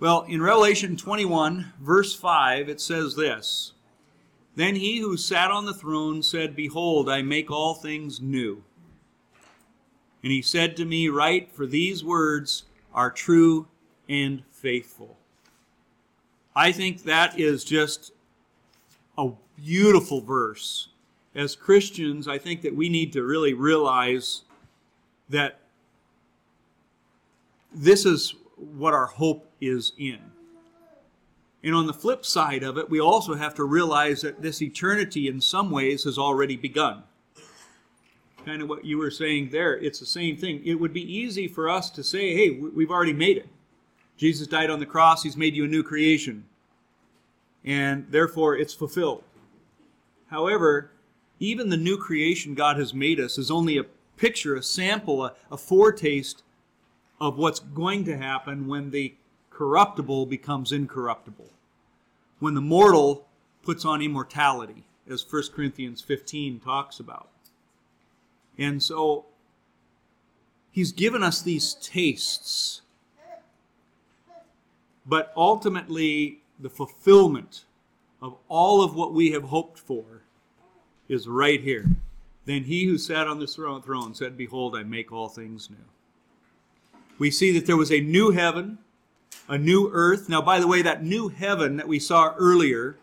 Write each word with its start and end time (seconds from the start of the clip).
Well, 0.00 0.22
in 0.28 0.40
Revelation 0.40 0.96
21, 0.96 1.72
verse 1.80 2.14
5, 2.14 2.68
it 2.68 2.80
says 2.80 3.16
this 3.16 3.72
Then 4.54 4.76
he 4.76 4.98
who 4.98 5.16
sat 5.16 5.50
on 5.50 5.64
the 5.64 5.74
throne 5.74 6.22
said, 6.22 6.54
Behold, 6.54 7.08
I 7.08 7.22
make 7.22 7.50
all 7.50 7.74
things 7.74 8.20
new. 8.20 8.62
And 10.22 10.30
he 10.30 10.40
said 10.40 10.76
to 10.76 10.84
me, 10.84 11.08
Write, 11.08 11.50
for 11.50 11.66
these 11.66 12.04
words 12.04 12.64
are 12.94 13.10
true 13.10 13.66
and 14.08 14.44
faithful. 14.52 15.16
I 16.54 16.70
think 16.70 17.02
that 17.02 17.38
is 17.38 17.64
just 17.64 18.12
a 19.16 19.30
beautiful 19.56 20.20
verse. 20.20 20.90
As 21.34 21.56
Christians, 21.56 22.28
I 22.28 22.38
think 22.38 22.62
that 22.62 22.74
we 22.74 22.88
need 22.88 23.12
to 23.14 23.24
really 23.24 23.52
realize 23.52 24.42
that 25.28 25.58
this 27.72 28.06
is 28.06 28.34
what 28.58 28.94
our 28.94 29.06
hope 29.06 29.50
is 29.60 29.92
in. 29.98 30.18
And 31.62 31.74
on 31.74 31.86
the 31.86 31.92
flip 31.92 32.24
side 32.24 32.62
of 32.62 32.78
it, 32.78 32.88
we 32.88 33.00
also 33.00 33.34
have 33.34 33.54
to 33.54 33.64
realize 33.64 34.22
that 34.22 34.42
this 34.42 34.62
eternity 34.62 35.26
in 35.26 35.40
some 35.40 35.70
ways 35.70 36.04
has 36.04 36.16
already 36.16 36.56
begun. 36.56 37.02
Kind 38.44 38.62
of 38.62 38.68
what 38.68 38.84
you 38.84 38.98
were 38.98 39.10
saying 39.10 39.50
there, 39.50 39.76
it's 39.76 39.98
the 39.98 40.06
same 40.06 40.36
thing. 40.36 40.62
It 40.64 40.76
would 40.76 40.92
be 40.92 41.12
easy 41.12 41.48
for 41.48 41.68
us 41.68 41.90
to 41.90 42.04
say, 42.04 42.34
hey, 42.34 42.50
we've 42.50 42.90
already 42.90 43.12
made 43.12 43.36
it. 43.36 43.48
Jesus 44.16 44.46
died 44.46 44.70
on 44.70 44.80
the 44.80 44.86
cross, 44.86 45.22
he's 45.22 45.36
made 45.36 45.54
you 45.54 45.64
a 45.64 45.68
new 45.68 45.82
creation. 45.82 46.44
And 47.64 48.06
therefore, 48.10 48.56
it's 48.56 48.74
fulfilled. 48.74 49.24
However, 50.28 50.92
even 51.40 51.68
the 51.68 51.76
new 51.76 51.96
creation 51.96 52.54
God 52.54 52.78
has 52.78 52.94
made 52.94 53.20
us 53.20 53.38
is 53.38 53.50
only 53.50 53.78
a 53.78 53.84
picture, 54.16 54.54
a 54.56 54.62
sample, 54.62 55.24
a, 55.24 55.34
a 55.50 55.56
foretaste 55.56 56.42
of 57.20 57.36
what's 57.36 57.60
going 57.60 58.04
to 58.04 58.16
happen 58.16 58.66
when 58.66 58.90
the 58.90 59.14
corruptible 59.50 60.26
becomes 60.26 60.72
incorruptible. 60.72 61.50
When 62.38 62.54
the 62.54 62.60
mortal 62.60 63.26
puts 63.62 63.84
on 63.84 64.00
immortality, 64.00 64.84
as 65.08 65.24
1 65.28 65.44
Corinthians 65.54 66.00
15 66.00 66.60
talks 66.60 67.00
about. 67.00 67.30
And 68.56 68.82
so 68.82 69.26
he's 70.70 70.92
given 70.92 71.22
us 71.22 71.42
these 71.42 71.74
tastes. 71.74 72.82
But 75.06 75.32
ultimately, 75.36 76.40
the 76.60 76.68
fulfillment 76.68 77.64
of 78.20 78.36
all 78.48 78.82
of 78.82 78.94
what 78.94 79.14
we 79.14 79.30
have 79.30 79.44
hoped 79.44 79.78
for 79.78 80.22
is 81.08 81.26
right 81.26 81.60
here. 81.60 81.86
Then 82.44 82.64
he 82.64 82.84
who 82.84 82.98
sat 82.98 83.26
on 83.26 83.38
the 83.38 83.46
throne 83.46 84.14
said, 84.14 84.36
Behold, 84.36 84.76
I 84.76 84.82
make 84.82 85.12
all 85.12 85.28
things 85.28 85.70
new. 85.70 85.76
We 87.18 87.30
see 87.30 87.52
that 87.52 87.66
there 87.66 87.76
was 87.76 87.90
a 87.90 88.00
new 88.00 88.30
heaven 88.30 88.78
a 89.48 89.58
new 89.58 89.90
earth. 89.92 90.28
Now, 90.28 90.42
by 90.42 90.60
the 90.60 90.66
way, 90.66 90.82
that 90.82 91.02
new 91.02 91.28
heaven 91.28 91.78
that 91.78 91.88
we 91.88 91.98
saw 91.98 92.34
earlier, 92.36 92.96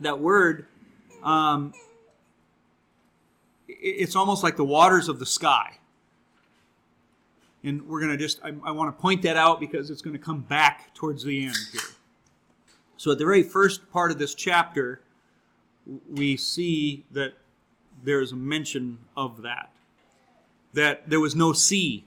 that 0.00 0.18
word, 0.18 0.66
um, 1.22 1.72
it's 3.68 4.16
almost 4.16 4.42
like 4.42 4.56
the 4.56 4.64
waters 4.64 5.08
of 5.08 5.18
the 5.18 5.26
sky. 5.26 5.78
And 7.62 7.86
we're 7.86 8.00
going 8.00 8.10
to 8.10 8.16
just, 8.16 8.40
I, 8.42 8.52
I 8.64 8.72
want 8.72 8.94
to 8.94 9.00
point 9.00 9.22
that 9.22 9.36
out 9.36 9.60
because 9.60 9.90
it's 9.90 10.02
going 10.02 10.16
to 10.16 10.22
come 10.22 10.40
back 10.40 10.94
towards 10.94 11.24
the 11.24 11.44
end 11.44 11.56
here. 11.72 11.80
So, 12.96 13.12
at 13.12 13.18
the 13.18 13.24
very 13.24 13.42
first 13.42 13.90
part 13.90 14.10
of 14.10 14.18
this 14.18 14.34
chapter, 14.34 15.00
we 16.10 16.36
see 16.36 17.04
that 17.12 17.34
there's 18.02 18.32
a 18.32 18.36
mention 18.36 18.98
of 19.16 19.42
that. 19.42 19.70
That 20.72 21.08
there 21.08 21.20
was 21.20 21.34
no 21.34 21.52
sea. 21.52 22.04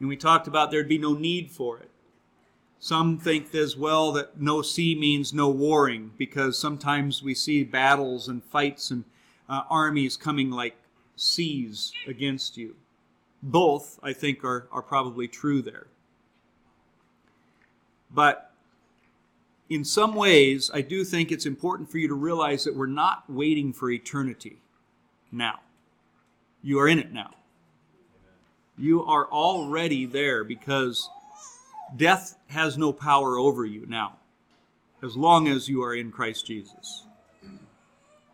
And 0.00 0.08
we 0.08 0.16
talked 0.16 0.48
about 0.48 0.70
there'd 0.70 0.88
be 0.88 0.98
no 0.98 1.12
need 1.12 1.50
for 1.50 1.78
it. 1.78 1.90
Some 2.78 3.18
think 3.18 3.54
as 3.54 3.76
well 3.76 4.10
that 4.12 4.40
no 4.40 4.62
sea 4.62 4.94
means 4.94 5.34
no 5.34 5.50
warring 5.50 6.12
because 6.16 6.58
sometimes 6.58 7.22
we 7.22 7.34
see 7.34 7.62
battles 7.62 8.26
and 8.26 8.42
fights 8.42 8.90
and 8.90 9.04
uh, 9.50 9.62
armies 9.68 10.16
coming 10.16 10.50
like 10.50 10.76
seas 11.14 11.92
against 12.08 12.56
you. 12.56 12.76
Both, 13.42 14.00
I 14.02 14.14
think, 14.14 14.42
are, 14.44 14.66
are 14.72 14.82
probably 14.82 15.28
true 15.28 15.60
there. 15.60 15.88
But 18.10 18.50
in 19.68 19.84
some 19.84 20.14
ways, 20.14 20.70
I 20.72 20.80
do 20.80 21.04
think 21.04 21.30
it's 21.30 21.46
important 21.46 21.90
for 21.90 21.98
you 21.98 22.08
to 22.08 22.14
realize 22.14 22.64
that 22.64 22.74
we're 22.74 22.86
not 22.86 23.24
waiting 23.28 23.72
for 23.72 23.90
eternity 23.90 24.56
now. 25.30 25.60
You 26.62 26.80
are 26.80 26.88
in 26.88 26.98
it 26.98 27.12
now. 27.12 27.30
You 28.80 29.04
are 29.04 29.26
already 29.26 30.06
there 30.06 30.42
because 30.42 31.10
Death 31.96 32.38
has 32.48 32.78
no 32.78 32.92
power 32.92 33.36
over 33.36 33.64
you 33.64 33.84
now, 33.86 34.16
as 35.02 35.16
long 35.16 35.48
as 35.48 35.68
you 35.68 35.82
are 35.82 35.94
in 35.94 36.10
Christ 36.10 36.46
Jesus. 36.46 37.04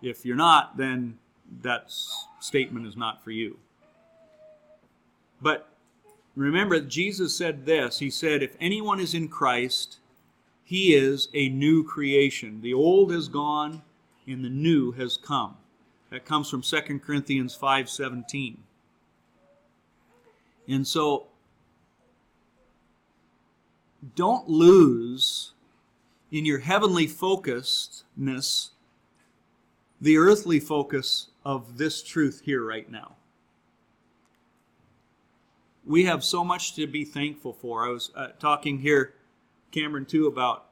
If 0.02 0.24
you're 0.24 0.36
not, 0.36 0.76
then 0.76 1.18
that 1.62 1.92
statement 2.38 2.86
is 2.86 2.96
not 2.96 3.24
for 3.24 3.32
you. 3.32 3.58
But 5.42 5.68
remember, 6.36 6.80
Jesus 6.80 7.34
said 7.36 7.66
this 7.66 7.98
He 7.98 8.10
said, 8.10 8.42
If 8.42 8.56
anyone 8.60 9.00
is 9.00 9.14
in 9.14 9.28
Christ, 9.28 9.98
he 10.62 10.94
is 10.94 11.28
a 11.34 11.48
new 11.48 11.82
creation. 11.82 12.60
The 12.60 12.74
old 12.74 13.12
has 13.12 13.28
gone, 13.28 13.82
and 14.26 14.44
the 14.44 14.50
new 14.50 14.92
has 14.92 15.16
come. 15.16 15.56
That 16.10 16.24
comes 16.24 16.48
from 16.48 16.62
2 16.62 17.00
Corinthians 17.00 17.56
5:17. 17.56 18.58
And 20.68 20.86
so 20.86 21.28
don't 24.14 24.48
lose 24.48 25.52
in 26.30 26.44
your 26.44 26.58
heavenly 26.58 27.06
focusedness 27.06 28.70
the 30.00 30.16
earthly 30.18 30.60
focus 30.60 31.28
of 31.44 31.78
this 31.78 32.02
truth 32.02 32.42
here 32.44 32.64
right 32.64 32.90
now. 32.90 33.12
We 35.86 36.04
have 36.04 36.24
so 36.24 36.42
much 36.42 36.74
to 36.74 36.86
be 36.86 37.04
thankful 37.04 37.52
for. 37.52 37.86
I 37.86 37.90
was 37.90 38.10
uh, 38.16 38.28
talking 38.40 38.78
here, 38.78 39.14
Cameron, 39.70 40.04
too, 40.04 40.26
about 40.26 40.66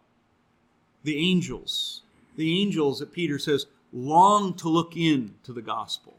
the 1.04 1.16
angels. 1.16 2.02
The 2.36 2.60
angels 2.60 2.98
that 2.98 3.12
Peter 3.12 3.38
says 3.38 3.66
long 3.92 4.54
to 4.54 4.68
look 4.68 4.96
into 4.96 5.52
the 5.52 5.62
gospel. 5.62 6.16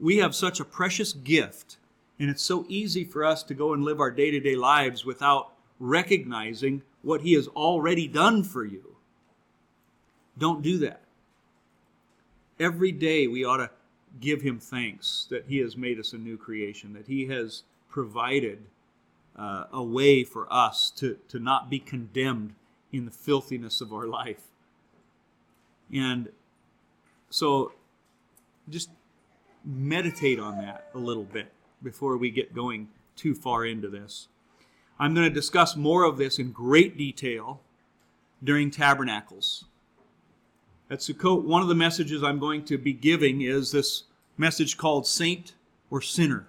We 0.00 0.18
have 0.18 0.34
such 0.34 0.60
a 0.60 0.64
precious 0.64 1.12
gift 1.12 1.76
and 2.20 2.28
it's 2.28 2.42
so 2.42 2.66
easy 2.68 3.02
for 3.02 3.24
us 3.24 3.42
to 3.44 3.54
go 3.54 3.72
and 3.72 3.82
live 3.82 3.98
our 3.98 4.10
day 4.10 4.30
to 4.30 4.38
day 4.38 4.54
lives 4.54 5.06
without 5.06 5.52
recognizing 5.80 6.82
what 7.00 7.22
He 7.22 7.32
has 7.32 7.48
already 7.48 8.06
done 8.06 8.44
for 8.44 8.62
you. 8.62 8.96
Don't 10.36 10.62
do 10.62 10.76
that. 10.78 11.00
Every 12.60 12.92
day 12.92 13.26
we 13.26 13.42
ought 13.42 13.56
to 13.56 13.70
give 14.20 14.42
Him 14.42 14.58
thanks 14.58 15.26
that 15.30 15.46
He 15.48 15.58
has 15.58 15.78
made 15.78 15.98
us 15.98 16.12
a 16.12 16.18
new 16.18 16.36
creation, 16.36 16.92
that 16.92 17.06
He 17.06 17.26
has 17.28 17.62
provided 17.88 18.58
uh, 19.34 19.64
a 19.72 19.82
way 19.82 20.22
for 20.22 20.46
us 20.52 20.90
to, 20.96 21.18
to 21.28 21.38
not 21.38 21.70
be 21.70 21.78
condemned 21.78 22.52
in 22.92 23.06
the 23.06 23.10
filthiness 23.10 23.80
of 23.80 23.94
our 23.94 24.06
life. 24.06 24.42
And 25.90 26.28
so 27.30 27.72
just 28.68 28.90
meditate 29.64 30.40
on 30.40 30.58
that 30.58 30.88
a 30.94 30.98
little 30.98 31.24
bit 31.24 31.52
before 31.82 32.16
we 32.16 32.30
get 32.30 32.54
going 32.54 32.88
too 33.16 33.34
far 33.34 33.64
into 33.64 33.88
this. 33.88 34.28
I'm 34.98 35.14
going 35.14 35.28
to 35.28 35.34
discuss 35.34 35.76
more 35.76 36.04
of 36.04 36.18
this 36.18 36.38
in 36.38 36.52
great 36.52 36.96
detail 36.96 37.60
during 38.42 38.70
Tabernacles. 38.70 39.64
At 40.90 40.98
Sukkot, 40.98 41.44
one 41.44 41.62
of 41.62 41.68
the 41.68 41.74
messages 41.74 42.22
I'm 42.22 42.38
going 42.38 42.64
to 42.66 42.76
be 42.76 42.92
giving 42.92 43.42
is 43.42 43.72
this 43.72 44.04
message 44.36 44.76
called 44.76 45.06
Saint 45.06 45.54
or 45.90 46.00
Sinner. 46.00 46.48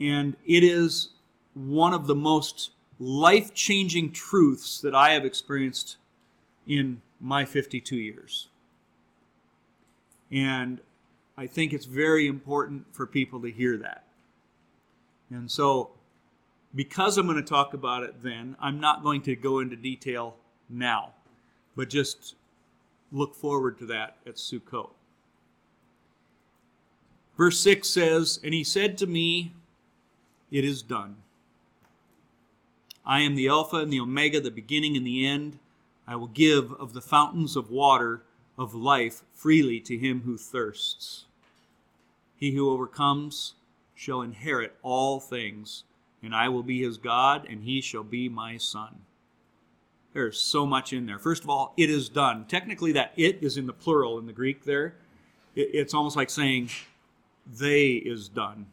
And 0.00 0.36
it 0.46 0.64
is 0.64 1.10
one 1.54 1.92
of 1.92 2.06
the 2.06 2.14
most 2.14 2.70
life 2.98 3.54
changing 3.54 4.12
truths 4.12 4.80
that 4.80 4.94
I 4.94 5.10
have 5.10 5.24
experienced 5.24 5.96
in 6.66 7.02
my 7.20 7.44
52 7.44 7.96
years. 7.96 8.48
And 10.30 10.80
I 11.36 11.46
think 11.46 11.72
it's 11.72 11.86
very 11.86 12.26
important 12.26 12.86
for 12.94 13.06
people 13.06 13.42
to 13.42 13.50
hear 13.50 13.76
that. 13.78 14.04
And 15.30 15.50
so, 15.50 15.90
because 16.74 17.18
I'm 17.18 17.26
going 17.26 17.42
to 17.42 17.48
talk 17.48 17.74
about 17.74 18.02
it 18.02 18.22
then, 18.22 18.56
I'm 18.60 18.80
not 18.80 19.02
going 19.02 19.22
to 19.22 19.34
go 19.34 19.58
into 19.58 19.76
detail 19.76 20.36
now, 20.68 21.12
but 21.76 21.88
just 21.88 22.36
look 23.10 23.34
forward 23.34 23.78
to 23.78 23.86
that 23.86 24.16
at 24.26 24.36
Sukkot. 24.36 24.90
Verse 27.36 27.58
6 27.60 27.88
says, 27.88 28.40
And 28.44 28.54
he 28.54 28.62
said 28.62 28.96
to 28.98 29.06
me, 29.06 29.52
It 30.50 30.64
is 30.64 30.82
done. 30.82 31.16
I 33.04 33.20
am 33.20 33.34
the 33.34 33.48
Alpha 33.48 33.76
and 33.78 33.92
the 33.92 34.00
Omega, 34.00 34.40
the 34.40 34.50
beginning 34.50 34.96
and 34.96 35.06
the 35.06 35.26
end. 35.26 35.58
I 36.06 36.16
will 36.16 36.28
give 36.28 36.72
of 36.72 36.92
the 36.92 37.00
fountains 37.00 37.56
of 37.56 37.70
water 37.70 38.22
of 38.56 38.74
life 38.74 39.22
freely 39.32 39.80
to 39.80 39.98
him 39.98 40.22
who 40.22 40.36
thirsts. 40.36 41.24
He 42.36 42.52
who 42.52 42.70
overcomes 42.70 43.54
shall 43.94 44.22
inherit 44.22 44.76
all 44.82 45.20
things, 45.20 45.84
and 46.22 46.34
I 46.34 46.48
will 46.48 46.62
be 46.62 46.82
his 46.82 46.96
God, 46.96 47.46
and 47.48 47.62
he 47.62 47.80
shall 47.80 48.02
be 48.02 48.28
my 48.28 48.56
son. 48.56 49.00
There's 50.12 50.40
so 50.40 50.64
much 50.64 50.92
in 50.92 51.06
there. 51.06 51.18
First 51.18 51.42
of 51.42 51.50
all, 51.50 51.74
it 51.76 51.90
is 51.90 52.08
done. 52.08 52.44
Technically, 52.46 52.92
that 52.92 53.12
it 53.16 53.42
is 53.42 53.56
in 53.56 53.66
the 53.66 53.72
plural 53.72 54.18
in 54.18 54.26
the 54.26 54.32
Greek 54.32 54.64
there. 54.64 54.94
It's 55.56 55.94
almost 55.94 56.16
like 56.16 56.30
saying, 56.30 56.70
they 57.46 57.92
is 57.92 58.28
done. 58.28 58.66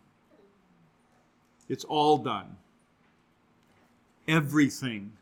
It's 1.68 1.84
all 1.84 2.18
done. 2.18 2.58
Everything. 4.28 5.14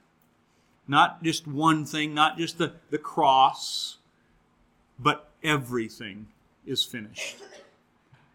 Not 0.87 1.23
just 1.23 1.47
one 1.47 1.85
thing, 1.85 2.13
not 2.13 2.37
just 2.37 2.57
the, 2.57 2.73
the 2.89 2.97
cross, 2.97 3.98
but 4.99 5.29
everything 5.43 6.27
is 6.65 6.83
finished. 6.83 7.37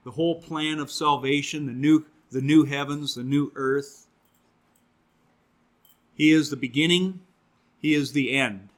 The 0.05 0.13
whole 0.13 0.41
plan 0.41 0.79
of 0.79 0.91
salvation, 0.91 1.67
the 1.67 1.73
new, 1.73 2.05
the 2.31 2.41
new 2.41 2.65
heavens, 2.65 3.15
the 3.15 3.23
new 3.23 3.53
earth. 3.55 4.07
He 6.15 6.31
is 6.31 6.51
the 6.51 6.57
beginning, 6.57 7.21
He 7.81 7.95
is 7.95 8.13
the 8.13 8.37
end. 8.37 8.69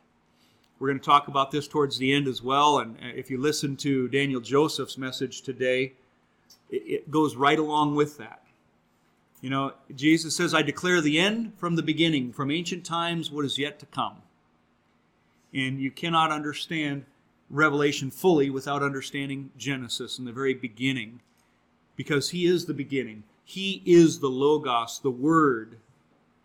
We're 0.78 0.88
going 0.88 1.00
to 1.00 1.04
talk 1.04 1.28
about 1.28 1.52
this 1.52 1.66
towards 1.66 1.96
the 1.96 2.12
end 2.12 2.28
as 2.28 2.42
well. 2.42 2.78
And 2.78 2.96
uh, 2.96 3.08
if 3.14 3.30
you 3.30 3.38
listen 3.38 3.76
to 3.78 4.08
Daniel 4.08 4.40
Joseph's 4.40 4.98
message 4.98 5.40
today, 5.40 5.94
it 6.70 7.10
goes 7.10 7.36
right 7.36 7.58
along 7.58 7.94
with 7.94 8.18
that. 8.18 8.42
You 9.40 9.50
know, 9.50 9.72
Jesus 9.94 10.36
says, 10.36 10.54
I 10.54 10.62
declare 10.62 11.00
the 11.00 11.18
end 11.18 11.52
from 11.56 11.76
the 11.76 11.82
beginning, 11.82 12.32
from 12.32 12.50
ancient 12.50 12.84
times, 12.84 13.30
what 13.30 13.44
is 13.44 13.58
yet 13.58 13.78
to 13.78 13.86
come. 13.86 14.16
And 15.54 15.80
you 15.80 15.90
cannot 15.90 16.32
understand 16.32 17.04
Revelation 17.50 18.10
fully 18.10 18.50
without 18.50 18.82
understanding 18.82 19.50
Genesis 19.56 20.18
in 20.18 20.24
the 20.24 20.32
very 20.32 20.54
beginning, 20.54 21.20
because 21.94 22.30
He 22.30 22.46
is 22.46 22.66
the 22.66 22.74
beginning. 22.74 23.22
He 23.44 23.82
is 23.86 24.18
the 24.18 24.28
Logos, 24.28 24.98
the 24.98 25.10
Word, 25.10 25.78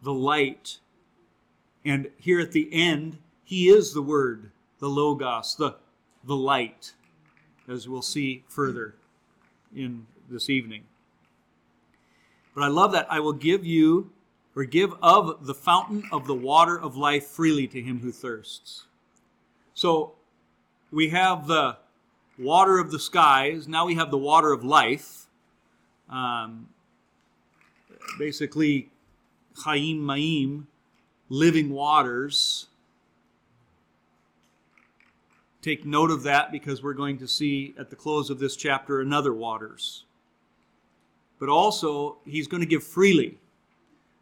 the 0.01 0.13
light. 0.13 0.79
And 1.83 2.09
here 2.17 2.39
at 2.39 2.51
the 2.51 2.69
end, 2.71 3.17
He 3.43 3.69
is 3.69 3.93
the 3.93 4.01
Word, 4.01 4.51
the 4.79 4.89
Logos, 4.89 5.55
the, 5.55 5.75
the 6.23 6.35
light, 6.35 6.93
as 7.67 7.89
we'll 7.89 8.01
see 8.01 8.43
further 8.47 8.95
in 9.75 10.05
this 10.29 10.49
evening. 10.49 10.83
But 12.53 12.63
I 12.63 12.67
love 12.67 12.91
that 12.91 13.11
I 13.11 13.19
will 13.19 13.33
give 13.33 13.65
you 13.65 14.11
or 14.55 14.65
give 14.65 14.93
of 15.01 15.45
the 15.45 15.53
fountain 15.53 16.03
of 16.11 16.27
the 16.27 16.35
water 16.35 16.79
of 16.79 16.97
life 16.97 17.25
freely 17.25 17.67
to 17.67 17.81
him 17.81 17.99
who 17.99 18.11
thirsts. 18.11 18.83
So 19.73 20.13
we 20.91 21.09
have 21.09 21.47
the 21.47 21.77
water 22.37 22.79
of 22.79 22.91
the 22.91 22.99
skies. 22.99 23.67
Now 23.67 23.85
we 23.85 23.95
have 23.95 24.11
the 24.11 24.17
water 24.17 24.51
of 24.51 24.63
life. 24.63 25.27
Um, 26.09 26.69
basically, 28.19 28.89
Chaim 29.57 30.05
Maim, 30.05 30.67
living 31.29 31.69
waters. 31.69 32.67
Take 35.61 35.85
note 35.85 36.11
of 36.11 36.23
that 36.23 36.51
because 36.51 36.81
we're 36.81 36.93
going 36.93 37.17
to 37.19 37.27
see 37.27 37.75
at 37.77 37.89
the 37.89 37.95
close 37.95 38.29
of 38.29 38.39
this 38.39 38.55
chapter 38.55 38.99
another 38.99 39.33
waters 39.33 40.05
but 41.41 41.49
also 41.49 42.19
he's 42.23 42.47
going 42.47 42.61
to 42.61 42.67
give 42.67 42.83
freely. 42.83 43.39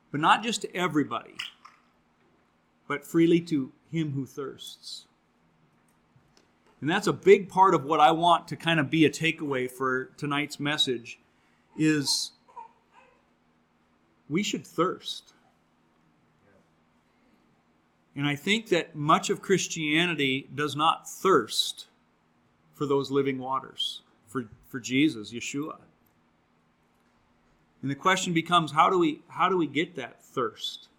But 0.09 0.21
not 0.21 0.41
just 0.41 0.61
to 0.61 0.73
everybody, 0.75 1.35
but 2.87 3.05
freely 3.05 3.41
to 3.41 3.73
him 3.91 4.13
who 4.13 4.25
thirsts. 4.25 5.05
And 6.81 6.89
that's 6.89 7.07
a 7.07 7.13
big 7.13 7.49
part 7.49 7.73
of 7.75 7.83
what 7.83 7.99
I 7.99 8.11
want 8.11 8.47
to 8.49 8.55
kind 8.55 8.79
of 8.79 8.89
be 8.89 9.05
a 9.05 9.09
takeaway 9.09 9.69
for 9.69 10.05
tonight's 10.17 10.59
message 10.59 11.19
is 11.77 12.31
we 14.29 14.43
should 14.43 14.65
thirst. 14.65 15.33
And 18.15 18.27
I 18.27 18.35
think 18.35 18.69
that 18.69 18.95
much 18.95 19.29
of 19.29 19.41
Christianity 19.41 20.47
does 20.53 20.75
not 20.75 21.09
thirst 21.09 21.87
for 22.73 22.85
those 22.85 23.11
living 23.11 23.39
waters, 23.39 24.01
for, 24.27 24.45
for 24.67 24.79
Jesus, 24.79 25.33
Yeshua. 25.33 25.77
And 27.81 27.89
the 27.89 27.95
question 27.95 28.33
becomes 28.33 28.71
how 28.71 28.89
do 28.89 28.99
we 28.99 29.21
how 29.29 29.47
do 29.47 29.57
we 29.57 29.67
get 29.67 29.95
that 29.95 30.21
thirst? 30.21 30.89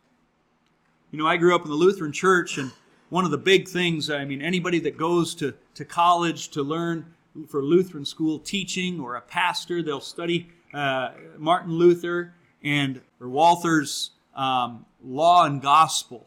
You 1.11 1.19
know, 1.19 1.27
I 1.27 1.37
grew 1.37 1.55
up 1.55 1.65
in 1.65 1.71
the 1.71 1.77
Lutheran 1.77 2.13
church 2.13 2.57
and 2.57 2.71
one 3.11 3.25
of 3.25 3.31
the 3.31 3.39
big 3.39 3.69
things, 3.69 4.09
I 4.09 4.25
mean, 4.25 4.41
anybody 4.41 4.79
that 4.81 4.97
goes 4.97 5.35
to, 5.37 5.55
to 5.75 5.85
college 5.85 6.49
to 6.51 6.63
learn 6.63 7.05
for 7.49 7.63
Lutheran 7.63 8.05
school 8.05 8.39
teaching 8.39 9.01
or 9.01 9.17
a 9.17 9.21
pastor, 9.21 9.83
they'll 9.83 10.01
study 10.01 10.49
uh, 10.73 11.11
Martin 11.37 11.73
Luther 11.73 12.33
and 12.63 13.01
or 13.21 13.29
Walther's 13.29 14.13
um, 14.35 14.87
Law 15.05 15.45
and 15.45 15.61
Gospel. 15.61 16.27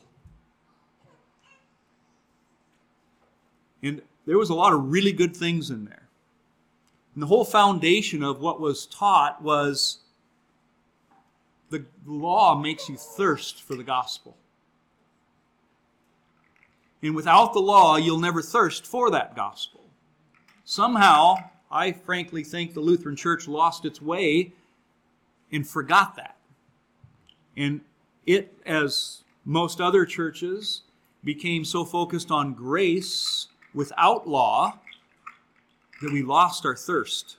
And 3.81 4.01
there 4.25 4.37
was 4.37 4.49
a 4.49 4.53
lot 4.53 4.73
of 4.73 4.91
really 4.91 5.11
good 5.13 5.35
things 5.35 5.69
in 5.69 5.85
there. 5.85 6.07
And 7.13 7.23
the 7.23 7.27
whole 7.27 7.45
foundation 7.45 8.23
of 8.23 8.41
what 8.41 8.59
was 8.59 8.85
taught 8.87 9.41
was 9.41 9.99
the 11.69 11.85
law 12.05 12.55
makes 12.55 12.89
you 12.89 12.97
thirst 12.97 13.61
for 13.61 13.75
the 13.75 13.83
gospel. 13.83 14.37
And 17.03 17.13
without 17.13 17.51
the 17.51 17.59
law, 17.59 17.97
you'll 17.97 18.17
never 18.17 18.41
thirst 18.41 18.87
for 18.87 19.11
that 19.11 19.35
gospel. 19.35 19.81
Somehow, 20.63 21.35
I 21.69 21.91
frankly 21.91 22.45
think 22.45 22.73
the 22.73 22.79
Lutheran 22.79 23.17
Church 23.17 23.45
lost 23.45 23.83
its 23.83 24.01
way 24.01 24.53
and 25.51 25.67
forgot 25.67 26.15
that. 26.15 26.37
And 27.57 27.81
it, 28.25 28.57
as 28.65 29.23
most 29.43 29.81
other 29.81 30.05
churches, 30.05 30.83
became 31.25 31.65
so 31.65 31.83
focused 31.83 32.31
on 32.31 32.53
grace 32.53 33.47
without 33.73 34.27
law 34.27 34.79
that 36.01 36.13
we 36.13 36.23
lost 36.23 36.65
our 36.65 36.75
thirst. 36.75 37.35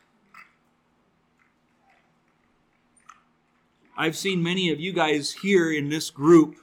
I've 3.96 4.16
seen 4.16 4.42
many 4.42 4.70
of 4.70 4.78
you 4.78 4.92
guys 4.92 5.32
here 5.32 5.72
in 5.72 5.88
this 5.88 6.10
group 6.10 6.56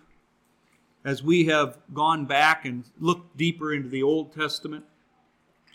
as 1.03 1.23
we 1.23 1.45
have 1.45 1.77
gone 1.93 2.25
back 2.25 2.65
and 2.65 2.83
looked 2.99 3.35
deeper 3.37 3.73
into 3.73 3.89
the 3.89 4.03
Old 4.03 4.33
Testament 4.33 4.85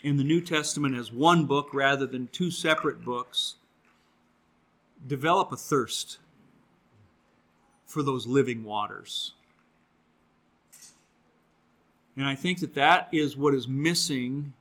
and 0.03 0.19
the 0.19 0.23
New 0.23 0.41
Testament 0.41 0.95
as 0.95 1.11
one 1.11 1.45
book 1.45 1.73
rather 1.73 2.05
than 2.05 2.27
two 2.27 2.51
separate 2.51 3.03
books, 3.03 3.55
develop 5.05 5.51
a 5.51 5.57
thirst 5.57 6.19
for 7.85 8.03
those 8.03 8.25
living 8.25 8.63
waters. 8.63 9.33
And 12.15 12.25
I 12.25 12.35
think 12.35 12.59
that 12.59 12.73
that 12.75 13.09
is 13.11 13.37
what 13.37 13.53
is 13.53 13.67
missing 13.67 14.53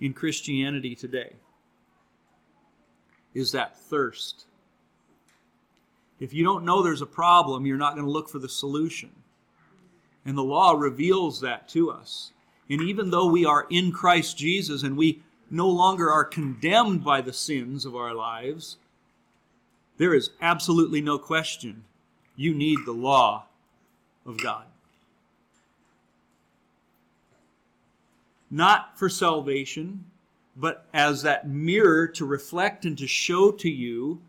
in 0.00 0.12
Christianity 0.12 0.94
today 0.94 1.32
is 3.34 3.50
that 3.52 3.76
thirst 3.76 4.46
if 6.20 6.32
you 6.32 6.44
don't 6.44 6.64
know 6.64 6.82
there's 6.82 7.02
a 7.02 7.06
problem, 7.06 7.66
you're 7.66 7.76
not 7.76 7.94
going 7.94 8.06
to 8.06 8.10
look 8.10 8.28
for 8.28 8.38
the 8.38 8.48
solution. 8.48 9.10
And 10.24 10.36
the 10.36 10.42
law 10.42 10.72
reveals 10.72 11.40
that 11.40 11.68
to 11.70 11.90
us. 11.90 12.32
And 12.70 12.80
even 12.80 13.10
though 13.10 13.26
we 13.26 13.44
are 13.44 13.66
in 13.70 13.92
Christ 13.92 14.38
Jesus 14.38 14.82
and 14.82 14.96
we 14.96 15.22
no 15.50 15.68
longer 15.68 16.10
are 16.10 16.24
condemned 16.24 17.04
by 17.04 17.20
the 17.20 17.32
sins 17.32 17.84
of 17.84 17.94
our 17.94 18.14
lives, 18.14 18.78
there 19.98 20.14
is 20.14 20.30
absolutely 20.40 21.00
no 21.00 21.18
question 21.18 21.84
you 22.36 22.54
need 22.54 22.78
the 22.84 22.92
law 22.92 23.44
of 24.26 24.42
God. 24.42 24.64
Not 28.50 28.98
for 28.98 29.08
salvation, 29.08 30.04
but 30.56 30.86
as 30.94 31.22
that 31.22 31.48
mirror 31.48 32.06
to 32.08 32.24
reflect 32.24 32.84
and 32.84 32.96
to 32.98 33.06
show 33.06 33.50
to 33.52 33.70
you 33.70 34.20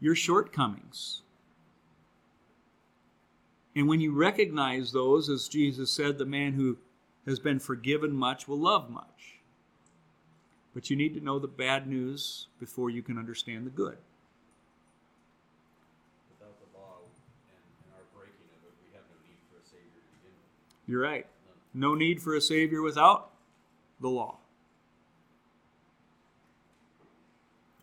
your 0.00 0.14
shortcomings. 0.14 1.22
And 3.78 3.86
when 3.86 4.00
you 4.00 4.10
recognize 4.10 4.90
those, 4.90 5.28
as 5.28 5.46
Jesus 5.46 5.92
said, 5.92 6.18
the 6.18 6.26
man 6.26 6.54
who 6.54 6.78
has 7.26 7.38
been 7.38 7.60
forgiven 7.60 8.12
much 8.12 8.48
will 8.48 8.58
love 8.58 8.90
much. 8.90 9.38
But 10.74 10.90
you 10.90 10.96
need 10.96 11.14
to 11.14 11.20
know 11.20 11.38
the 11.38 11.46
bad 11.46 11.86
news 11.86 12.48
before 12.58 12.90
you 12.90 13.02
can 13.02 13.16
understand 13.16 13.66
the 13.66 13.70
good. 13.70 13.96
Without 16.40 16.58
the 16.58 16.76
law 16.76 16.96
and, 17.52 17.94
our 17.94 18.02
breaking 18.12 18.50
of 18.50 18.64
it, 18.66 18.74
we 18.82 18.90
have 18.96 19.04
no 19.12 19.28
need 19.28 19.38
for 19.48 19.60
a 19.60 19.64
Savior 19.70 20.02
to 20.02 20.18
begin 20.18 20.34
with. 20.34 20.88
You're 20.88 21.00
right. 21.00 21.26
No 21.72 21.94
need 21.94 22.20
for 22.20 22.34
a 22.34 22.40
Savior 22.40 22.82
without 22.82 23.30
the 24.00 24.08
law. 24.08 24.38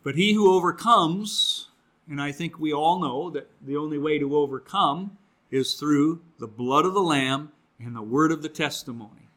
But 0.04 0.16
he 0.16 0.34
who 0.34 0.54
overcomes 0.54 1.70
and 2.10 2.22
I 2.22 2.32
think 2.32 2.60
we 2.60 2.72
all 2.72 3.00
know 3.00 3.30
that 3.32 3.50
the 3.66 3.78
only 3.78 3.98
way 3.98 4.20
to 4.20 4.38
overcome 4.38 5.18
is 5.52 5.76
through 5.76 6.22
the 6.40 6.48
blood 6.48 6.86
of 6.86 6.94
the 6.94 7.02
Lamb 7.02 7.52
and 7.80 7.96
the 7.96 8.02
word 8.02 8.32
of 8.32 8.42
the 8.42 8.50
testimony. 8.50 9.30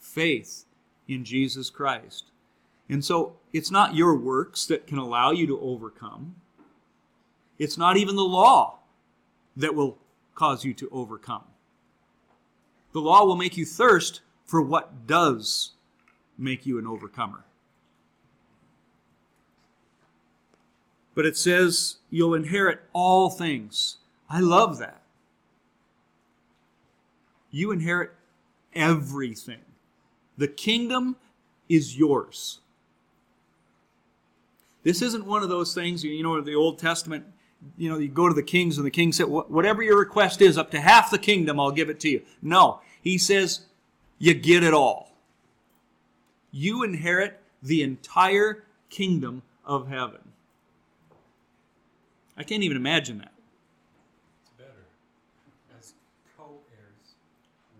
Faith 0.00 0.64
in 1.08 1.24
Jesus 1.24 1.70
Christ. 1.70 2.26
And 2.88 3.04
so 3.04 3.36
it's 3.52 3.70
not 3.70 3.94
your 3.94 4.16
works 4.16 4.66
that 4.66 4.86
can 4.86 4.98
allow 4.98 5.30
you 5.30 5.46
to 5.46 5.60
overcome. 5.60 6.36
It's 7.58 7.78
not 7.78 7.96
even 7.96 8.16
the 8.16 8.22
law 8.22 8.78
that 9.56 9.74
will 9.74 9.98
cause 10.34 10.64
you 10.64 10.74
to 10.74 10.88
overcome. 10.90 11.44
The 12.92 13.00
law 13.00 13.24
will 13.24 13.36
make 13.36 13.56
you 13.56 13.64
thirst 13.64 14.20
for 14.44 14.60
what 14.60 15.06
does 15.06 15.72
make 16.36 16.66
you 16.66 16.78
an 16.78 16.86
overcomer. 16.86 17.44
But 21.14 21.26
it 21.26 21.36
says 21.36 21.96
you'll 22.10 22.34
inherit 22.34 22.82
all 22.92 23.30
things. 23.30 23.98
I 24.28 24.40
love 24.40 24.78
that. 24.78 25.01
You 27.52 27.70
inherit 27.70 28.10
everything. 28.74 29.60
The 30.36 30.48
kingdom 30.48 31.14
is 31.68 31.96
yours. 31.96 32.58
This 34.82 35.00
isn't 35.00 35.24
one 35.24 35.44
of 35.44 35.48
those 35.48 35.74
things, 35.74 36.02
you 36.02 36.22
know, 36.24 36.40
the 36.40 36.56
Old 36.56 36.80
Testament, 36.80 37.24
you 37.76 37.88
know, 37.88 37.98
you 37.98 38.08
go 38.08 38.28
to 38.28 38.34
the 38.34 38.42
kings 38.42 38.76
and 38.78 38.84
the 38.84 38.90
king 38.90 39.12
said, 39.12 39.28
whatever 39.28 39.80
your 39.82 39.96
request 39.96 40.42
is, 40.42 40.58
up 40.58 40.72
to 40.72 40.80
half 40.80 41.12
the 41.12 41.18
kingdom, 41.18 41.60
I'll 41.60 41.70
give 41.70 41.88
it 41.88 42.00
to 42.00 42.08
you. 42.08 42.22
No, 42.40 42.80
he 43.00 43.16
says, 43.16 43.66
you 44.18 44.34
get 44.34 44.64
it 44.64 44.74
all. 44.74 45.12
You 46.50 46.82
inherit 46.82 47.40
the 47.62 47.82
entire 47.82 48.64
kingdom 48.90 49.42
of 49.64 49.88
heaven. 49.88 50.18
I 52.36 52.42
can't 52.42 52.64
even 52.64 52.76
imagine 52.76 53.18
that. 53.18 53.32
It's 54.42 54.50
better 54.58 54.86
as 55.78 55.94
co-heirs 56.36 57.14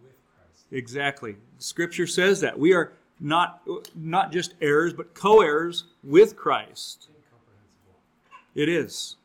with 0.02 0.14
Christ. 0.36 0.61
Exactly. 0.72 1.36
Scripture 1.58 2.06
says 2.06 2.40
that 2.40 2.58
we 2.58 2.72
are 2.72 2.92
not 3.20 3.62
not 3.94 4.32
just 4.32 4.54
heirs, 4.60 4.92
but 4.92 5.14
co-heirs 5.14 5.84
with 6.02 6.34
Christ. 6.34 7.08
It 8.54 8.68
is. 8.68 9.16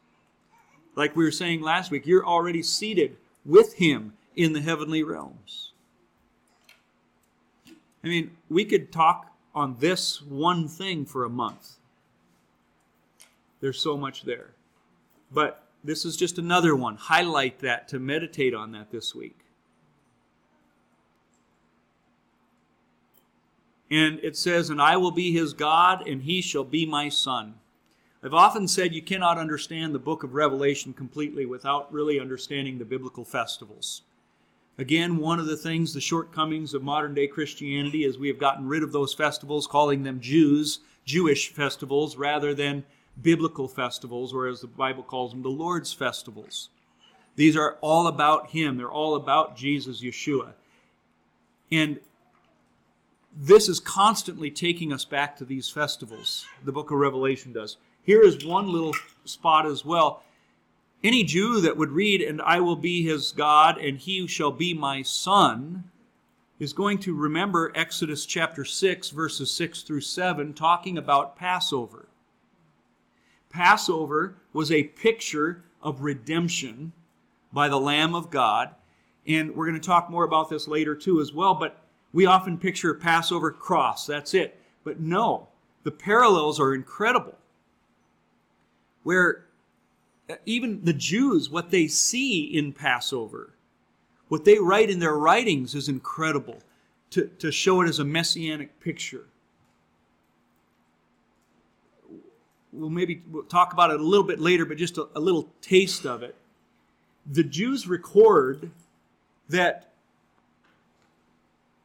Like 0.95 1.15
we 1.15 1.23
were 1.23 1.31
saying 1.31 1.61
last 1.61 1.89
week, 1.89 2.05
you're 2.05 2.25
already 2.25 2.61
seated 2.61 3.17
with 3.45 3.75
Him 3.75 4.13
in 4.35 4.53
the 4.53 4.61
heavenly 4.61 5.03
realms. 5.03 5.71
I 8.03 8.07
mean, 8.07 8.31
we 8.49 8.65
could 8.65 8.91
talk 8.91 9.31
on 9.55 9.77
this 9.79 10.21
one 10.21 10.67
thing 10.67 11.05
for 11.05 11.23
a 11.23 11.29
month. 11.29 11.77
There's 13.59 13.79
so 13.79 13.97
much 13.97 14.23
there. 14.23 14.51
But 15.31 15.63
this 15.83 16.05
is 16.05 16.15
just 16.15 16.37
another 16.37 16.75
one. 16.75 16.95
Highlight 16.95 17.59
that 17.59 17.87
to 17.89 17.99
meditate 17.99 18.53
on 18.53 18.71
that 18.73 18.91
this 18.91 19.15
week. 19.15 19.46
And 23.89 24.19
it 24.21 24.35
says, 24.35 24.69
And 24.69 24.81
I 24.81 24.97
will 24.97 25.11
be 25.11 25.31
his 25.31 25.53
God, 25.53 26.07
and 26.07 26.23
he 26.23 26.41
shall 26.41 26.63
be 26.63 26.85
my 26.85 27.09
son. 27.09 27.55
I've 28.23 28.33
often 28.33 28.67
said 28.67 28.93
you 28.93 29.01
cannot 29.01 29.37
understand 29.37 29.93
the 29.93 29.99
book 29.99 30.23
of 30.23 30.33
Revelation 30.33 30.91
completely 30.91 31.45
without 31.45 31.91
really 31.93 32.19
understanding 32.19 32.77
the 32.77 32.85
biblical 32.85 33.23
festivals. 33.23 34.01
Again, 34.79 35.17
one 35.17 35.39
of 35.39 35.47
the 35.47 35.57
things, 35.57 35.93
the 35.93 36.01
shortcomings 36.01 36.73
of 36.73 36.83
modern 36.83 37.13
day 37.13 37.27
Christianity 37.27 38.03
is 38.03 38.17
we 38.17 38.27
have 38.27 38.39
gotten 38.39 38.67
rid 38.67 38.83
of 38.83 38.91
those 38.91 39.13
festivals, 39.13 39.65
calling 39.65 40.03
them 40.03 40.19
Jews, 40.19 40.79
Jewish 41.05 41.49
festivals, 41.49 42.15
rather 42.17 42.53
than 42.53 42.83
biblical 43.21 43.67
festivals, 43.67 44.33
or 44.33 44.47
as 44.47 44.61
the 44.61 44.67
Bible 44.67 45.03
calls 45.03 45.31
them, 45.31 45.41
the 45.41 45.49
Lord's 45.49 45.93
festivals. 45.93 46.69
These 47.35 47.55
are 47.55 47.77
all 47.81 48.07
about 48.07 48.49
Him, 48.49 48.77
they're 48.77 48.91
all 48.91 49.15
about 49.15 49.55
Jesus, 49.55 50.01
Yeshua. 50.01 50.53
And 51.71 51.99
this 53.39 53.69
is 53.69 53.79
constantly 53.79 54.49
taking 54.49 54.91
us 54.91 55.05
back 55.05 55.37
to 55.37 55.45
these 55.45 55.69
festivals, 55.69 56.45
the 56.65 56.71
book 56.71 56.89
of 56.89 56.97
Revelation 56.97 57.53
does. 57.53 57.77
Here 58.01 58.21
is 58.21 58.43
one 58.43 58.71
little 58.71 58.95
spot 59.25 59.67
as 59.67 59.85
well. 59.85 60.23
Any 61.03 61.23
Jew 61.23 61.61
that 61.61 61.77
would 61.77 61.91
read, 61.91 62.21
and 62.21 62.41
I 62.41 62.59
will 62.61 62.75
be 62.75 63.03
his 63.03 63.31
God, 63.31 63.77
and 63.77 63.99
he 63.99 64.25
shall 64.25 64.51
be 64.51 64.73
my 64.73 65.03
son, 65.03 65.91
is 66.57 66.73
going 66.73 66.97
to 66.99 67.13
remember 67.13 67.71
Exodus 67.75 68.25
chapter 68.25 68.65
6, 68.65 69.11
verses 69.11 69.51
6 69.51 69.83
through 69.83 70.01
7, 70.01 70.53
talking 70.53 70.97
about 70.97 71.35
Passover. 71.35 72.07
Passover 73.51 74.37
was 74.51 74.71
a 74.71 74.83
picture 74.83 75.63
of 75.83 76.01
redemption 76.01 76.93
by 77.53 77.69
the 77.69 77.79
Lamb 77.79 78.15
of 78.15 78.31
God. 78.31 78.71
And 79.27 79.55
we're 79.55 79.67
going 79.67 79.79
to 79.79 79.85
talk 79.85 80.09
more 80.09 80.23
about 80.23 80.49
this 80.49 80.67
later 80.67 80.95
too, 80.95 81.21
as 81.21 81.31
well. 81.31 81.53
But 81.53 81.79
we 82.13 82.25
often 82.25 82.57
picture 82.57 82.93
Passover 82.93 83.51
cross. 83.51 84.05
That's 84.05 84.33
it. 84.33 84.59
But 84.83 84.99
no, 84.99 85.49
the 85.83 85.91
parallels 85.91 86.59
are 86.59 86.73
incredible. 86.73 87.35
Where 89.03 89.45
uh, 90.29 90.35
even 90.45 90.83
the 90.83 90.93
Jews, 90.93 91.49
what 91.49 91.71
they 91.71 91.87
see 91.87 92.43
in 92.43 92.73
Passover, 92.73 93.53
what 94.27 94.45
they 94.45 94.59
write 94.59 94.89
in 94.89 94.99
their 94.99 95.15
writings 95.15 95.75
is 95.75 95.87
incredible 95.87 96.59
to, 97.11 97.27
to 97.39 97.51
show 97.51 97.81
it 97.81 97.87
as 97.87 97.99
a 97.99 98.03
messianic 98.03 98.79
picture. 98.79 99.25
We'll 102.73 102.89
maybe 102.89 103.23
we'll 103.31 103.43
talk 103.43 103.73
about 103.73 103.91
it 103.91 103.99
a 103.99 104.03
little 104.03 104.25
bit 104.25 104.39
later, 104.39 104.65
but 104.65 104.77
just 104.77 104.97
a, 104.97 105.07
a 105.15 105.19
little 105.19 105.49
taste 105.61 106.05
of 106.05 106.21
it. 106.21 106.35
The 107.25 107.43
Jews 107.43 107.87
record 107.87 108.71
that 109.49 109.86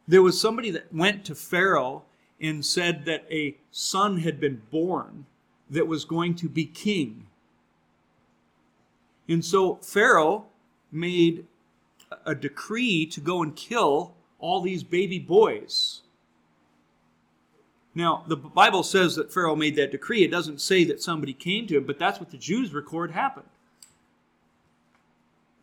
there 0.07 0.23
was 0.23 0.41
somebody 0.41 0.71
that 0.71 0.93
went 0.93 1.25
to 1.27 1.35
Pharaoh 1.35 2.05
and 2.41 2.65
said 2.65 3.05
that 3.05 3.25
a 3.31 3.57
son 3.71 4.19
had 4.19 4.41
been 4.41 4.63
born 4.71 5.27
that 5.71 5.87
was 5.87 6.05
going 6.05 6.35
to 6.35 6.49
be 6.49 6.65
king. 6.65 7.27
And 9.29 9.45
so 9.45 9.77
Pharaoh 9.77 10.47
made 10.91 11.47
a 12.27 12.35
decree 12.35 13.07
to 13.07 13.21
go 13.21 13.43
and 13.43 13.55
kill 13.55 14.15
all 14.39 14.61
these 14.61 14.83
baby 14.83 15.19
boys. 15.19 16.03
Now, 17.95 18.25
the 18.27 18.37
Bible 18.37 18.83
says 18.83 19.17
that 19.17 19.33
Pharaoh 19.33 19.55
made 19.55 19.77
that 19.77 19.93
decree. 19.93 20.25
It 20.25 20.31
doesn't 20.31 20.61
say 20.61 20.83
that 20.85 21.03
somebody 21.03 21.33
came 21.33 21.67
to 21.67 21.77
him, 21.77 21.85
but 21.85 21.99
that's 21.99 22.19
what 22.19 22.31
the 22.31 22.39
Jews 22.39 22.73
record 22.73 23.11
happened. 23.11 23.47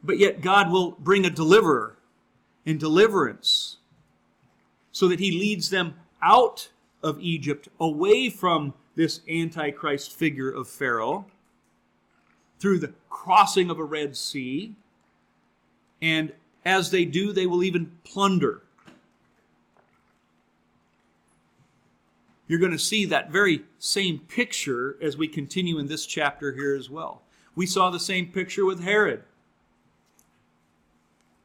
But 0.03 0.17
yet, 0.17 0.41
God 0.41 0.71
will 0.71 0.91
bring 0.91 1.25
a 1.25 1.29
deliverer 1.29 1.97
and 2.65 2.79
deliverance 2.79 3.77
so 4.99 5.07
that 5.07 5.21
he 5.21 5.31
leads 5.31 5.69
them 5.69 5.93
out 6.21 6.67
of 7.03 7.21
Egypt, 7.21 7.69
away 7.79 8.29
from 8.29 8.73
this 8.95 9.21
Antichrist 9.29 10.11
figure 10.11 10.51
of 10.51 10.67
Pharaoh, 10.67 11.25
through 12.59 12.79
the 12.79 12.91
crossing 13.09 13.69
of 13.69 13.79
a 13.79 13.83
Red 13.85 14.17
Sea. 14.17 14.75
And 16.01 16.33
as 16.65 16.91
they 16.91 17.05
do, 17.05 17.31
they 17.31 17.47
will 17.47 17.63
even 17.63 17.93
plunder. 18.03 18.63
You're 22.49 22.59
going 22.59 22.73
to 22.73 22.77
see 22.77 23.05
that 23.05 23.31
very 23.31 23.61
same 23.77 24.19
picture 24.27 24.97
as 25.01 25.15
we 25.15 25.29
continue 25.29 25.79
in 25.79 25.87
this 25.87 26.05
chapter 26.05 26.51
here 26.51 26.75
as 26.75 26.89
well. 26.89 27.21
We 27.55 27.65
saw 27.65 27.89
the 27.89 28.01
same 28.01 28.33
picture 28.33 28.65
with 28.65 28.83
Herod. 28.83 29.23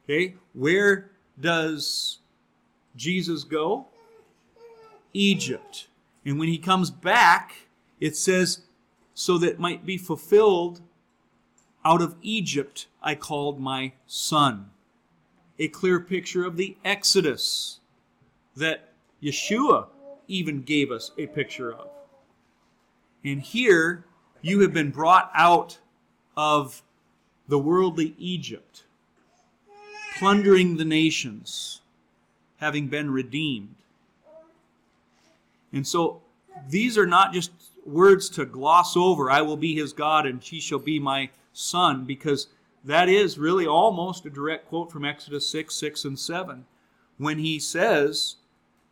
Okay, 0.03 0.35
where 0.51 1.11
does 1.39 2.17
Jesus 2.95 3.43
go? 3.43 3.87
Egypt. 5.13 5.87
And 6.25 6.39
when 6.39 6.47
he 6.47 6.57
comes 6.57 6.89
back, 6.89 7.67
it 7.99 8.15
says, 8.15 8.61
so 9.13 9.37
that 9.37 9.59
might 9.59 9.85
be 9.85 9.97
fulfilled, 9.97 10.81
out 11.85 12.01
of 12.01 12.15
Egypt 12.21 12.87
I 13.01 13.15
called 13.15 13.59
my 13.59 13.93
son. 14.07 14.71
A 15.59 15.67
clear 15.69 15.99
picture 15.99 16.43
of 16.43 16.57
the 16.57 16.75
Exodus 16.83 17.79
that 18.55 18.89
Yeshua 19.23 19.87
even 20.27 20.63
gave 20.63 20.91
us 20.91 21.11
a 21.17 21.27
picture 21.27 21.71
of. 21.71 21.87
And 23.23 23.41
here 23.41 24.05
you 24.41 24.59
have 24.61 24.73
been 24.73 24.91
brought 24.91 25.31
out 25.33 25.79
of 26.35 26.83
the 27.47 27.57
worldly 27.57 28.15
Egypt, 28.17 28.83
plundering 30.17 30.77
the 30.77 30.85
nations 30.85 31.81
having 32.57 32.87
been 32.87 33.11
redeemed. 33.11 33.75
And 35.73 35.85
so 35.85 36.21
these 36.69 36.97
are 36.97 37.05
not 37.05 37.33
just 37.33 37.51
words 37.85 38.29
to 38.29 38.45
gloss 38.45 38.97
over 38.97 39.29
I 39.29 39.41
will 39.41 39.57
be 39.57 39.75
his 39.75 39.93
God 39.93 40.25
and 40.25 40.41
he 40.41 40.59
shall 40.59 40.79
be 40.79 40.99
my 40.99 41.29
son, 41.53 42.05
because 42.05 42.47
that 42.83 43.09
is 43.09 43.37
really 43.37 43.65
almost 43.65 44.25
a 44.25 44.29
direct 44.29 44.69
quote 44.69 44.91
from 44.91 45.05
Exodus 45.05 45.49
6, 45.49 45.73
6, 45.75 46.05
and 46.05 46.19
7, 46.19 46.65
when 47.17 47.39
he 47.39 47.59
says 47.59 48.35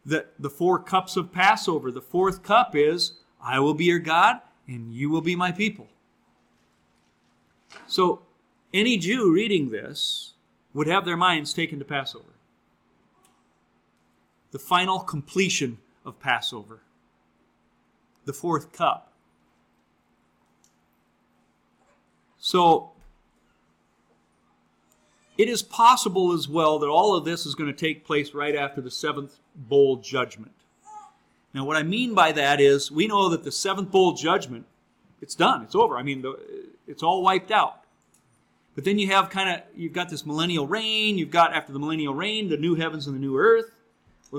that 0.05 0.34
the 0.39 0.50
four 0.50 0.79
cups 0.79 1.15
of 1.15 1.32
Passover, 1.32 1.91
the 1.91 2.01
fourth 2.01 2.43
cup 2.43 2.75
is 2.75 3.13
I 3.41 3.60
will 3.60 3.74
be 3.74 3.86
your 3.86 4.00
God 4.00 4.39
and 4.67 4.93
you 4.93 5.10
will 5.10 5.22
be 5.22 5.36
my 5.36 5.51
people. 5.51 5.88
So 7.88 8.22
any 8.74 8.98
Jew 8.98 9.32
reading 9.32 9.70
this 9.70 10.34
would 10.74 10.88
have 10.88 11.05
their 11.05 11.17
minds 11.17 11.53
taken 11.53 11.79
to 11.79 11.86
Passover 11.86 12.33
the 14.53 14.60
final 14.60 15.00
completion 15.00 15.79
of 16.05 16.19
Passover, 16.19 16.79
the 18.25 18.31
fourth 18.31 18.72
cup. 18.72 19.12
So, 22.38 22.91
it 25.39 25.50
is 25.50 25.63
possible 25.63 26.33
as 26.33 26.48
well 26.48 26.77
that 26.79 26.88
all 26.88 27.15
of 27.15 27.25
this 27.25 27.48
is 27.48 27.55
going 27.55 27.74
to 27.74 27.77
take 27.77 28.05
place 28.05 28.36
right 28.36 28.55
after 28.55 28.79
the 28.79 28.91
seventh 28.91 29.39
bowl 29.55 29.95
judgment. 29.98 30.51
Now, 31.55 31.65
what 31.65 31.75
I 31.75 31.81
mean 31.81 32.13
by 32.13 32.31
that 32.33 32.62
is 32.62 32.91
we 32.91 33.07
know 33.07 33.29
that 33.29 33.43
the 33.43 33.51
seventh 33.51 33.89
bowl 33.89 34.13
judgment, 34.13 34.67
it's 35.19 35.33
done, 35.33 35.63
it's 35.63 35.74
over. 35.74 35.98
I 35.98 36.03
mean, 36.03 36.24
it's 36.88 37.01
all 37.01 37.24
wiped 37.24 37.50
out. 37.50 37.79
But 38.75 38.83
then 38.83 39.00
you 39.00 39.07
have 39.07 39.31
kind 39.31 39.50
of 39.50 39.62
you've 39.75 39.93
got 39.93 40.10
this 40.10 40.27
millennial 40.27 40.67
reign. 40.67 41.17
You've 41.17 41.31
got 41.31 41.53
after 41.53 41.74
the 41.74 41.79
millennial 41.79 42.13
reign 42.13 42.50
the 42.50 42.57
new 42.57 42.75
heavens 42.75 43.07
and 43.07 43.15
the 43.15 43.19
new 43.19 43.38
earth, 43.38 43.72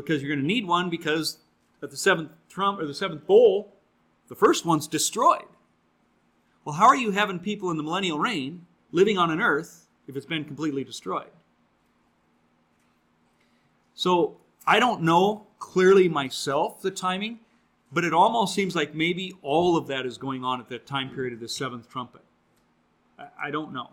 because 0.03 0.23
you're 0.23 0.35
going 0.35 0.41
to 0.41 0.47
need 0.47 0.67
one 0.67 0.91
because 0.91 1.39
at 1.83 1.91
the 1.91 1.97
seventh 1.97 2.31
trump 2.49 2.81
or 2.81 2.87
the 2.87 2.95
seventh 2.95 3.27
bowl, 3.27 3.75
the 4.29 4.35
first 4.35 4.65
one's 4.65 4.87
destroyed. 4.87 5.45
Well, 6.65 6.75
how 6.75 6.87
are 6.87 6.97
you 6.97 7.11
having 7.11 7.39
people 7.39 7.71
in 7.71 7.77
the 7.77 7.83
millennial 7.83 8.19
reign 8.19 8.67
living 8.91 9.19
on 9.19 9.31
an 9.31 9.41
earth 9.41 9.87
if 10.09 10.17
it's 10.17 10.27
been 10.27 10.45
completely 10.45 10.83
destroyed? 10.83 11.31
So 13.95 14.39
I 14.67 14.81
don't 14.81 15.03
know 15.03 15.47
clearly 15.59 16.09
myself 16.09 16.83
the 16.83 16.91
timing, 16.91 17.41
but 17.93 18.05
it 18.05 18.13
almost 18.13 18.55
seems 18.55 18.75
like 18.75 18.95
maybe 18.95 19.35
all 19.43 19.77
of 19.77 19.87
that 19.89 20.07
is 20.07 20.19
going 20.19 20.45
on 20.45 20.61
at 20.61 20.69
that 20.71 20.87
time 20.87 21.11
period 21.11 21.35
of 21.35 21.41
the 21.41 21.49
seventh 21.49 21.89
trumpet. 21.89 22.23
I, 23.19 23.27
I 23.45 23.51
don't 23.51 23.73
know. 23.73 23.91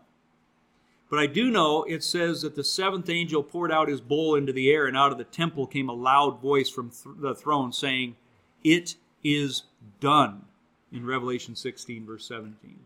But 1.11 1.19
I 1.19 1.27
do 1.27 1.51
know 1.51 1.83
it 1.83 2.05
says 2.05 2.41
that 2.41 2.55
the 2.55 2.63
seventh 2.63 3.09
angel 3.09 3.43
poured 3.43 3.69
out 3.69 3.89
his 3.89 3.99
bowl 3.99 4.35
into 4.35 4.53
the 4.53 4.71
air, 4.71 4.87
and 4.87 4.95
out 4.95 5.11
of 5.11 5.17
the 5.17 5.25
temple 5.25 5.67
came 5.67 5.89
a 5.89 5.93
loud 5.93 6.41
voice 6.41 6.69
from 6.69 6.89
th- 6.89 7.17
the 7.19 7.35
throne 7.35 7.73
saying, 7.73 8.15
It 8.63 8.95
is 9.21 9.63
done, 9.99 10.45
in 10.89 11.05
Revelation 11.05 11.53
16, 11.53 12.05
verse 12.05 12.25
17. 12.25 12.79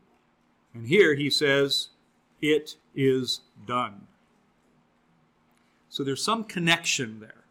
And 0.74 0.88
here 0.88 1.13
he 1.13 1.29
says, 1.29 1.89
It 2.41 2.77
is 2.96 3.41
done. 3.67 4.08
So 5.88 6.03
there's 6.03 6.24
some 6.24 6.46
connection 6.46 7.20
there. 7.20 7.44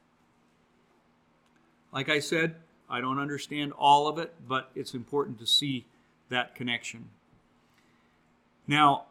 Like 1.93 2.09
I 2.09 2.19
said, 2.19 2.57
I 2.91 3.01
don't 3.01 3.21
understand 3.21 3.73
all 3.79 4.09
of 4.09 4.19
it, 4.19 4.35
but 4.49 4.73
it's 4.75 4.93
important 4.93 5.39
to 5.39 5.47
see 5.47 5.87
that 6.31 6.57
connection. 6.57 7.11
Now, 8.67 9.05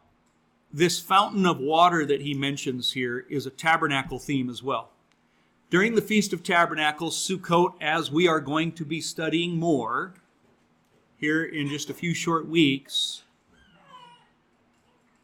this 0.74 0.98
fountain 0.98 1.46
of 1.46 1.60
water 1.60 2.04
that 2.04 2.20
he 2.20 2.34
mentions 2.34 2.90
here 2.92 3.24
is 3.30 3.46
a 3.46 3.50
tabernacle 3.50 4.18
theme 4.18 4.50
as 4.50 4.60
well. 4.60 4.90
During 5.70 5.94
the 5.94 6.02
Feast 6.02 6.32
of 6.32 6.42
Tabernacles, 6.42 7.16
Sukkot, 7.16 7.74
as 7.80 8.10
we 8.10 8.26
are 8.26 8.40
going 8.40 8.72
to 8.72 8.84
be 8.84 9.00
studying 9.00 9.56
more 9.56 10.14
here 11.16 11.44
in 11.44 11.68
just 11.68 11.90
a 11.90 11.94
few 11.94 12.12
short 12.12 12.48
weeks, 12.48 13.22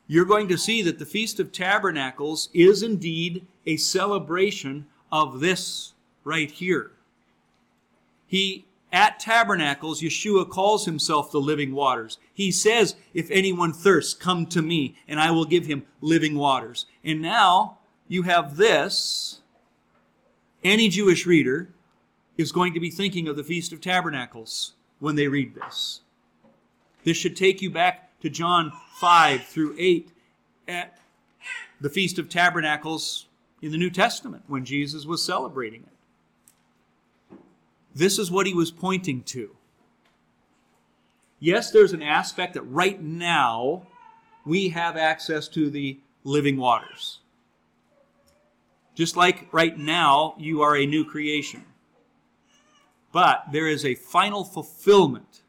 you're 0.07 0.25
going 0.25 0.47
to 0.47 0.57
see 0.57 0.83
that 0.83 1.01
the 1.01 1.05
Feast 1.05 1.41
of 1.41 1.51
Tabernacles 1.51 2.49
is 2.55 2.85
indeed 2.85 3.45
a 3.67 3.77
celebration 3.77 4.87
of 5.11 5.41
this 5.41 5.95
right 6.23 6.51
here. 6.51 6.93
He 8.29 8.67
at 8.93 9.21
Tabernacles, 9.21 10.03
Yeshua 10.03 10.49
calls 10.49 10.85
himself 10.85 11.31
the 11.31 11.41
living 11.41 11.73
waters. 11.73 12.19
He 12.35 12.51
says, 12.51 12.97
If 13.15 13.31
anyone 13.31 13.73
thirsts, 13.73 14.15
come 14.15 14.47
to 14.47 14.63
me, 14.63 14.97
and 15.07 15.21
I 15.21 15.31
will 15.31 15.45
give 15.45 15.67
him 15.67 15.85
living 16.01 16.37
waters. 16.37 16.87
And 17.05 17.23
now 17.23 17.79
you 18.09 18.23
have 18.23 18.57
this. 18.57 19.41
Any 20.65 20.89
Jewish 20.89 21.25
reader 21.25 21.71
is 22.37 22.53
going 22.53 22.75
to 22.75 22.81
be 22.81 22.91
thinking 22.91 23.29
of 23.29 23.37
the 23.37 23.45
Feast 23.45 23.73
of 23.73 23.81
Tabernacles 23.81 24.73
when 24.99 25.15
they 25.15 25.29
read 25.29 25.55
this. 25.55 26.01
This 27.05 27.17
should 27.17 27.37
take 27.37 27.63
you 27.63 27.71
back 27.71 28.21
to 28.21 28.29
John 28.29 28.73
5 28.99 29.45
through 29.45 29.75
8 29.79 30.11
at 30.69 30.99
the 31.81 31.89
Feast 31.89 32.19
of 32.19 32.29
Tabernacles 32.29 33.27
in 33.63 33.73
the 33.73 33.79
New 33.79 33.91
Testament 33.91 34.43
when 34.49 34.65
Jesus 34.65 35.07
was 35.07 35.23
celebrating 35.23 35.83
it. 35.83 36.00
This 37.95 38.19
is 38.19 38.31
what 38.31 38.47
he 38.47 38.55
was 38.55 38.71
pointing 38.71 39.23
to. 39.25 39.57
Yes, 41.39 41.71
there's 41.71 41.93
an 41.93 42.03
aspect 42.03 42.55
that 42.55 42.63
right 42.63 43.01
now 43.03 43.87
we 44.45 44.69
have 44.69 44.97
access 44.97 45.49
to 45.49 45.71
the 45.71 45.99
living 46.23 46.57
waters. 46.57 47.19
Just 48.95 49.17
like 49.17 49.49
right 49.53 49.77
now 49.77 50.35
you 50.39 50.61
are 50.63 50.77
a 50.77 50.87
new 50.87 51.05
creation. 51.05 51.65
But 53.13 53.45
there 53.53 53.67
is 53.67 53.85
a 53.85 53.95
final 53.95 54.45
fulfillment 54.45 55.43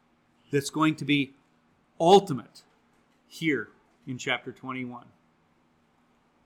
that's 0.50 0.70
going 0.70 0.96
to 0.96 1.04
be 1.04 1.32
ultimate 2.00 2.62
here 3.28 3.68
in 4.06 4.18
chapter 4.18 4.52
21. 4.52 5.04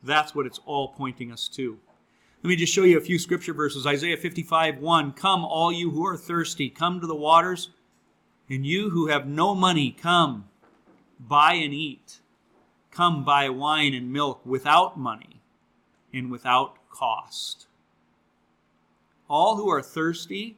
That's 0.02 0.34
what 0.34 0.46
it's 0.46 0.60
all 0.66 0.88
pointing 0.88 1.32
us 1.32 1.48
to. 1.48 1.78
Let 2.46 2.50
me 2.50 2.56
just 2.56 2.72
show 2.72 2.84
you 2.84 2.96
a 2.96 3.00
few 3.00 3.18
scripture 3.18 3.52
verses. 3.52 3.88
Isaiah 3.88 4.16
55 4.16 4.78
1 4.78 5.12
Come, 5.14 5.44
all 5.44 5.72
you 5.72 5.90
who 5.90 6.06
are 6.06 6.16
thirsty, 6.16 6.70
come 6.70 7.00
to 7.00 7.06
the 7.08 7.12
waters, 7.12 7.70
and 8.48 8.64
you 8.64 8.90
who 8.90 9.08
have 9.08 9.26
no 9.26 9.52
money, 9.52 9.90
come, 9.90 10.44
buy 11.18 11.54
and 11.54 11.74
eat. 11.74 12.20
Come, 12.92 13.24
buy 13.24 13.48
wine 13.48 13.94
and 13.94 14.12
milk 14.12 14.46
without 14.46 14.96
money 14.96 15.40
and 16.14 16.30
without 16.30 16.76
cost. 16.88 17.66
All 19.28 19.56
who 19.56 19.68
are 19.68 19.82
thirsty, 19.82 20.56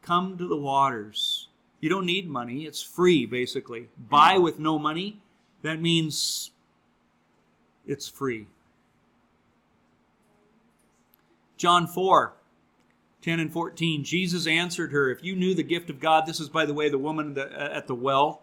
come 0.00 0.38
to 0.38 0.48
the 0.48 0.56
waters. 0.56 1.48
You 1.80 1.90
don't 1.90 2.06
need 2.06 2.30
money, 2.30 2.64
it's 2.64 2.80
free, 2.80 3.26
basically. 3.26 3.88
Buy 4.08 4.38
with 4.38 4.58
no 4.58 4.78
money, 4.78 5.20
that 5.60 5.82
means 5.82 6.50
it's 7.86 8.08
free. 8.08 8.46
John 11.56 11.86
4, 11.86 12.34
10 13.22 13.40
and 13.40 13.52
14. 13.52 14.04
Jesus 14.04 14.46
answered 14.46 14.92
her, 14.92 15.10
If 15.10 15.22
you 15.22 15.36
knew 15.36 15.54
the 15.54 15.62
gift 15.62 15.90
of 15.90 16.00
God, 16.00 16.26
this 16.26 16.40
is, 16.40 16.48
by 16.48 16.66
the 16.66 16.74
way, 16.74 16.88
the 16.88 16.98
woman 16.98 17.38
uh, 17.38 17.70
at 17.72 17.86
the 17.86 17.94
well. 17.94 18.42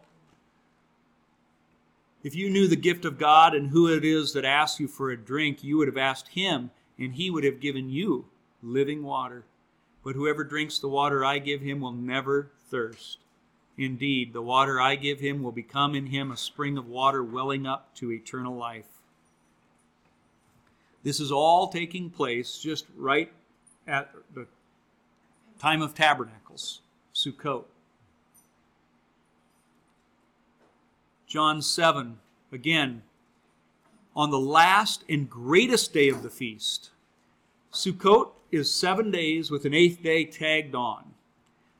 If 2.24 2.36
you 2.36 2.50
knew 2.50 2.67
the 2.67 2.76
gift 2.76 3.04
of 3.04 3.17
God 3.17 3.56
and 3.56 3.69
who 3.69 3.88
it 3.88 4.06
is 4.06 4.34
that 4.34 4.45
asks 4.45 4.80
you 4.80 4.88
for 4.88 5.10
a 5.10 5.17
drink, 5.17 5.63
you 5.63 5.78
would 5.78 5.88
have 5.88 5.97
asked 5.97 6.30
him, 6.30 6.71
and 6.97 7.15
he 7.15 7.32
would 7.32 7.43
have 7.43 7.60
given 7.60 7.89
you 7.89 8.26
living 8.62 9.04
water. 9.04 9.45
But 10.04 10.15
whoever 10.15 10.43
drinks 10.43 10.80
the 10.80 10.88
water 10.88 11.26
I 11.26 11.39
give 11.39 11.62
him 11.62 11.82
will 11.82 11.91
never 11.91 12.52
thirst. 12.69 13.17
Indeed, 13.78 14.34
the 14.34 14.41
water 14.41 14.80
I 14.80 14.95
give 14.95 15.19
him 15.19 15.41
will 15.41 15.52
become 15.52 15.95
in 15.95 16.08
him 16.08 16.32
a 16.32 16.38
spring 16.38 16.78
of 16.78 16.88
water 16.88 17.24
welling 17.24 17.65
up 17.65 17.95
to 17.95 18.12
eternal 18.12 18.56
life. 18.56 18.90
This 21.04 21.20
is 21.20 21.32
all 21.32 21.68
taking 21.68 22.10
place 22.10 22.58
just 22.60 22.86
right 22.96 23.32
at 23.88 24.12
the 24.34 24.48
time 25.60 25.82
of 25.82 25.96
tabernacles, 25.96 26.82
Sukkot. 27.14 27.66
John 31.28 31.62
7, 31.62 32.20
again, 32.52 33.04
on 34.16 34.32
the 34.32 34.40
last 34.40 35.04
and 35.08 35.30
greatest 35.30 35.94
day 35.94 36.10
of 36.10 36.24
the 36.24 36.30
feast. 36.30 36.92
Sukkot 37.72 38.32
is 38.52 38.72
seven 38.72 39.12
days 39.12 39.50
with 39.50 39.66
an 39.66 39.74
eighth 39.74 40.04
day 40.04 40.26
tagged 40.26 40.76
on. 40.76 41.14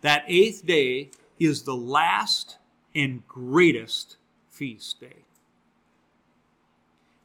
That 0.02 0.24
eighth 0.28 0.66
day 0.66 1.12
is 1.40 1.64
the 1.64 1.76
last 1.76 2.58
and 2.96 3.28
greatest 3.28 4.18
feast 4.50 5.00
day. 5.00 5.26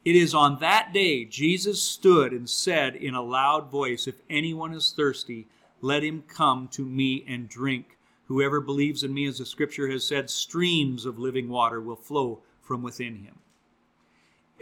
It 0.07 0.15
is 0.15 0.33
on 0.33 0.59
that 0.59 0.93
day 0.93 1.25
Jesus 1.25 1.83
stood 1.83 2.31
and 2.31 2.49
said 2.49 2.95
in 2.95 3.13
a 3.13 3.21
loud 3.21 3.69
voice, 3.69 4.07
If 4.07 4.21
anyone 4.29 4.73
is 4.73 4.93
thirsty, 4.95 5.47
let 5.81 6.01
him 6.01 6.23
come 6.29 6.69
to 6.69 6.85
me 6.85 7.25
and 7.27 7.49
drink. 7.49 7.97
Whoever 8.27 8.61
believes 8.61 9.03
in 9.03 9.13
me, 9.13 9.25
as 9.25 9.39
the 9.39 9.45
scripture 9.45 9.89
has 9.89 10.05
said, 10.05 10.29
streams 10.29 11.05
of 11.05 11.19
living 11.19 11.49
water 11.49 11.81
will 11.81 11.97
flow 11.97 12.39
from 12.61 12.83
within 12.83 13.17
him. 13.17 13.39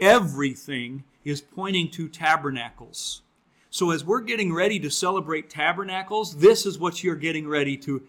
Everything 0.00 1.04
is 1.24 1.42
pointing 1.42 1.92
to 1.92 2.08
tabernacles. 2.08 3.22
So, 3.70 3.92
as 3.92 4.04
we're 4.04 4.22
getting 4.22 4.52
ready 4.52 4.80
to 4.80 4.90
celebrate 4.90 5.48
tabernacles, 5.48 6.38
this 6.38 6.66
is 6.66 6.80
what 6.80 7.04
you're 7.04 7.14
getting 7.14 7.46
ready 7.46 7.76
to 7.76 8.02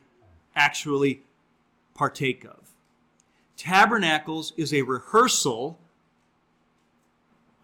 actually 0.56 1.22
partake 1.94 2.46
of. 2.46 2.72
Tabernacles 3.58 4.54
is 4.58 4.74
a 4.74 4.82
rehearsal 4.82 5.78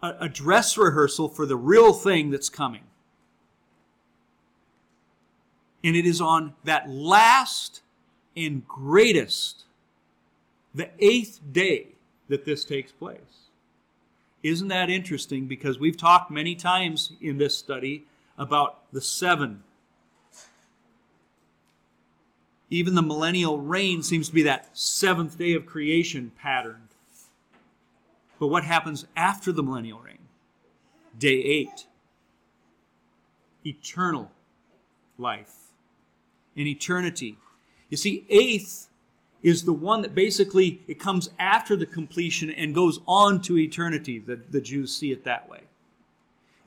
a, 0.03 0.15
a 0.19 0.29
dress 0.29 0.77
rehearsal 0.77 1.29
for 1.29 1.47
the 1.47 1.55
real 1.55 1.93
thing 1.93 2.29
that's 2.29 2.49
coming. 2.49 2.83
And 5.83 5.95
it 5.95 6.05
is 6.05 6.21
on 6.21 6.53
that 6.63 6.89
last 6.89 7.81
and 8.37 8.67
greatest, 8.67 9.63
the 10.75 10.89
eighth 10.99 11.39
day, 11.51 11.87
that 12.29 12.45
this 12.45 12.63
takes 12.63 12.91
place. 12.91 13.19
Isn't 14.43 14.69
that 14.69 14.89
interesting? 14.89 15.45
Because 15.45 15.79
we've 15.79 15.97
talked 15.97 16.31
many 16.31 16.55
times 16.55 17.13
in 17.21 17.37
this 17.37 17.55
study 17.55 18.05
about 18.37 18.79
the 18.91 19.01
seven. 19.01 19.63
Even 22.69 22.95
the 22.95 23.01
millennial 23.01 23.59
reign 23.59 24.01
seems 24.01 24.29
to 24.29 24.33
be 24.33 24.43
that 24.43 24.75
seventh 24.77 25.37
day 25.37 25.53
of 25.53 25.65
creation 25.65 26.31
pattern. 26.37 26.89
But 28.43 28.49
what 28.49 28.65
happens 28.65 29.05
after 29.15 29.53
the 29.53 29.63
millennial 29.63 30.01
reign? 30.01 30.17
Day 31.17 31.41
8 31.41 31.87
eternal 33.65 34.31
life 35.17 35.71
in 36.53 36.67
eternity. 36.67 37.37
You 37.87 37.95
see, 37.95 38.25
eighth 38.27 38.89
is 39.43 39.63
the 39.63 39.71
one 39.71 40.01
that 40.01 40.13
basically 40.13 40.81
it 40.89 40.99
comes 40.99 41.29
after 41.39 41.77
the 41.77 41.85
completion 41.85 42.49
and 42.49 42.75
goes 42.75 42.99
on 43.07 43.41
to 43.43 43.57
eternity. 43.57 44.19
The, 44.19 44.41
the 44.49 44.59
Jews 44.59 44.93
see 44.93 45.13
it 45.13 45.23
that 45.23 45.47
way. 45.49 45.61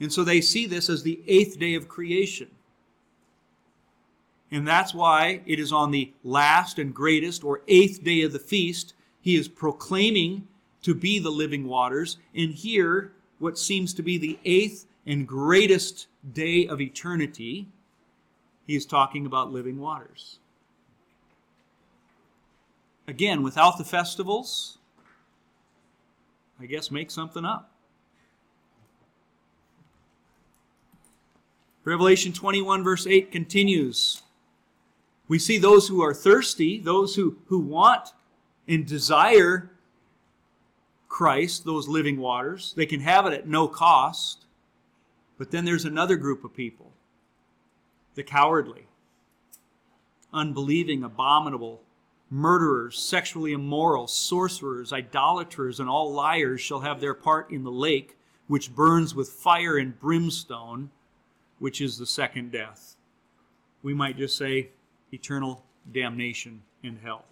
And 0.01 0.11
so 0.11 0.25
they 0.25 0.41
see 0.41 0.65
this 0.65 0.89
as 0.89 1.03
the 1.03 1.21
eighth 1.27 1.59
day 1.59 1.75
of 1.75 1.89
creation. 1.89 2.49
And 4.51 4.67
that's 4.67 4.95
why 4.95 5.43
it 5.45 5.61
is 5.61 5.75
on 5.75 5.91
the 5.91 6.15
last 6.25 6.79
and 6.79 6.95
greatest 6.95 7.45
or 7.45 7.61
eighth 7.69 8.03
day 8.03 8.23
of 8.23 8.33
the 8.33 8.39
feast. 8.39 8.95
He 9.21 9.37
is 9.37 9.47
proclaiming 9.47 10.49
to 10.87 10.94
be 10.94 11.18
the 11.18 11.31
living 11.31 11.66
waters. 11.66 12.16
And 12.33 12.55
here, 12.55 13.11
what 13.40 13.59
seems 13.59 13.92
to 13.94 14.05
be 14.05 14.18
the 14.18 14.38
eighth 14.44 14.87
and 15.05 15.27
greatest 15.27 16.07
day 16.33 16.68
of 16.68 16.81
eternity, 16.81 17.66
he 18.68 18.77
is 18.77 18.87
talking 18.87 19.27
about 19.27 19.51
living 19.51 19.81
waters. 19.81 20.38
Again, 23.09 23.42
without 23.42 23.79
the 23.79 23.85
festivals, 23.85 24.79
I 26.61 26.66
guess 26.66 26.92
make 26.92 27.11
something 27.11 27.44
up. 27.44 27.72
Revelation 31.83 32.33
21, 32.33 32.85
verse 32.85 33.09
8 33.09 33.33
continues. 33.33 34.22
We 35.27 35.40
see 35.40 35.59
those 35.59 35.88
who 35.88 36.01
are 36.01 36.14
thirsty, 36.14 36.79
those 36.79 37.16
who, 37.16 37.38
who 37.46 37.59
want 37.59 38.11
and 38.68 38.87
desire 38.87 39.72
Christ, 41.17 41.65
those 41.65 41.89
living 41.89 42.19
waters. 42.19 42.75
They 42.77 42.85
can 42.85 43.01
have 43.01 43.25
it 43.25 43.33
at 43.33 43.49
no 43.49 43.69
cost. 43.69 44.45
But 45.39 45.51
then 45.51 45.65
there's 45.65 45.87
another 45.87 46.17
group 46.17 46.45
of 46.45 46.55
people 46.55 46.93
the 48.17 48.23
cowardly, 48.23 48.87
unbelieving, 50.31 51.03
abominable, 51.03 51.81
murderers, 52.29 52.99
sexually 52.99 53.53
immoral, 53.53 54.07
sorcerers, 54.07 54.93
idolaters, 54.93 55.81
and 55.81 55.89
all 55.89 56.13
liars 56.13 56.61
shall 56.61 56.81
have 56.81 57.01
their 57.01 57.15
part 57.15 57.51
in 57.51 57.65
the 57.65 57.73
lake, 57.73 58.19
which 58.47 58.75
burns 58.75 59.15
with 59.15 59.31
fire 59.31 59.79
and 59.79 59.99
brimstone, 59.99 60.91
which 61.59 61.81
is 61.81 61.97
the 61.97 62.05
second 62.05 62.53
death. 62.53 62.95
We 63.83 63.95
might 63.95 64.19
just 64.19 64.37
say 64.37 64.69
eternal 65.11 65.65
damnation 65.91 66.61
in 66.83 66.99
hell. 67.03 67.25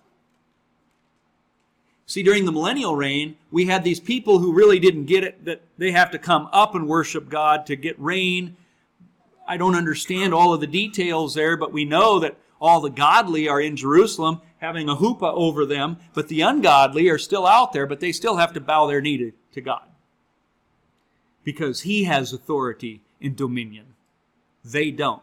See, 2.06 2.22
during 2.22 2.44
the 2.44 2.52
millennial 2.52 2.94
reign, 2.94 3.36
we 3.50 3.66
had 3.66 3.82
these 3.82 4.00
people 4.00 4.38
who 4.38 4.52
really 4.52 4.78
didn't 4.78 5.06
get 5.06 5.24
it 5.24 5.44
that 5.46 5.62
they 5.78 5.92
have 5.92 6.10
to 6.10 6.18
come 6.18 6.48
up 6.52 6.74
and 6.74 6.86
worship 6.86 7.28
God 7.28 7.66
to 7.66 7.76
get 7.76 7.98
rain. 7.98 8.56
I 9.48 9.56
don't 9.56 9.74
understand 9.74 10.34
all 10.34 10.52
of 10.52 10.60
the 10.60 10.66
details 10.66 11.34
there, 11.34 11.56
but 11.56 11.72
we 11.72 11.84
know 11.84 12.18
that 12.20 12.36
all 12.60 12.80
the 12.80 12.90
godly 12.90 13.48
are 13.48 13.60
in 13.60 13.76
Jerusalem 13.76 14.40
having 14.58 14.88
a 14.88 14.96
chuppah 14.96 15.34
over 15.34 15.66
them, 15.66 15.98
but 16.12 16.28
the 16.28 16.40
ungodly 16.42 17.08
are 17.08 17.18
still 17.18 17.46
out 17.46 17.72
there, 17.72 17.86
but 17.86 18.00
they 18.00 18.12
still 18.12 18.36
have 18.36 18.52
to 18.54 18.60
bow 18.60 18.86
their 18.86 19.00
knee 19.00 19.18
to, 19.18 19.32
to 19.52 19.60
God. 19.60 19.82
Because 21.42 21.82
He 21.82 22.04
has 22.04 22.32
authority 22.32 23.02
and 23.20 23.36
dominion. 23.36 23.86
They 24.64 24.90
don't. 24.90 25.22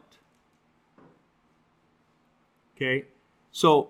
Okay? 2.75 3.05
So, 3.51 3.89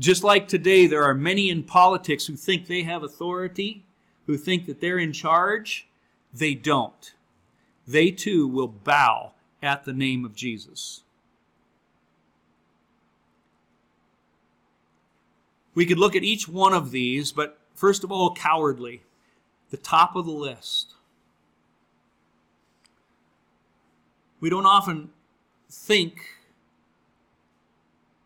just 0.00 0.24
like 0.24 0.48
today, 0.48 0.86
there 0.86 1.04
are 1.04 1.14
many 1.14 1.50
in 1.50 1.62
politics 1.62 2.26
who 2.26 2.34
think 2.34 2.66
they 2.66 2.82
have 2.82 3.02
authority, 3.02 3.84
who 4.26 4.38
think 4.38 4.64
that 4.66 4.80
they're 4.80 4.98
in 4.98 5.12
charge. 5.12 5.86
They 6.32 6.54
don't. 6.54 7.12
They 7.86 8.10
too 8.10 8.48
will 8.48 8.68
bow 8.68 9.32
at 9.62 9.84
the 9.84 9.92
name 9.92 10.24
of 10.24 10.34
Jesus. 10.34 11.02
We 15.74 15.84
could 15.84 15.98
look 15.98 16.16
at 16.16 16.24
each 16.24 16.48
one 16.48 16.72
of 16.72 16.92
these, 16.92 17.30
but 17.30 17.58
first 17.74 18.02
of 18.02 18.10
all, 18.10 18.34
cowardly, 18.34 19.02
the 19.70 19.76
top 19.76 20.16
of 20.16 20.24
the 20.24 20.32
list. 20.32 20.94
We 24.40 24.48
don't 24.48 24.66
often 24.66 25.10
think 25.70 26.39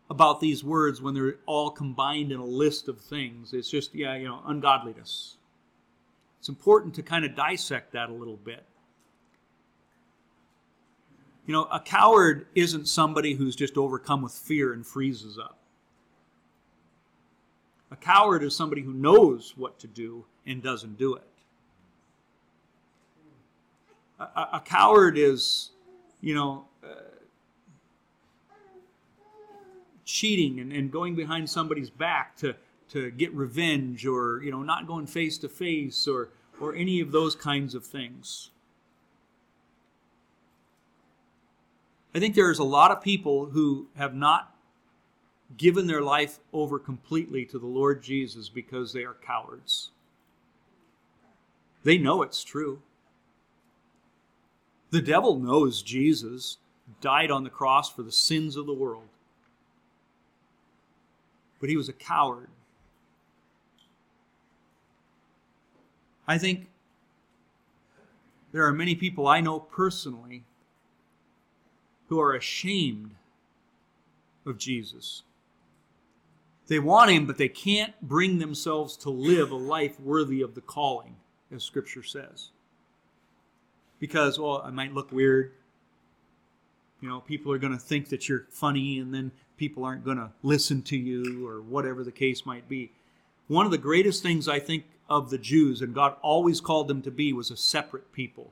about 0.09 0.39
these 0.39 0.63
words 0.63 1.01
when 1.01 1.13
they're 1.13 1.37
all 1.45 1.71
combined 1.71 2.31
in 2.31 2.39
a 2.39 2.45
list 2.45 2.87
of 2.87 3.01
things. 3.01 3.53
It's 3.53 3.69
just, 3.69 3.95
yeah, 3.95 4.15
you 4.15 4.27
know, 4.27 4.41
ungodliness. 4.45 5.37
It's 6.39 6.49
important 6.49 6.93
to 6.95 7.03
kind 7.03 7.25
of 7.25 7.35
dissect 7.35 7.93
that 7.93 8.09
a 8.09 8.13
little 8.13 8.37
bit. 8.37 8.63
You 11.47 11.53
know, 11.53 11.63
a 11.71 11.79
coward 11.79 12.47
isn't 12.55 12.87
somebody 12.87 13.33
who's 13.33 13.55
just 13.55 13.77
overcome 13.77 14.21
with 14.21 14.33
fear 14.33 14.73
and 14.73 14.85
freezes 14.85 15.37
up. 15.37 15.57
A 17.91 17.95
coward 17.95 18.43
is 18.43 18.55
somebody 18.55 18.81
who 18.81 18.93
knows 18.93 19.53
what 19.55 19.79
to 19.79 19.87
do 19.87 20.25
and 20.45 20.61
doesn't 20.61 20.97
do 20.97 21.15
it. 21.15 21.23
A, 24.19 24.23
a, 24.53 24.61
coward 24.63 25.17
is, 25.17 25.71
you 26.21 26.33
know, 26.33 26.65
uh, 26.83 27.01
cheating 30.05 30.59
and, 30.59 30.71
and 30.71 30.91
going 30.91 31.15
behind 31.15 31.49
somebody's 31.49 31.89
back 31.89 32.37
to, 32.37 32.55
to 32.89 33.11
get 33.11 33.33
revenge 33.33 34.05
or, 34.05 34.41
you 34.43 34.51
know, 34.51 34.61
not 34.61 34.87
going 34.87 35.07
face 35.07 35.37
to 35.39 35.49
face 35.49 36.07
or, 36.07 36.29
or 36.61 36.75
any 36.75 37.01
of 37.01 37.11
those 37.11 37.35
kinds 37.35 37.75
of 37.75 37.85
things. 37.85 38.51
I 42.13 42.19
think 42.19 42.35
there's 42.35 42.59
a 42.59 42.63
lot 42.63 42.91
of 42.91 43.01
people 43.01 43.47
who 43.47 43.87
have 43.97 44.15
not 44.15 44.55
given 45.57 45.87
their 45.87 46.01
life 46.01 46.39
over 46.53 46.79
completely 46.79 47.45
to 47.45 47.59
the 47.59 47.65
Lord 47.65 48.01
Jesus 48.01 48.47
because 48.47 48.93
they 48.93 49.03
are 49.03 49.15
cowards. 49.15 49.89
They 51.83 51.97
know 51.97 52.21
it's 52.21 52.43
true. 52.43 52.81
The 54.91 55.01
devil 55.01 55.37
knows 55.37 55.81
Jesus 55.81 56.57
died 57.01 57.31
on 57.31 57.43
the 57.43 57.49
cross 57.49 57.91
for 57.91 58.01
the 58.01 58.11
sins 58.11 58.55
of 58.55 58.65
the 58.65 58.73
world. 58.73 59.09
But 61.59 61.69
he 61.69 61.77
was 61.77 61.89
a 61.89 61.93
coward. 61.93 62.49
I 66.27 66.37
think 66.37 66.67
there 68.51 68.65
are 68.65 68.73
many 68.73 68.95
people 68.95 69.27
I 69.27 69.41
know 69.41 69.59
personally 69.59 70.43
who 72.07 72.19
are 72.19 72.33
ashamed 72.33 73.11
of 74.45 74.57
Jesus. 74.57 75.23
They 76.67 76.79
want 76.79 77.11
him, 77.11 77.25
but 77.27 77.37
they 77.37 77.49
can't 77.49 77.93
bring 78.01 78.39
themselves 78.39 78.97
to 78.97 79.09
live 79.09 79.51
a 79.51 79.55
life 79.55 79.99
worthy 79.99 80.41
of 80.41 80.55
the 80.55 80.61
calling, 80.61 81.15
as 81.51 81.63
Scripture 81.63 82.03
says. 82.03 82.49
Because, 83.99 84.39
well, 84.39 84.61
I 84.63 84.71
might 84.71 84.93
look 84.93 85.11
weird. 85.11 85.51
You 87.01 87.09
know, 87.09 87.19
people 87.19 87.51
are 87.51 87.59
going 87.59 87.73
to 87.73 87.79
think 87.79 88.09
that 88.09 88.27
you're 88.27 88.47
funny, 88.49 88.99
and 88.99 89.13
then 89.13 89.31
people 89.57 89.83
aren't 89.83 90.05
going 90.05 90.17
to 90.17 90.31
listen 90.43 90.81
to 90.83 90.97
you, 90.97 91.47
or 91.47 91.61
whatever 91.61 92.03
the 92.03 92.11
case 92.11 92.45
might 92.45 92.67
be. 92.67 92.91
One 93.47 93.65
of 93.65 93.71
the 93.71 93.77
greatest 93.77 94.23
things 94.23 94.47
I 94.47 94.59
think 94.59 94.85
of 95.09 95.29
the 95.29 95.37
Jews, 95.37 95.81
and 95.81 95.93
God 95.93 96.15
always 96.21 96.59
called 96.59 96.87
them 96.87 97.01
to 97.03 97.11
be, 97.11 97.31
was 97.33 97.51
a 97.51 97.57
separate 97.57 98.11
people. 98.11 98.51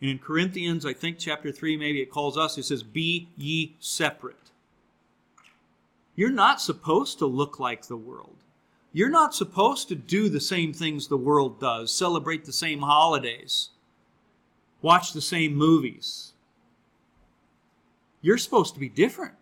And 0.00 0.10
in 0.10 0.18
Corinthians, 0.18 0.86
I 0.86 0.94
think 0.94 1.18
chapter 1.18 1.52
3, 1.52 1.76
maybe 1.76 2.00
it 2.00 2.10
calls 2.10 2.38
us, 2.38 2.56
it 2.56 2.64
says, 2.64 2.82
Be 2.82 3.28
ye 3.36 3.76
separate. 3.80 4.50
You're 6.16 6.30
not 6.30 6.60
supposed 6.60 7.18
to 7.18 7.26
look 7.26 7.58
like 7.60 7.86
the 7.86 7.96
world. 7.96 8.36
You're 8.92 9.08
not 9.08 9.34
supposed 9.34 9.88
to 9.88 9.94
do 9.94 10.28
the 10.28 10.40
same 10.40 10.72
things 10.72 11.06
the 11.06 11.16
world 11.16 11.60
does, 11.60 11.94
celebrate 11.94 12.44
the 12.44 12.52
same 12.52 12.80
holidays, 12.80 13.70
watch 14.82 15.12
the 15.12 15.20
same 15.20 15.54
movies. 15.54 16.32
You're 18.20 18.38
supposed 18.38 18.74
to 18.74 18.80
be 18.80 18.88
different. 18.88 19.34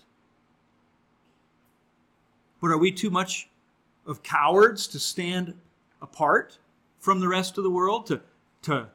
But 2.61 2.71
are 2.71 2.79
we 2.79 2.91
too 2.91 3.11
much 3.11 3.49
of 4.07 4.23
cowards 4.23 4.87
to 4.89 4.99
stand 4.99 5.55
apart 6.03 6.59
from 6.99 7.21
the 7.21 7.29
rest 7.29 7.59
of 7.59 7.65
the 7.65 7.71
world, 7.71 8.07
to, 8.07 8.21
to 8.63 8.89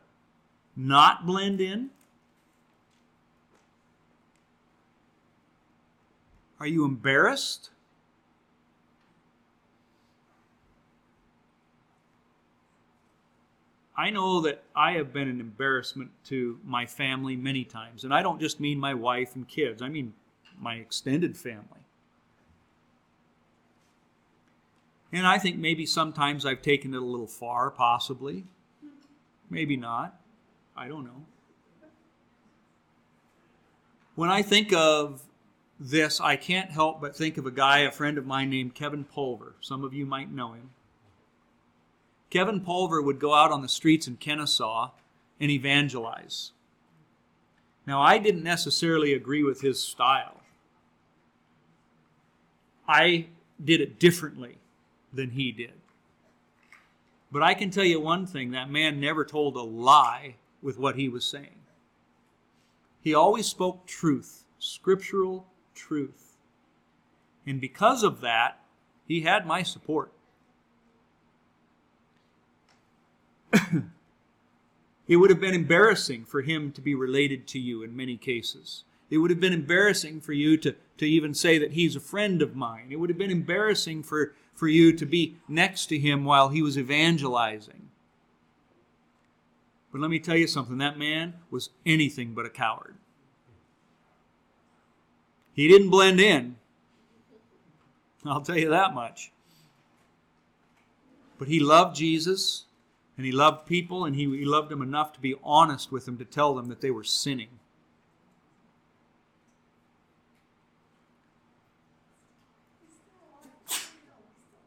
not 0.76 1.26
blend 1.26 1.62
in? 1.62 1.90
Are 6.60 6.68
you 6.68 6.86
embarrassed? 6.86 7.70
I 13.96 14.10
know 14.10 14.42
that 14.42 14.64
I 14.76 14.94
have 14.94 15.14
been 15.14 15.28
an 15.28 15.40
embarrassment 15.40 16.10
to 16.26 16.60
my 16.66 16.86
family 16.86 17.36
many 17.36 17.64
times. 17.64 18.04
And 18.06 18.14
I 18.14 18.24
don't 18.24 18.40
just 18.40 18.60
mean 18.60 18.80
my 18.80 18.94
wife 18.94 19.36
and 19.36 19.48
kids, 19.48 19.82
I 19.82 19.90
mean 19.90 20.14
my 20.60 20.76
extended 20.76 21.38
family. 21.38 21.84
And 25.14 25.28
I 25.28 25.38
think 25.38 25.58
maybe 25.58 25.86
sometimes 25.86 26.44
I've 26.44 26.64
taken 26.64 26.96
it 26.96 26.98
a 26.98 27.06
little 27.06 27.28
far, 27.28 27.70
possibly. 27.70 28.46
Maybe 29.48 29.78
not. 29.78 30.20
I 30.76 30.88
don't 30.88 31.06
know. 31.06 31.26
When 34.16 34.32
I 34.32 34.42
think 34.42 34.74
of 34.74 35.22
this, 35.80 36.20
I 36.20 36.36
can't 36.36 36.72
help 36.72 37.00
but 37.00 37.16
think 37.16 37.38
of 37.38 37.46
a 37.46 37.52
guy, 37.52 37.80
a 37.80 37.92
friend 37.92 38.18
of 38.18 38.26
mine 38.26 38.50
named 38.50 38.74
Kevin 38.74 39.04
Pulver. 39.04 39.54
Some 39.62 39.84
of 39.84 39.94
you 39.94 40.08
might 40.08 40.32
know 40.32 40.54
him. 40.54 40.72
Kevin 42.32 42.62
Pulver 42.62 43.00
would 43.00 43.20
go 43.20 43.36
out 43.36 43.52
on 43.52 43.62
the 43.62 43.70
streets 43.70 44.08
in 44.08 44.18
Kennesaw 44.18 44.90
and 45.40 45.52
evangelize. 45.52 46.54
Now, 47.86 48.02
I 48.02 48.18
didn't 48.18 48.44
necessarily 48.44 49.14
agree 49.14 49.44
with 49.44 49.62
his 49.62 49.84
style. 49.84 50.42
I 52.88 53.28
did 53.64 53.80
it 53.80 54.00
differently 54.00 54.58
than 55.14 55.32
he 55.32 55.52
did. 55.52 55.74
But 57.32 57.44
I 57.44 57.54
can 57.54 57.70
tell 57.72 57.84
you 57.84 58.00
one 58.00 58.26
thing 58.26 58.52
that 58.52 58.70
man 58.70 59.00
never 59.00 59.26
told 59.26 59.56
a 59.56 59.62
lie 59.62 60.36
with 60.62 60.78
what 60.78 60.96
he 60.96 61.10
was 61.10 61.26
saying. 61.26 61.62
He 63.02 63.14
always 63.14 63.48
spoke 63.48 63.86
truth, 63.86 64.46
scriptural 64.60 65.48
truth. 65.76 66.38
And 67.46 67.60
because 67.60 68.04
of 68.04 68.22
that, 68.22 68.60
he 69.08 69.22
had 69.22 69.46
my 69.46 69.64
support. 69.64 70.14
it 75.08 75.18
would 75.18 75.30
have 75.30 75.42
been 75.42 75.54
embarrassing 75.54 76.26
for 76.26 76.42
him 76.42 76.72
to 76.72 76.82
be 76.82 76.96
related 76.96 77.46
to 77.48 77.60
you 77.60 77.84
in 77.84 77.96
many 77.96 78.16
cases. 78.16 78.86
It 79.10 79.18
would 79.18 79.30
have 79.30 79.40
been 79.40 79.54
embarrassing 79.54 80.22
for 80.22 80.34
you 80.34 80.58
to, 80.58 80.76
to 80.98 81.06
even 81.06 81.34
say 81.34 81.58
that 81.58 81.74
he's 81.74 81.96
a 81.96 82.00
friend 82.00 82.42
of 82.42 82.56
mine. 82.56 82.88
It 82.90 83.00
would 83.00 83.10
have 83.10 83.18
been 83.18 83.30
embarrassing 83.30 84.04
for, 84.04 84.34
for 84.54 84.68
you 84.68 84.94
to 84.94 85.06
be 85.06 85.38
next 85.48 85.88
to 85.88 85.98
him 85.98 86.24
while 86.24 86.50
he 86.50 86.62
was 86.62 86.78
evangelizing. 86.78 87.90
But 89.92 90.02
let 90.02 90.10
me 90.10 90.20
tell 90.20 90.36
you 90.36 90.48
something 90.48 90.80
that 90.80 90.98
man 90.98 91.36
was 91.52 91.70
anything 91.86 92.34
but 92.34 92.46
a 92.46 92.50
coward. 92.50 92.96
He 95.54 95.68
didn't 95.68 95.92
blend 95.92 96.20
in. 96.20 96.56
I'll 98.26 98.42
tell 98.42 98.58
you 98.58 98.70
that 98.70 98.94
much. 98.94 99.32
But 101.38 101.48
he 101.48 101.60
loved 101.60 101.96
Jesus 101.96 102.66
and 103.18 103.26
he 103.26 103.32
loved 103.32 103.68
people 103.68 104.06
and 104.06 104.16
he, 104.16 104.24
he 104.24 104.46
loved 104.46 104.70
them 104.70 104.82
enough 104.82 105.14
to 105.14 105.20
be 105.20 105.36
honest 105.44 105.92
with 105.92 106.06
them 106.06 106.18
to 106.18 106.26
tell 106.26 106.56
them 106.56 106.70
that 106.70 106.82
they 106.82 106.92
were 106.92 107.04
sinning. 107.04 107.60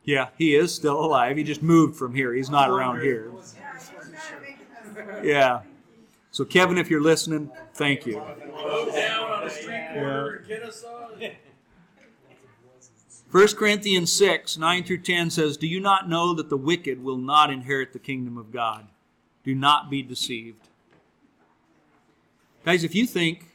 Yeah, 0.06 0.28
he 0.38 0.54
is 0.54 0.72
still 0.72 1.04
alive. 1.04 1.36
He 1.36 1.42
just 1.42 1.62
moved 1.62 1.96
from 1.96 2.14
here. 2.14 2.32
He's 2.32 2.48
not 2.48 2.70
around 2.70 3.00
here. 3.00 3.30
Yeah. 5.22 5.62
So, 6.30 6.44
Kevin, 6.44 6.78
if 6.78 6.88
you're 6.88 7.02
listening, 7.02 7.50
thank 7.74 8.06
you. 8.06 8.22
Kennesaw. 10.48 11.06
1 13.32 13.48
Corinthians 13.48 14.12
6, 14.12 14.56
9 14.56 14.84
through 14.84 14.98
10 14.98 15.30
says, 15.30 15.56
Do 15.56 15.66
you 15.66 15.80
not 15.80 16.08
know 16.08 16.32
that 16.34 16.48
the 16.48 16.56
wicked 16.56 17.02
will 17.02 17.18
not 17.18 17.50
inherit 17.50 17.92
the 17.92 17.98
kingdom 17.98 18.38
of 18.38 18.52
God? 18.52 18.86
Do 19.44 19.54
not 19.54 19.90
be 19.90 20.02
deceived. 20.02 20.60
Guys, 22.64 22.84
if 22.84 22.94
you 22.94 23.06
think, 23.06 23.50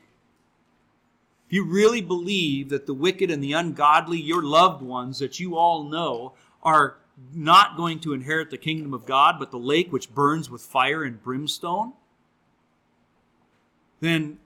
if 1.52 1.56
you 1.56 1.66
really 1.66 2.00
believe 2.00 2.70
that 2.70 2.86
the 2.86 2.94
wicked 2.94 3.30
and 3.30 3.44
the 3.44 3.52
ungodly, 3.52 4.18
your 4.18 4.42
loved 4.42 4.82
ones 4.82 5.20
that 5.20 5.38
you 5.38 5.58
all 5.58 5.84
know, 5.84 6.32
are 6.64 6.96
not 7.34 7.76
going 7.76 8.00
to 8.00 8.14
inherit 8.14 8.50
the 8.50 8.58
kingdom 8.58 8.94
of 8.94 9.06
God, 9.06 9.36
but 9.38 9.52
the 9.52 9.60
lake 9.60 9.92
which 9.92 10.16
burns 10.16 10.50
with 10.50 10.62
fire 10.62 11.04
and 11.04 11.22
brimstone, 11.22 11.92
then 14.00 14.38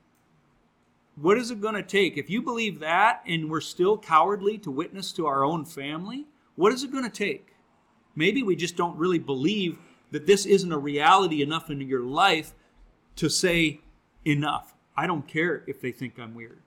what 1.15 1.37
is 1.37 1.51
it 1.51 1.61
going 1.61 1.75
to 1.75 1.83
take? 1.83 2.17
If 2.17 2.27
you 2.27 2.41
believe 2.41 2.79
that 2.79 3.21
and 3.27 3.51
we're 3.51 3.61
still 3.61 3.99
cowardly 3.99 4.57
to 4.57 4.71
witness 4.71 5.11
to 5.11 5.27
our 5.27 5.43
own 5.43 5.63
family, 5.63 6.25
what 6.55 6.73
is 6.73 6.83
it 6.83 6.91
going 6.91 7.03
to 7.03 7.09
take? 7.11 7.49
Maybe 8.15 8.41
we 8.41 8.55
just 8.55 8.75
don't 8.75 8.97
really 8.97 9.19
believe 9.19 9.77
that 10.09 10.25
this 10.25 10.47
isn't 10.47 10.71
a 10.71 10.79
reality 10.79 11.43
enough 11.43 11.69
in 11.69 11.81
your 11.81 12.01
life 12.01 12.55
to 13.17 13.29
say, 13.29 13.81
enough. 14.25 14.73
I 14.97 15.05
don't 15.05 15.27
care 15.27 15.63
if 15.67 15.79
they 15.79 15.91
think 15.91 16.17
I'm 16.17 16.33
weird. 16.33 16.63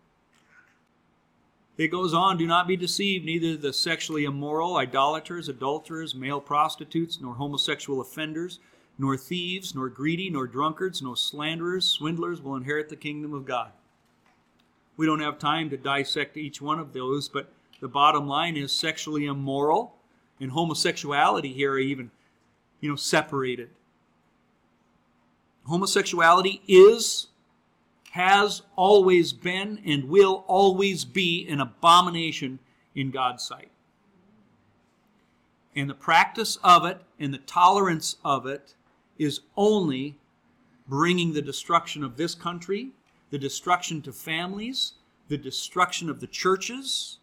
It 1.79 1.89
goes 1.89 2.13
on, 2.13 2.37
do 2.37 2.47
not 2.47 2.67
be 2.67 2.77
deceived, 2.77 3.25
neither 3.25 3.57
the 3.57 3.73
sexually 3.73 4.25
immoral, 4.25 4.77
idolaters, 4.77 5.49
adulterers, 5.49 6.15
male 6.15 6.41
prostitutes, 6.41 7.21
nor 7.21 7.35
homosexual 7.35 8.01
offenders, 8.01 8.59
nor 8.99 9.17
thieves, 9.17 9.77
nor 9.77 9.89
greedy, 9.89 10.29
nor 10.29 10.49
drunkards, 10.49 11.01
nor 11.01 11.17
slanderers, 11.17 11.85
swindlers 11.85 12.43
will 12.43 12.57
inherit 12.57 12.89
the 12.89 12.97
kingdom 12.97 13.33
of 13.33 13.47
God. 13.47 13.71
We 14.97 15.07
don't 15.07 15.21
have 15.21 15.39
time 15.39 15.71
to 15.71 15.77
dissect 15.77 16.37
each 16.37 16.61
one 16.61 16.81
of 16.81 16.93
those, 16.93 17.29
but 17.29 17.53
the 17.81 17.87
bottom 17.87 18.27
line 18.27 18.57
is 18.57 18.73
sexually 18.73 19.27
immoral 19.27 19.95
and 20.41 20.51
homosexuality 20.51 21.53
here 21.53 21.73
are 21.73 21.79
even, 21.79 22.11
you 22.81 22.89
know, 22.89 22.97
separated. 22.97 23.71
Homosexuality 25.67 26.63
is, 26.67 27.29
has 28.11 28.63
always 28.77 29.33
been, 29.33 29.81
and 29.85 30.09
will 30.09 30.45
always 30.47 31.05
be 31.05 31.47
an 31.49 31.61
abomination 31.61 32.59
in 32.95 33.11
God's 33.11 33.43
sight. 33.45 33.71
And 35.77 35.89
the 35.89 35.95
practice 35.95 36.57
of 36.65 36.85
it 36.85 37.01
and 37.19 37.33
the 37.33 37.39
tolerance 37.39 38.17
of 38.25 38.47
it 38.47 38.75
is 39.19 39.41
only 39.57 40.17
bringing 40.89 41.33
the 41.33 41.43
destruction 41.43 42.03
of 42.03 42.17
this 42.17 42.35
country 42.35 42.93
the 43.31 43.39
destruction 43.39 44.03
to 44.03 44.13
families, 44.13 44.93
the 45.29 45.37
destruction 45.37 46.09
of 46.09 46.21
the 46.21 46.27
churches, 46.27 47.19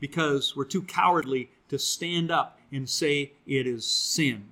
because 0.00 0.54
we're 0.54 0.64
too 0.64 0.82
cowardly 0.82 1.50
to 1.68 1.78
stand 1.78 2.30
up 2.30 2.58
and 2.70 2.88
say 2.88 3.32
it 3.46 3.66
is 3.66 3.84
sin. 3.84 4.44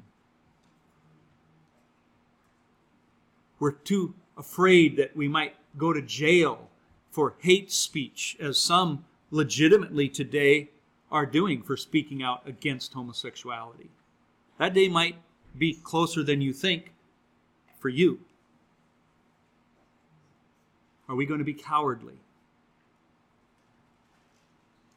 We're 3.58 3.72
too 3.72 4.14
afraid 4.36 4.96
that 4.96 5.16
we 5.16 5.28
might 5.28 5.54
go 5.78 5.92
to 5.92 6.02
jail 6.02 6.68
for 7.10 7.34
hate 7.40 7.72
speech, 7.72 8.36
as 8.38 8.58
some 8.58 9.04
legitimately 9.30 10.08
today 10.08 10.70
are 11.10 11.26
doing 11.26 11.62
for 11.62 11.76
speaking 11.76 12.22
out 12.22 12.46
against 12.46 12.92
homosexuality. 12.92 13.90
That 14.58 14.74
day 14.74 14.88
might 14.88 15.16
be 15.56 15.74
closer 15.74 16.22
than 16.22 16.40
you 16.40 16.52
think 16.52 16.92
for 17.78 17.88
you. 17.88 18.20
Are 21.08 21.14
we 21.14 21.26
going 21.26 21.38
to 21.38 21.44
be 21.44 21.54
cowardly? 21.54 22.18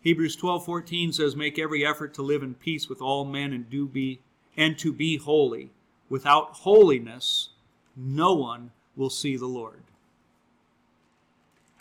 Hebrews 0.01 0.35
12:14 0.37 1.13
says 1.13 1.35
make 1.35 1.59
every 1.59 1.85
effort 1.85 2.13
to 2.15 2.21
live 2.21 2.41
in 2.41 2.55
peace 2.55 2.89
with 2.89 3.01
all 3.01 3.25
men 3.25 3.53
and 3.53 3.69
do 3.69 3.85
be 3.85 4.19
and 4.57 4.77
to 4.79 4.91
be 4.91 5.17
holy. 5.17 5.71
Without 6.09 6.53
holiness 6.53 7.49
no 7.95 8.33
one 8.33 8.71
will 8.99 9.09
see 9.09 9.37
the 9.37 9.47
Lord. 9.47 9.81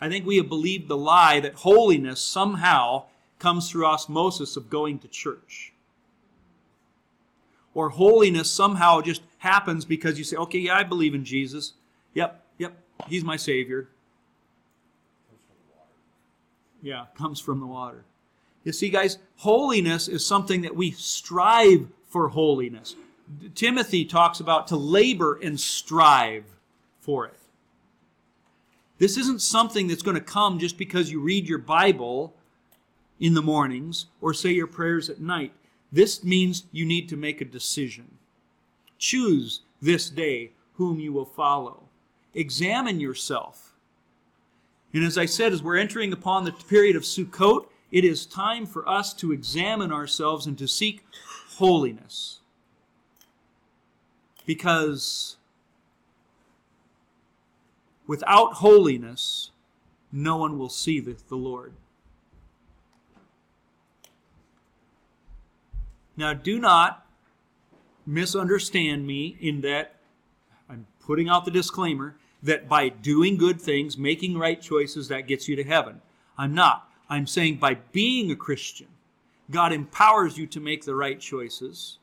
I 0.01 0.07
think 0.07 0.25
we 0.25 0.37
have 0.37 0.47
believed 0.47 0.87
the 0.87 0.97
lie 0.97 1.41
that 1.41 1.53
holiness 1.55 2.21
somehow 2.21 3.03
comes 3.37 3.69
through 3.69 3.85
osmosis 3.85 4.55
of 4.55 4.69
going 4.69 4.99
to 4.99 5.07
church. 5.09 5.73
Or 7.73 7.89
holiness 7.89 8.49
somehow 8.49 9.01
just 9.01 9.21
happens 9.39 9.83
because 9.83 10.17
you 10.17 10.23
say, 10.23 10.37
okay, 10.37 10.59
yeah, 10.59 10.77
I 10.77 10.83
believe 10.83 11.13
in 11.13 11.25
Jesus. 11.25 11.73
Yep, 12.13 12.41
yep, 12.57 12.73
he's 13.07 13.23
my 13.23 13.35
Savior. 13.35 13.89
Yeah, 16.81 17.05
comes 17.17 17.41
from 17.41 17.59
the 17.59 17.67
water. 17.67 18.05
You 18.63 18.71
see, 18.71 18.89
guys, 18.89 19.17
holiness 19.37 20.07
is 20.07 20.25
something 20.25 20.61
that 20.61 20.75
we 20.75 20.91
strive 20.91 21.87
for 22.07 22.29
holiness. 22.29 22.95
Timothy 23.55 24.05
talks 24.05 24.39
about 24.39 24.67
to 24.69 24.77
labor 24.77 25.37
and 25.41 25.59
strive 25.59 26.45
for 27.09 27.25
it. 27.25 27.39
This 28.99 29.17
isn't 29.17 29.41
something 29.41 29.87
that's 29.87 30.03
going 30.03 30.13
to 30.13 30.21
come 30.21 30.59
just 30.59 30.77
because 30.77 31.09
you 31.09 31.19
read 31.19 31.49
your 31.49 31.57
Bible 31.57 32.35
in 33.19 33.33
the 33.33 33.41
mornings 33.41 34.05
or 34.21 34.31
say 34.31 34.51
your 34.51 34.67
prayers 34.67 35.09
at 35.09 35.19
night. 35.19 35.51
This 35.91 36.23
means 36.23 36.65
you 36.71 36.85
need 36.85 37.09
to 37.09 37.17
make 37.17 37.41
a 37.41 37.45
decision. 37.45 38.19
Choose 38.99 39.61
this 39.81 40.07
day 40.07 40.51
whom 40.73 40.99
you 40.99 41.11
will 41.11 41.25
follow. 41.25 41.81
Examine 42.35 42.99
yourself. 42.99 43.73
And 44.93 45.03
as 45.03 45.17
I 45.17 45.25
said, 45.25 45.51
as 45.51 45.63
we're 45.63 45.77
entering 45.77 46.13
upon 46.13 46.43
the 46.43 46.51
period 46.51 46.95
of 46.95 47.01
Sukkot, 47.01 47.65
it 47.91 48.05
is 48.05 48.27
time 48.27 48.67
for 48.67 48.87
us 48.87 49.15
to 49.15 49.31
examine 49.31 49.91
ourselves 49.91 50.45
and 50.45 50.59
to 50.59 50.67
seek 50.67 51.03
holiness. 51.57 52.41
Because 54.45 55.37
without 58.09 58.53
holiness, 58.53 59.51
no 60.11 60.35
one 60.35 60.57
will 60.57 60.67
see 60.67 60.99
the, 60.99 61.15
the 61.27 61.35
Lord. 61.35 61.73
Now, 66.17 66.33
do 66.33 66.57
not 66.57 67.05
misunderstand 68.07 69.05
me 69.05 69.37
in 69.39 69.61
that 69.61 69.97
I'm 70.67 70.87
putting 71.05 71.29
out 71.29 71.45
the 71.45 71.51
disclaimer 71.51 72.15
that 72.41 72.67
by 72.67 72.89
doing 72.89 73.37
good 73.37 73.61
things, 73.61 73.95
making 73.95 74.39
right 74.39 74.59
choices, 74.59 75.07
that 75.09 75.27
gets 75.27 75.47
you 75.47 75.55
to 75.57 75.63
heaven. 75.63 76.01
I'm 76.35 76.55
not. 76.55 76.89
I'm 77.09 77.27
saying 77.27 77.57
by 77.57 77.75
being 77.91 78.31
a 78.31 78.35
Christian, 78.35 78.87
God 79.51 79.71
empowers 79.71 80.35
you 80.35 80.47
to 80.47 80.59
make 80.59 80.83
the 80.83 80.95
right 80.95 81.19
choices. 81.19 81.99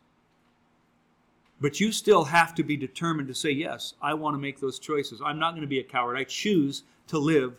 But 1.61 1.81
you 1.81 1.91
still 1.91 2.25
have 2.25 2.55
to 2.57 2.63
be 2.63 2.77
determined 2.77 3.29
to 3.29 3.35
say, 3.35 3.51
Yes, 3.51 3.95
I 4.03 4.15
want 4.15 4.35
to 4.35 4.39
make 4.39 4.61
those 4.61 4.79
choices. 4.79 5.21
I'm 5.25 5.39
not 5.39 5.53
going 5.53 5.63
to 5.63 5.67
be 5.67 5.79
a 5.79 5.85
coward. 5.85 6.17
I 6.17 6.25
choose 6.25 6.83
to 7.09 7.19
live 7.19 7.59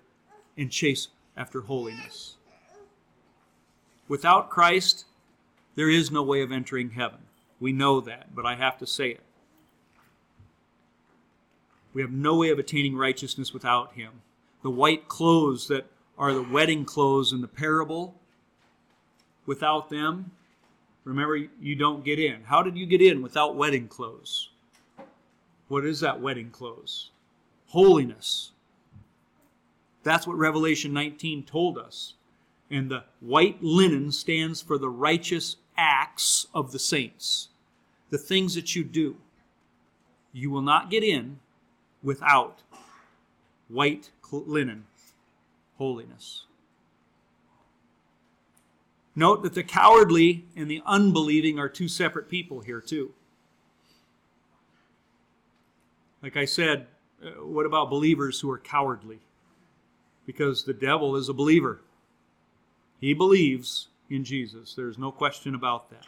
and 0.58 0.72
chase 0.72 1.08
after 1.36 1.62
holiness. 1.62 2.36
Without 4.08 4.50
Christ, 4.50 5.06
there 5.76 5.90
is 5.90 6.12
no 6.12 6.24
way 6.24 6.42
of 6.42 6.52
entering 6.52 6.92
heaven. 6.92 7.20
We 7.60 7.72
know 7.72 8.00
that, 8.02 8.36
but 8.36 8.46
I 8.46 8.56
have 8.56 8.78
to 8.80 8.88
say 8.88 9.10
it. 9.12 9.22
We 11.94 12.02
have 12.02 12.12
no 12.12 12.36
way 12.38 12.50
of 12.50 12.60
attaining 12.60 12.96
righteousness 12.96 13.54
without 13.54 13.94
Him. 13.94 14.22
The 14.62 14.70
white 14.70 15.08
clothes 15.08 15.68
that 15.68 15.88
are 16.18 16.34
the 16.34 16.44
wedding 16.44 16.86
clothes 16.86 17.34
in 17.34 17.42
the 17.42 17.48
parable, 17.48 18.16
without 19.46 19.90
them, 19.90 20.32
remember, 21.08 21.38
you 21.38 21.76
don't 21.76 22.04
get 22.04 22.20
in. 22.20 22.44
How 22.44 22.62
did 22.62 22.78
you 22.78 22.86
get 22.86 23.02
in 23.02 23.22
without 23.22 23.56
wedding 23.56 23.88
clothes? 23.88 24.50
What 25.68 25.86
is 25.86 26.00
that 26.02 26.22
wedding 26.22 26.50
clothes? 26.50 27.12
Holiness. 27.68 28.52
That's 30.04 30.28
what 30.28 30.38
Revelation 30.38 30.94
19 30.94 31.44
told 31.44 31.78
us. 31.78 32.14
And 32.70 32.92
the 32.92 33.04
white 33.22 33.64
linen 33.64 34.12
stands 34.12 34.62
for 34.62 34.78
the 34.78 34.90
righteous 34.90 35.58
acts 35.78 36.48
of 36.54 36.72
the 36.72 36.80
saints, 36.80 37.50
the 38.10 38.18
things 38.18 38.56
that 38.56 38.76
you 38.76 38.84
do. 38.84 39.16
You 40.34 40.52
will 40.52 40.62
not 40.62 40.90
get 40.90 41.04
in 41.04 41.40
without 42.04 42.60
white 43.70 44.12
linen, 44.32 44.86
holiness. 45.78 46.47
Note 49.18 49.42
that 49.42 49.56
the 49.56 49.64
cowardly 49.64 50.46
and 50.56 50.70
the 50.70 50.84
unbelieving 50.86 51.58
are 51.58 51.68
two 51.68 51.88
separate 51.88 52.30
people 52.30 52.60
here, 52.60 52.80
too. 52.80 53.14
Like 56.22 56.38
I 56.38 56.46
said, 56.46 56.86
uh, 57.26 57.44
what 57.44 57.66
about 57.66 57.90
believers 57.90 58.40
who 58.40 58.52
are 58.52 58.60
cowardly? 58.60 59.18
Because 60.28 60.66
the 60.66 60.74
devil 60.74 61.16
is 61.16 61.30
a 61.30 61.34
believer. 61.34 61.82
He 63.02 63.16
believes 63.16 63.88
in 64.08 64.24
Jesus. 64.24 64.76
There's 64.76 65.00
no 65.00 65.12
question 65.12 65.56
about 65.56 65.90
that. 65.90 66.06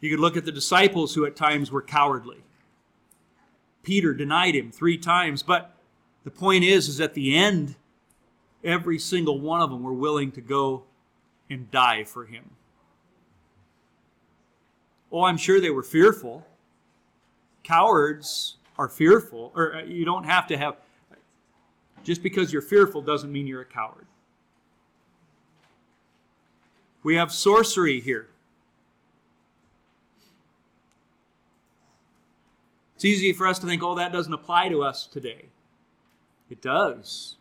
You 0.00 0.08
could 0.08 0.20
look 0.20 0.38
at 0.38 0.46
the 0.46 0.52
disciples 0.52 1.14
who 1.14 1.26
at 1.26 1.36
times 1.36 1.70
were 1.70 1.82
cowardly. 1.82 2.38
Peter 3.82 4.14
denied 4.14 4.54
him 4.54 4.72
three 4.72 4.96
times, 4.96 5.42
but 5.42 5.76
the 6.24 6.30
point 6.30 6.64
is, 6.64 6.88
is 6.88 6.98
at 6.98 7.12
the 7.12 7.36
end, 7.36 7.74
every 8.64 8.98
single 8.98 9.38
one 9.38 9.60
of 9.60 9.68
them 9.68 9.82
were 9.82 9.92
willing 9.92 10.32
to 10.32 10.40
go 10.40 10.84
and 11.50 11.70
die 11.70 12.04
for 12.04 12.24
him. 12.24 12.50
Oh, 15.12 15.22
I'm 15.22 15.36
sure 15.36 15.60
they 15.60 15.70
were 15.70 15.82
fearful. 15.82 16.46
Cowards 17.62 18.56
are 18.78 18.88
fearful, 18.88 19.52
or 19.54 19.76
uh, 19.76 19.82
you 19.84 20.04
don't 20.04 20.24
have 20.24 20.46
to 20.48 20.56
have, 20.56 20.76
just 22.02 22.22
because 22.22 22.52
you're 22.52 22.62
fearful 22.62 23.00
doesn't 23.00 23.30
mean 23.32 23.46
you're 23.46 23.60
a 23.60 23.64
coward. 23.64 24.06
We 27.02 27.16
have 27.16 27.30
sorcery 27.30 28.00
here. 28.00 28.28
It's 32.96 33.04
easy 33.04 33.32
for 33.32 33.46
us 33.46 33.58
to 33.58 33.66
think, 33.66 33.82
oh, 33.82 33.94
that 33.94 34.12
doesn't 34.12 34.32
apply 34.32 34.70
to 34.70 34.82
us 34.82 35.06
today. 35.06 35.46
It 36.48 36.62
does. 36.62 37.36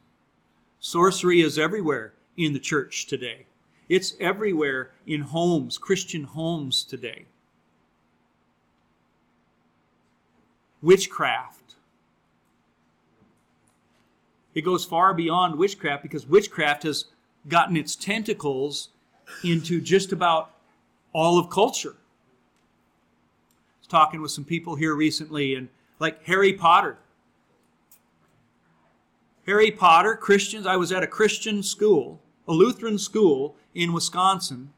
Sorcery 0.79 1.41
is 1.41 1.57
everywhere 1.57 2.13
in 2.35 2.53
the 2.53 2.59
church 2.59 3.07
today, 3.07 3.45
it's 3.93 4.15
everywhere 4.19 4.89
in 5.05 5.21
homes, 5.21 5.77
Christian 5.77 6.23
homes 6.23 6.83
today. 6.83 7.25
Witchcraft. 10.81 11.75
It 14.55 14.61
goes 14.61 14.83
far 14.83 15.13
beyond 15.13 15.59
witchcraft 15.59 16.01
because 16.01 16.25
witchcraft 16.27 16.81
has 16.81 17.05
gotten 17.47 17.77
its 17.77 17.95
tentacles 17.95 18.89
into 19.43 19.79
just 19.79 20.11
about 20.11 20.55
all 21.13 21.37
of 21.37 21.51
culture. 21.51 21.95
I 21.95 23.79
was 23.79 23.87
talking 23.87 24.23
with 24.23 24.31
some 24.31 24.43
people 24.43 24.75
here 24.75 24.95
recently, 24.95 25.53
and 25.53 25.69
like 25.99 26.23
Harry 26.23 26.53
Potter. 26.53 26.97
Harry 29.45 29.69
Potter, 29.69 30.15
Christians, 30.15 30.65
I 30.65 30.77
was 30.77 30.91
at 30.91 31.03
a 31.03 31.07
Christian 31.07 31.61
school, 31.61 32.19
a 32.47 32.53
Lutheran 32.53 32.97
school 32.97 33.55
in 33.73 33.93
Wisconsin, 33.93 34.73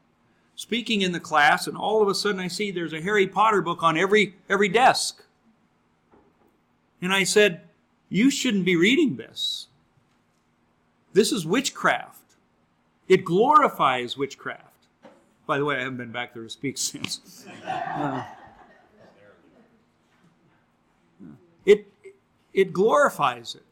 speaking 0.54 1.02
in 1.02 1.12
the 1.12 1.20
class, 1.20 1.66
and 1.66 1.76
all 1.76 2.02
of 2.02 2.08
a 2.08 2.14
sudden 2.14 2.40
I 2.40 2.48
see 2.48 2.70
there's 2.70 2.92
a 2.92 3.00
Harry 3.00 3.26
Potter 3.26 3.62
book 3.62 3.82
on 3.82 3.96
every, 3.96 4.34
every 4.48 4.68
desk. 4.68 5.22
And 7.02 7.12
I 7.12 7.24
said, 7.24 7.62
You 8.08 8.30
shouldn't 8.30 8.64
be 8.64 8.76
reading 8.76 9.16
this. 9.16 9.68
This 11.12 11.32
is 11.32 11.46
witchcraft. 11.46 12.34
It 13.08 13.24
glorifies 13.24 14.16
witchcraft. 14.16 14.62
By 15.46 15.58
the 15.58 15.64
way, 15.64 15.76
I 15.76 15.80
haven't 15.80 15.98
been 15.98 16.12
back 16.12 16.34
there 16.34 16.42
to 16.42 16.50
speak 16.50 16.76
since. 16.78 17.46
Uh, 17.64 18.24
it, 21.64 21.86
it 22.52 22.72
glorifies 22.72 23.54
it. 23.54 23.62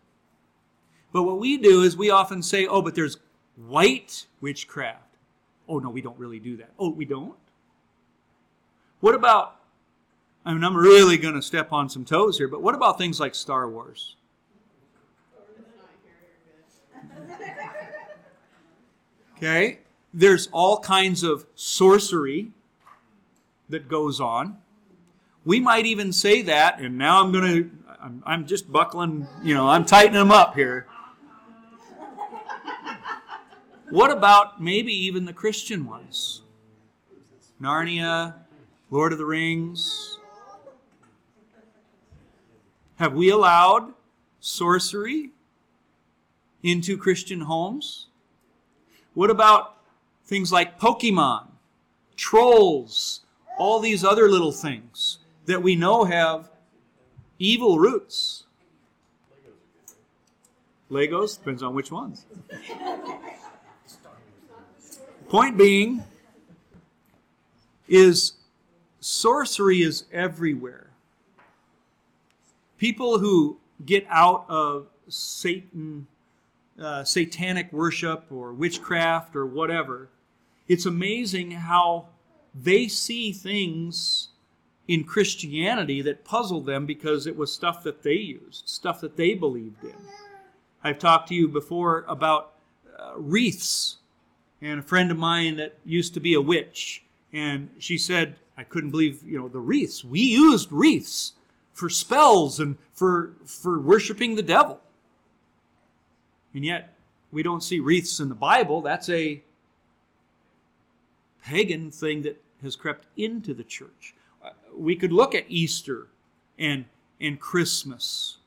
But 1.13 1.25
what 1.25 1.39
we 1.39 1.57
do 1.57 1.83
is 1.83 1.97
we 1.97 2.11
often 2.11 2.43
say, 2.43 2.67
oh, 2.67 2.83
but 2.83 2.95
there's 2.95 3.19
white 3.57 4.27
witchcraft. 4.41 5.04
Oh, 5.69 5.79
no, 5.79 5.91
we 5.91 6.01
don't 6.01 6.19
really 6.19 6.39
do 6.39 6.57
that. 6.59 6.71
Oh, 6.79 6.91
we 6.91 7.05
don't? 7.05 7.35
What 9.01 9.15
about, 9.15 9.57
I 10.45 10.53
mean, 10.53 10.65
I'm 10.65 10.77
really 10.77 11.17
going 11.17 11.35
to 11.35 11.43
step 11.43 11.73
on 11.73 11.89
some 11.89 12.05
toes 12.05 12.39
here, 12.39 12.49
but 12.49 12.63
what 12.63 12.75
about 12.75 12.99
things 12.99 13.21
like 13.21 13.35
Star 13.35 13.69
Wars? 13.69 14.17
Okay? 19.37 19.81
There's 20.13 20.49
all 20.53 20.79
kinds 20.79 21.23
of 21.23 21.47
sorcery 21.55 22.53
that 23.69 23.89
goes 23.89 24.21
on. 24.21 24.59
We 25.45 25.61
might 25.61 25.87
even 25.87 26.13
say 26.13 26.43
that, 26.43 26.79
and 26.79 26.97
now 26.97 27.23
I'm 27.23 27.33
going 27.33 27.45
to, 27.45 27.71
I'm, 28.01 28.23
I'm 28.25 28.47
just 28.47 28.71
buckling, 28.71 29.27
you 29.43 29.55
know, 29.55 29.69
I'm 29.69 29.85
tightening 29.85 30.15
them 30.15 30.31
up 30.31 30.55
here. 30.55 30.87
What 33.91 34.11
about 34.11 34.63
maybe 34.63 34.93
even 34.93 35.25
the 35.25 35.33
Christian 35.33 35.87
ones? 35.87 36.43
Narnia, 37.61 38.35
Lord 38.91 39.13
of 39.13 39.19
the 39.19 39.27
Rings. 39.27 40.19
Have 42.97 43.15
we 43.15 43.31
allowed 43.31 43.93
sorcery 44.41 45.31
into 46.63 46.97
Christian 46.97 47.43
homes? 47.43 48.07
What 49.13 49.31
about 49.31 49.77
things 50.25 50.51
like 50.51 50.81
Pokemon, 50.81 51.49
trolls, 52.17 53.21
all 53.59 53.81
these 53.81 54.03
other 54.03 54.29
little 54.29 54.53
things 54.53 55.19
that 55.47 55.63
we 55.63 55.77
know 55.77 56.05
have 56.05 56.51
evil 57.39 57.79
roots? 57.79 58.45
Legos, 60.91 61.39
depends 61.39 61.63
on 61.63 61.75
which 61.75 61.93
ones. 61.93 62.25
Point 65.35 65.59
being 65.59 66.05
is 67.89 68.35
sorcery 69.01 69.83
is 69.83 70.05
everywhere. 70.13 70.91
People 72.79 73.19
who 73.19 73.59
get 73.85 74.07
out 74.09 74.45
of 74.49 74.87
Satan 75.09 76.07
uh, 76.81 77.03
satanic 77.03 77.73
worship 77.73 78.27
or 78.31 78.53
witchcraft 78.53 79.35
or 79.35 79.45
whatever, 79.45 80.09
it's 80.69 80.87
amazing 80.87 81.51
how 81.51 82.07
they 82.55 82.87
see 82.87 83.33
things 83.33 84.29
in 84.87 85.03
Christianity 85.03 86.01
that 86.01 86.25
puzzle 86.25 86.61
them 86.61 86.87
because 86.87 87.27
it 87.27 87.37
was 87.37 87.53
stuff 87.53 87.83
that 87.83 88.05
they 88.05 88.15
used, 88.15 88.69
stuff 88.69 89.01
that 89.01 89.17
they 89.17 89.35
believed 89.35 89.83
in. 89.83 89.97
I've 90.85 91.01
talked 91.01 91.27
to 91.31 91.35
you 91.35 91.49
before 91.49 92.05
about 92.07 92.53
uh, 92.97 93.15
wreaths, 93.17 93.97
and 94.65 94.81
a 94.81 94.83
friend 94.83 95.11
of 95.11 95.19
mine 95.19 95.57
that 95.57 95.75
used 95.85 96.15
to 96.15 96.21
be 96.21 96.35
a 96.35 96.41
witch, 96.41 97.05
and 97.33 97.69
she 97.79 97.99
said, 97.99 98.37
I 98.57 98.65
couldn't 98.65 98.91
believe, 98.91 99.23
you 99.23 99.39
know, 99.39 99.49
the 99.49 99.59
wreaths. 99.61 100.05
We 100.05 100.21
used 100.21 100.73
wreaths 100.73 101.35
for 101.73 101.91
spells 101.91 102.61
and 102.61 102.77
for 102.93 103.33
for 103.45 103.79
worshiping 103.79 104.37
the 104.37 104.43
devil. 104.43 104.81
And 106.55 106.65
yet, 106.65 106.95
we 107.31 107.43
don't 107.43 107.63
see 107.63 107.81
wreaths 107.81 108.21
in 108.21 108.29
the 108.29 108.35
Bible. 108.35 108.81
That's 108.81 109.09
a 109.09 109.43
pagan 111.45 111.91
thing 111.91 112.23
that 112.23 112.41
has 112.63 112.77
crept 112.77 113.07
into 113.17 113.53
the 113.53 113.65
church. 113.65 114.15
We 114.75 114.97
could 114.97 115.13
look 115.13 115.35
at 115.35 115.45
Easter 115.49 116.07
and 116.59 116.87
and 117.21 117.39
Christmas? 117.41 118.39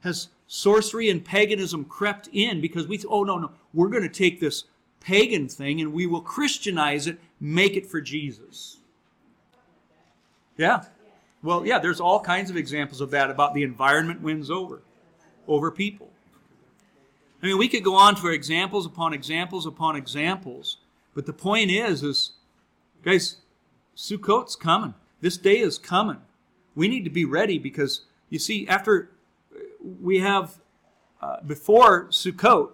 Has 0.00 0.28
sorcery 0.46 1.10
and 1.10 1.24
paganism 1.24 1.84
crept 1.84 2.28
in 2.32 2.60
because 2.60 2.86
we, 2.86 3.00
oh 3.08 3.24
no, 3.24 3.38
no, 3.38 3.50
we're 3.74 3.88
going 3.88 4.02
to 4.02 4.08
take 4.08 4.40
this 4.40 4.64
pagan 5.00 5.48
thing 5.48 5.80
and 5.80 5.92
we 5.92 6.06
will 6.06 6.20
Christianize 6.20 7.06
it, 7.06 7.18
make 7.40 7.76
it 7.76 7.86
for 7.86 8.00
Jesus? 8.00 8.78
Yeah. 10.56 10.84
Well, 11.42 11.64
yeah, 11.64 11.78
there's 11.78 12.00
all 12.00 12.20
kinds 12.20 12.50
of 12.50 12.56
examples 12.56 13.00
of 13.00 13.10
that 13.12 13.30
about 13.30 13.54
the 13.54 13.62
environment 13.62 14.20
wins 14.20 14.50
over, 14.50 14.82
over 15.46 15.70
people. 15.70 16.08
I 17.42 17.46
mean, 17.46 17.58
we 17.58 17.68
could 17.68 17.84
go 17.84 17.94
on 17.94 18.16
for 18.16 18.32
examples 18.32 18.84
upon 18.84 19.14
examples 19.14 19.64
upon 19.64 19.94
examples, 19.94 20.78
but 21.14 21.26
the 21.26 21.32
point 21.32 21.70
is, 21.70 22.02
is, 22.02 22.32
guys, 23.04 23.36
Sukkot's 23.96 24.56
coming. 24.56 24.94
This 25.20 25.36
day 25.36 25.58
is 25.58 25.78
coming. 25.78 26.18
We 26.74 26.88
need 26.88 27.04
to 27.04 27.10
be 27.10 27.24
ready 27.24 27.58
because, 27.58 28.02
you 28.28 28.40
see, 28.40 28.66
after 28.66 29.10
we 30.00 30.18
have, 30.18 30.58
uh, 31.22 31.40
before 31.46 32.06
Sukkot, 32.06 32.70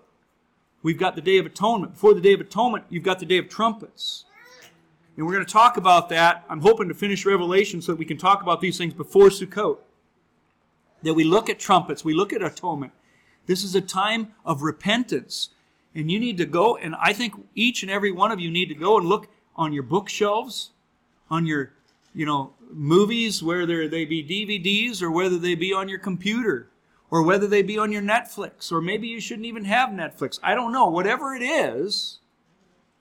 we've 0.84 0.98
got 0.98 1.16
the 1.16 1.20
Day 1.20 1.38
of 1.38 1.46
Atonement. 1.46 1.94
Before 1.94 2.14
the 2.14 2.20
Day 2.20 2.34
of 2.34 2.40
Atonement, 2.40 2.84
you've 2.88 3.02
got 3.02 3.18
the 3.18 3.26
Day 3.26 3.38
of 3.38 3.48
Trumpets. 3.48 4.26
And 5.16 5.26
we're 5.26 5.32
going 5.32 5.44
to 5.44 5.52
talk 5.52 5.76
about 5.76 6.08
that. 6.10 6.44
I'm 6.48 6.60
hoping 6.60 6.88
to 6.88 6.94
finish 6.94 7.24
Revelation 7.24 7.82
so 7.82 7.92
that 7.92 7.98
we 7.98 8.04
can 8.04 8.18
talk 8.18 8.42
about 8.42 8.60
these 8.60 8.78
things 8.78 8.94
before 8.94 9.28
Sukkot. 9.28 9.78
That 11.02 11.14
we 11.14 11.24
look 11.24 11.50
at 11.50 11.58
trumpets, 11.58 12.04
we 12.04 12.14
look 12.14 12.32
at 12.32 12.42
atonement. 12.42 12.92
This 13.46 13.64
is 13.64 13.74
a 13.74 13.80
time 13.80 14.34
of 14.44 14.62
repentance. 14.62 15.50
And 15.94 16.10
you 16.10 16.20
need 16.20 16.36
to 16.38 16.46
go, 16.46 16.76
and 16.76 16.94
I 17.00 17.12
think 17.12 17.34
each 17.54 17.82
and 17.82 17.90
every 17.90 18.12
one 18.12 18.30
of 18.30 18.40
you 18.40 18.50
need 18.50 18.68
to 18.68 18.74
go 18.74 18.98
and 18.98 19.06
look 19.06 19.28
on 19.56 19.72
your 19.72 19.84
bookshelves, 19.84 20.70
on 21.30 21.46
your, 21.46 21.72
you 22.14 22.26
know, 22.26 22.52
movies, 22.70 23.42
whether 23.42 23.88
they 23.88 24.04
be 24.04 24.22
DVDs 24.22 25.00
or 25.00 25.10
whether 25.10 25.38
they 25.38 25.54
be 25.54 25.72
on 25.72 25.88
your 25.88 26.00
computer 26.00 26.68
or 27.14 27.22
whether 27.22 27.46
they 27.46 27.62
be 27.62 27.78
on 27.78 27.92
your 27.92 28.02
Netflix, 28.02 28.72
or 28.72 28.80
maybe 28.80 29.06
you 29.06 29.20
shouldn't 29.20 29.46
even 29.46 29.66
have 29.66 29.90
Netflix. 29.90 30.40
I 30.42 30.56
don't 30.56 30.72
know. 30.72 30.88
Whatever 30.88 31.36
it 31.36 31.42
is, 31.42 32.18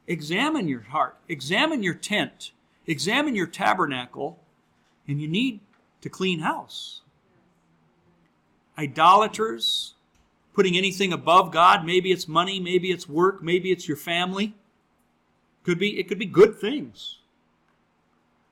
examine 0.05 0.67
your 0.67 0.81
heart, 0.81 1.17
examine 1.27 1.81
your 1.81 1.95
tent, 1.95 2.51
examine 2.85 3.35
your 3.35 3.47
tabernacle, 3.47 4.37
and 5.07 5.19
you 5.19 5.27
need 5.27 5.61
to 6.01 6.09
clean 6.09 6.41
house. 6.41 7.01
Idolaters, 8.77 9.95
putting 10.53 10.77
anything 10.77 11.11
above 11.11 11.51
God, 11.51 11.83
maybe 11.83 12.11
it's 12.11 12.27
money, 12.27 12.59
maybe 12.59 12.91
it's 12.91 13.09
work, 13.09 13.41
maybe 13.41 13.71
it's 13.71 13.87
your 13.87 13.97
family. 13.97 14.53
Could 15.63 15.79
be 15.79 15.99
it 15.99 16.07
could 16.07 16.19
be 16.19 16.27
good 16.27 16.59
things. 16.59 17.17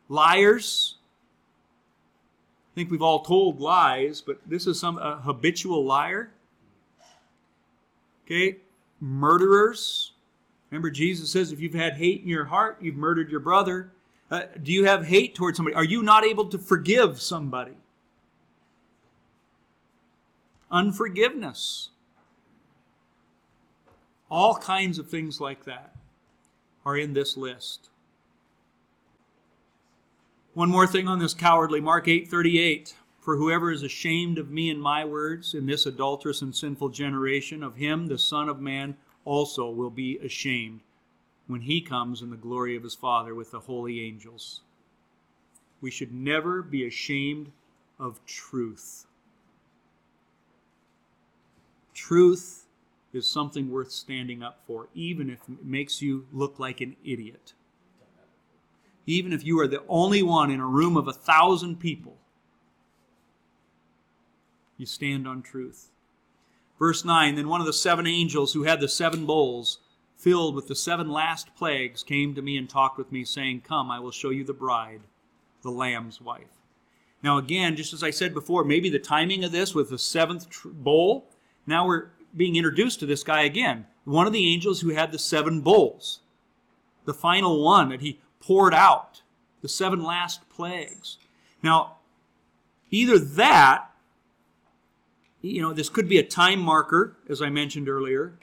Liars. 0.10 0.96
I 2.72 2.76
think 2.76 2.90
we've 2.90 3.02
all 3.02 3.22
told 3.24 3.60
lies, 3.60 4.22
but 4.22 4.40
this 4.46 4.66
is 4.66 4.80
some 4.80 4.98
a 4.98 5.18
habitual 5.18 5.84
liar. 5.84 6.32
Okay? 8.26 8.58
Murderers. 9.02 10.14
Remember, 10.70 10.90
Jesus 10.90 11.30
says 11.30 11.52
if 11.52 11.60
you've 11.60 11.74
had 11.74 11.96
hate 11.96 12.22
in 12.22 12.30
your 12.30 12.46
heart, 12.46 12.78
you've 12.82 12.96
murdered 12.96 13.30
your 13.30 13.42
brother. 13.42 13.92
Uh, 14.30 14.44
do 14.64 14.72
you 14.72 14.86
have 14.86 15.06
hate 15.06 15.36
towards 15.36 15.58
somebody? 15.58 15.76
Are 15.76 15.84
you 15.84 16.02
not 16.02 16.24
able 16.24 16.46
to 16.46 16.58
forgive 16.58 17.22
somebody? 17.22 17.76
Unforgiveness. 20.72 21.90
All 24.30 24.56
kinds 24.56 24.98
of 24.98 25.10
things 25.10 25.42
like 25.42 25.66
that 25.66 25.94
are 26.86 26.96
in 26.96 27.12
this 27.12 27.36
list. 27.36 27.91
One 30.54 30.70
more 30.70 30.86
thing 30.86 31.08
on 31.08 31.20
this 31.20 31.34
cowardly 31.34 31.80
Mark 31.80 32.08
8:38 32.08 32.94
For 33.22 33.38
whoever 33.38 33.72
is 33.72 33.84
ashamed 33.84 34.38
of 34.38 34.52
me 34.52 34.70
and 34.70 34.82
my 34.82 35.06
words 35.06 35.54
in 35.54 35.66
this 35.66 35.86
adulterous 35.86 36.42
and 36.42 36.54
sinful 36.54 36.90
generation 36.90 37.64
of 37.64 37.78
him 37.78 38.08
the 38.08 38.18
son 38.18 38.50
of 38.50 38.60
man 38.60 38.98
also 39.24 39.70
will 39.70 39.90
be 39.90 40.18
ashamed 40.18 40.82
when 41.48 41.62
he 41.62 41.80
comes 41.80 42.22
in 42.22 42.32
the 42.32 42.36
glory 42.36 42.76
of 42.76 42.84
his 42.84 42.96
Father 42.96 43.34
with 43.34 43.52
the 43.52 43.62
holy 43.62 44.02
angels. 44.02 44.60
We 45.80 45.90
should 45.90 46.14
never 46.14 46.62
be 46.62 46.86
ashamed 46.86 47.54
of 47.98 48.20
truth. 48.26 49.08
Truth 51.94 52.66
is 53.14 53.26
something 53.26 53.72
worth 53.72 53.92
standing 53.92 54.44
up 54.44 54.60
for, 54.68 54.90
even 54.94 55.30
if 55.30 55.48
it 55.48 55.64
makes 55.64 56.02
you 56.02 56.28
look 56.34 56.60
like 56.60 56.82
an 56.82 56.98
idiot. 57.06 57.54
Even 59.06 59.34
if 59.34 59.44
you 59.44 59.60
are 59.60 59.68
the 59.68 59.84
only 59.90 60.22
one 60.22 60.52
in 60.52 60.60
a 60.60 60.68
room 60.68 60.96
of 60.96 61.08
a 61.08 61.14
thousand 61.14 61.80
people, 61.80 62.18
you 64.78 64.86
stand 64.86 65.28
on 65.28 65.42
truth. 65.42 65.90
Verse 66.80 67.06
9 67.06 67.36
Then 67.36 67.48
one 67.48 67.62
of 67.62 67.68
the 67.68 67.74
seven 67.74 68.08
angels 68.08 68.54
who 68.54 68.64
had 68.64 68.80
the 68.80 68.88
seven 68.88 69.26
bowls 69.26 69.80
filled 70.16 70.56
with 70.56 70.68
the 70.68 70.76
seven 70.76 71.10
last 71.10 71.56
plagues 71.56 72.04
came 72.04 72.36
to 72.36 72.42
me 72.42 72.58
and 72.58 72.70
talked 72.70 72.98
with 72.98 73.12
me, 73.12 73.24
saying, 73.24 73.62
Come, 73.62 73.90
I 73.90 74.00
will 74.00 74.12
show 74.12 74.30
you 74.30 74.44
the 74.44 74.54
bride, 74.54 75.02
the 75.62 75.72
Lamb's 75.72 76.22
wife. 76.22 76.62
Now, 77.24 77.38
again, 77.38 77.76
just 77.76 77.94
as 77.94 78.04
I 78.04 78.10
said 78.10 78.34
before, 78.34 78.64
maybe 78.64 78.90
the 78.90 79.00
timing 79.00 79.44
of 79.44 79.52
this 79.52 79.76
with 79.76 79.90
the 79.90 79.98
seventh 79.98 80.50
tr- 80.50 80.70
bowl, 80.70 81.28
now 81.68 81.86
we're 81.86 82.10
being 82.36 82.56
introduced 82.56 83.00
to 83.00 83.06
this 83.06 83.24
guy 83.24 83.44
again. 83.44 83.86
One 84.06 84.26
of 84.26 84.34
the 84.34 84.52
angels 84.52 84.82
who 84.82 84.90
had 84.90 85.12
the 85.12 85.20
seven 85.20 85.62
bowls, 85.62 86.22
the 87.06 87.14
final 87.14 87.64
one 87.64 87.90
that 87.90 88.02
he 88.02 88.20
poured 88.42 88.74
out, 88.74 89.22
the 89.62 89.70
seven 89.70 90.04
last 90.04 90.50
plagues. 90.50 91.18
Now, 91.64 91.98
either 92.90 93.18
that 93.18 93.92
you 95.42 95.62
know, 95.62 95.74
this 95.74 95.90
could 95.90 96.08
be 96.08 96.18
a 96.20 96.24
time 96.24 96.60
marker, 96.60 97.18
as 97.28 97.42
I 97.42 97.50
mentioned 97.50 97.90
earlier, 97.90 98.34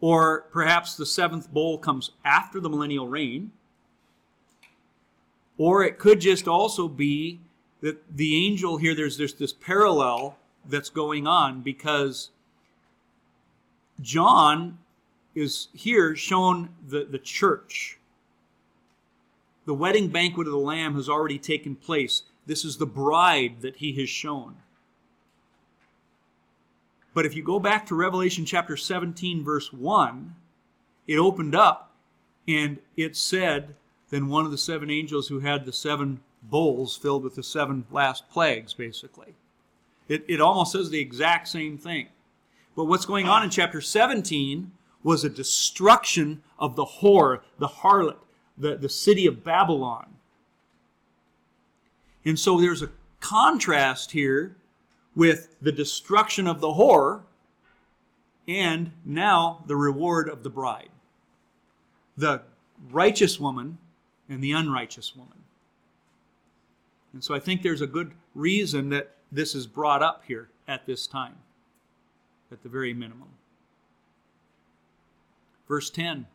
or 0.00 0.46
perhaps 0.50 0.96
the 0.96 1.06
seventh 1.06 1.52
bowl 1.52 1.78
comes 1.78 2.10
after 2.24 2.60
the 2.60 2.70
millennial 2.70 3.08
reign, 3.08 3.52
or 5.56 5.84
it 5.84 5.98
could 5.98 6.20
just 6.20 6.48
also 6.48 6.88
be 6.88 7.40
that 7.80 8.16
the 8.16 8.46
angel 8.46 8.78
here, 8.78 8.94
there's, 8.94 9.18
there's 9.18 9.34
this 9.34 9.52
parallel 9.52 10.36
that's 10.64 10.88
going 10.88 11.26
on 11.26 11.60
because 11.60 12.30
John 14.00 14.78
is 15.34 15.68
here 15.72 16.14
shown 16.14 16.68
the, 16.86 17.04
the 17.04 17.18
church. 17.18 17.98
The 19.66 19.74
wedding 19.74 20.08
banquet 20.08 20.46
of 20.46 20.52
the 20.52 20.58
Lamb 20.58 20.94
has 20.94 21.08
already 21.08 21.38
taken 21.38 21.74
place. 21.74 22.22
This 22.46 22.64
is 22.64 22.76
the 22.76 22.86
bride 22.86 23.62
that 23.62 23.76
he 23.76 23.92
has 24.00 24.08
shown. 24.08 24.56
But 27.14 27.24
if 27.24 27.34
you 27.34 27.42
go 27.42 27.58
back 27.58 27.86
to 27.86 27.94
Revelation 27.94 28.44
chapter 28.44 28.76
17, 28.76 29.44
verse 29.44 29.72
1, 29.72 30.34
it 31.06 31.16
opened 31.16 31.54
up 31.54 31.92
and 32.46 32.78
it 32.96 33.16
said, 33.16 33.76
Then 34.10 34.28
one 34.28 34.44
of 34.44 34.50
the 34.50 34.58
seven 34.58 34.90
angels 34.90 35.28
who 35.28 35.40
had 35.40 35.64
the 35.64 35.72
seven 35.72 36.20
bowls 36.42 36.96
filled 36.96 37.22
with 37.22 37.36
the 37.36 37.42
seven 37.42 37.86
last 37.90 38.28
plagues, 38.28 38.74
basically. 38.74 39.34
It, 40.08 40.24
it 40.28 40.40
almost 40.40 40.72
says 40.72 40.90
the 40.90 41.00
exact 41.00 41.48
same 41.48 41.78
thing. 41.78 42.08
But 42.76 42.84
what's 42.84 43.06
going 43.06 43.28
on 43.28 43.44
in 43.44 43.50
chapter 43.50 43.80
17 43.80 44.72
was 45.04 45.22
a 45.22 45.28
destruction 45.28 46.42
of 46.58 46.74
the 46.74 46.84
whore, 46.84 47.42
the 47.58 47.68
harlot, 47.68 48.16
the, 48.58 48.76
the 48.76 48.88
city 48.88 49.26
of 49.26 49.44
Babylon. 49.44 50.06
And 52.24 52.38
so 52.38 52.58
there's 52.58 52.82
a 52.82 52.90
contrast 53.20 54.10
here 54.10 54.56
with 55.14 55.54
the 55.60 55.70
destruction 55.70 56.48
of 56.48 56.60
the 56.60 56.68
whore 56.68 57.22
and 58.48 58.90
now 59.04 59.62
the 59.66 59.76
reward 59.76 60.28
of 60.28 60.42
the 60.42 60.50
bride. 60.50 60.88
The 62.16 62.42
righteous 62.90 63.38
woman 63.38 63.78
and 64.28 64.42
the 64.42 64.52
unrighteous 64.52 65.14
woman. 65.14 65.38
And 67.12 67.22
so 67.22 67.34
I 67.34 67.38
think 67.38 67.62
there's 67.62 67.80
a 67.82 67.86
good 67.86 68.12
reason 68.34 68.88
that 68.88 69.12
this 69.30 69.54
is 69.54 69.66
brought 69.66 70.02
up 70.02 70.24
here 70.26 70.48
at 70.66 70.86
this 70.86 71.06
time, 71.06 71.36
at 72.50 72.62
the 72.62 72.68
very 72.68 72.94
minimum. 72.94 73.28
Verse 75.68 75.90
10 75.90 76.26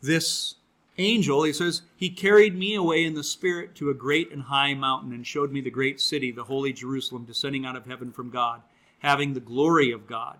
This 0.00 0.54
angel, 0.98 1.42
he 1.42 1.52
says, 1.52 1.82
He 1.96 2.10
carried 2.10 2.56
me 2.56 2.74
away 2.74 3.04
in 3.04 3.14
the 3.14 3.24
Spirit 3.24 3.74
to 3.76 3.90
a 3.90 3.94
great 3.94 4.30
and 4.30 4.42
high 4.42 4.74
mountain 4.74 5.12
and 5.12 5.26
showed 5.26 5.52
me 5.52 5.60
the 5.60 5.70
great 5.70 6.00
city, 6.00 6.30
the 6.30 6.44
holy 6.44 6.72
Jerusalem, 6.72 7.24
descending 7.24 7.64
out 7.64 7.76
of 7.76 7.86
heaven 7.86 8.12
from 8.12 8.30
God, 8.30 8.62
having 9.00 9.34
the 9.34 9.40
glory 9.40 9.90
of 9.90 10.06
God. 10.06 10.38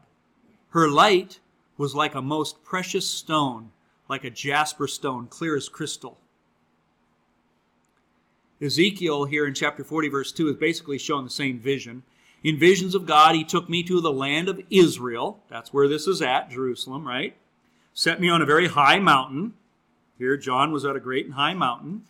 Her 0.71 0.89
light 0.89 1.41
was 1.77 1.95
like 1.95 2.15
a 2.15 2.23
most 2.23 2.63
precious 2.63 3.09
stone, 3.09 3.71
like 4.09 4.25
a 4.25 4.31
jasper 4.31 4.87
stone, 4.87 5.27
clear 5.27 5.57
as 5.57 5.69
crystal. 5.69 6.19
Ezekiel, 8.61 9.25
here 9.25 9.47
in 9.47 9.55
chapter 9.55 9.83
40, 9.83 10.09
verse 10.09 10.33
2, 10.33 10.51
is 10.51 10.57
basically 10.57 10.99
showing 10.99 11.25
the 11.25 11.31
same 11.31 11.59
vision. 11.59 12.03
In 12.43 12.59
visions 12.59 12.95
of 12.95 13.07
God, 13.07 13.35
he 13.35 13.45
took 13.45 13.69
me 13.69 13.83
to 13.83 14.01
the 14.01 14.13
land 14.13 14.49
of 14.49 14.61
Israel. 14.71 15.41
That's 15.49 15.73
where 15.73 15.89
this 15.89 16.07
is 16.07 16.23
at, 16.23 16.51
Jerusalem, 16.51 17.07
right? 17.07 17.37
Set 17.93 18.21
me 18.21 18.31
on 18.31 18.41
a 18.41 18.47
very 18.47 18.69
high 18.69 18.99
mountain 18.99 19.55
here, 20.21 20.37
John 20.37 20.71
was 20.71 20.85
at 20.85 20.97
a 20.97 21.01
great 21.01 21.25
and 21.25 21.35
high 21.35 21.55
mountain, 21.55 22.03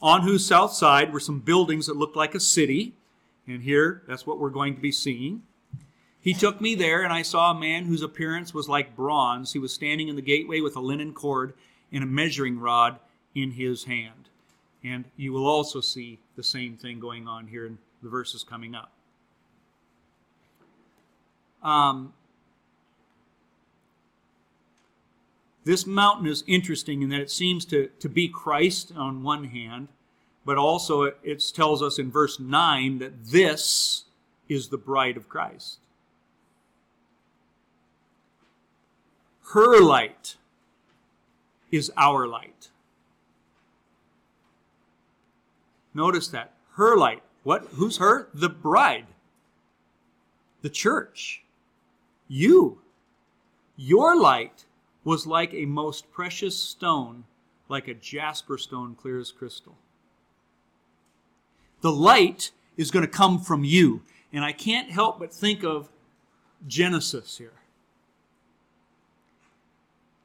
on 0.00 0.22
whose 0.22 0.46
south 0.46 0.74
side 0.74 1.12
were 1.12 1.18
some 1.18 1.40
buildings 1.40 1.88
that 1.88 1.96
looked 1.96 2.14
like 2.14 2.36
a 2.36 2.40
city. 2.40 2.94
And 3.48 3.64
here, 3.64 4.04
that's 4.06 4.24
what 4.24 4.38
we're 4.38 4.50
going 4.50 4.76
to 4.76 4.80
be 4.80 4.92
seeing. 4.92 5.42
He 6.20 6.34
took 6.34 6.60
me 6.60 6.76
there, 6.76 7.02
and 7.02 7.12
I 7.12 7.22
saw 7.22 7.50
a 7.50 7.58
man 7.58 7.86
whose 7.86 8.02
appearance 8.02 8.54
was 8.54 8.68
like 8.68 8.94
bronze. 8.94 9.54
He 9.54 9.58
was 9.58 9.72
standing 9.72 10.06
in 10.06 10.14
the 10.14 10.22
gateway 10.22 10.60
with 10.60 10.76
a 10.76 10.80
linen 10.80 11.12
cord 11.12 11.52
and 11.90 12.04
a 12.04 12.06
measuring 12.06 12.60
rod 12.60 13.00
in 13.34 13.50
his 13.50 13.82
hand. 13.84 14.28
And 14.84 15.06
you 15.16 15.32
will 15.32 15.46
also 15.48 15.80
see 15.80 16.20
the 16.36 16.44
same 16.44 16.76
thing 16.76 17.00
going 17.00 17.26
on 17.26 17.48
here 17.48 17.66
in 17.66 17.78
the 18.04 18.08
verses 18.08 18.44
coming 18.44 18.76
up. 18.76 18.92
Um, 21.62 22.12
this 25.64 25.86
mountain 25.86 26.26
is 26.26 26.44
interesting 26.46 27.02
in 27.02 27.08
that 27.10 27.20
it 27.20 27.30
seems 27.30 27.64
to, 27.66 27.88
to 28.00 28.08
be 28.08 28.28
Christ 28.28 28.92
on 28.96 29.22
one 29.22 29.44
hand, 29.44 29.88
but 30.44 30.56
also 30.56 31.02
it, 31.02 31.18
it 31.22 31.44
tells 31.54 31.82
us 31.82 31.98
in 31.98 32.10
verse 32.10 32.40
9 32.40 32.98
that 32.98 33.24
this 33.26 34.04
is 34.48 34.68
the 34.68 34.78
bride 34.78 35.16
of 35.16 35.28
Christ. 35.28 35.78
Her 39.52 39.80
light 39.80 40.36
is 41.70 41.90
our 41.96 42.26
light. 42.26 42.68
Notice 45.94 46.28
that. 46.28 46.52
Her 46.72 46.96
light. 46.96 47.22
What? 47.42 47.66
Who's 47.72 47.96
her? 47.96 48.28
The 48.34 48.48
bride. 48.48 49.06
The 50.62 50.70
church. 50.70 51.42
You. 52.28 52.80
Your 53.76 54.20
light 54.20 54.66
was 55.04 55.26
like 55.26 55.54
a 55.54 55.64
most 55.64 56.10
precious 56.12 56.56
stone, 56.56 57.24
like 57.68 57.88
a 57.88 57.94
jasper 57.94 58.58
stone 58.58 58.94
clear 58.94 59.18
as 59.18 59.32
crystal. 59.32 59.76
The 61.80 61.92
light 61.92 62.50
is 62.76 62.90
going 62.90 63.04
to 63.04 63.10
come 63.10 63.38
from 63.40 63.64
you. 63.64 64.02
And 64.32 64.44
I 64.44 64.52
can't 64.52 64.90
help 64.90 65.18
but 65.18 65.32
think 65.32 65.64
of 65.64 65.88
Genesis 66.66 67.38
here. 67.38 67.52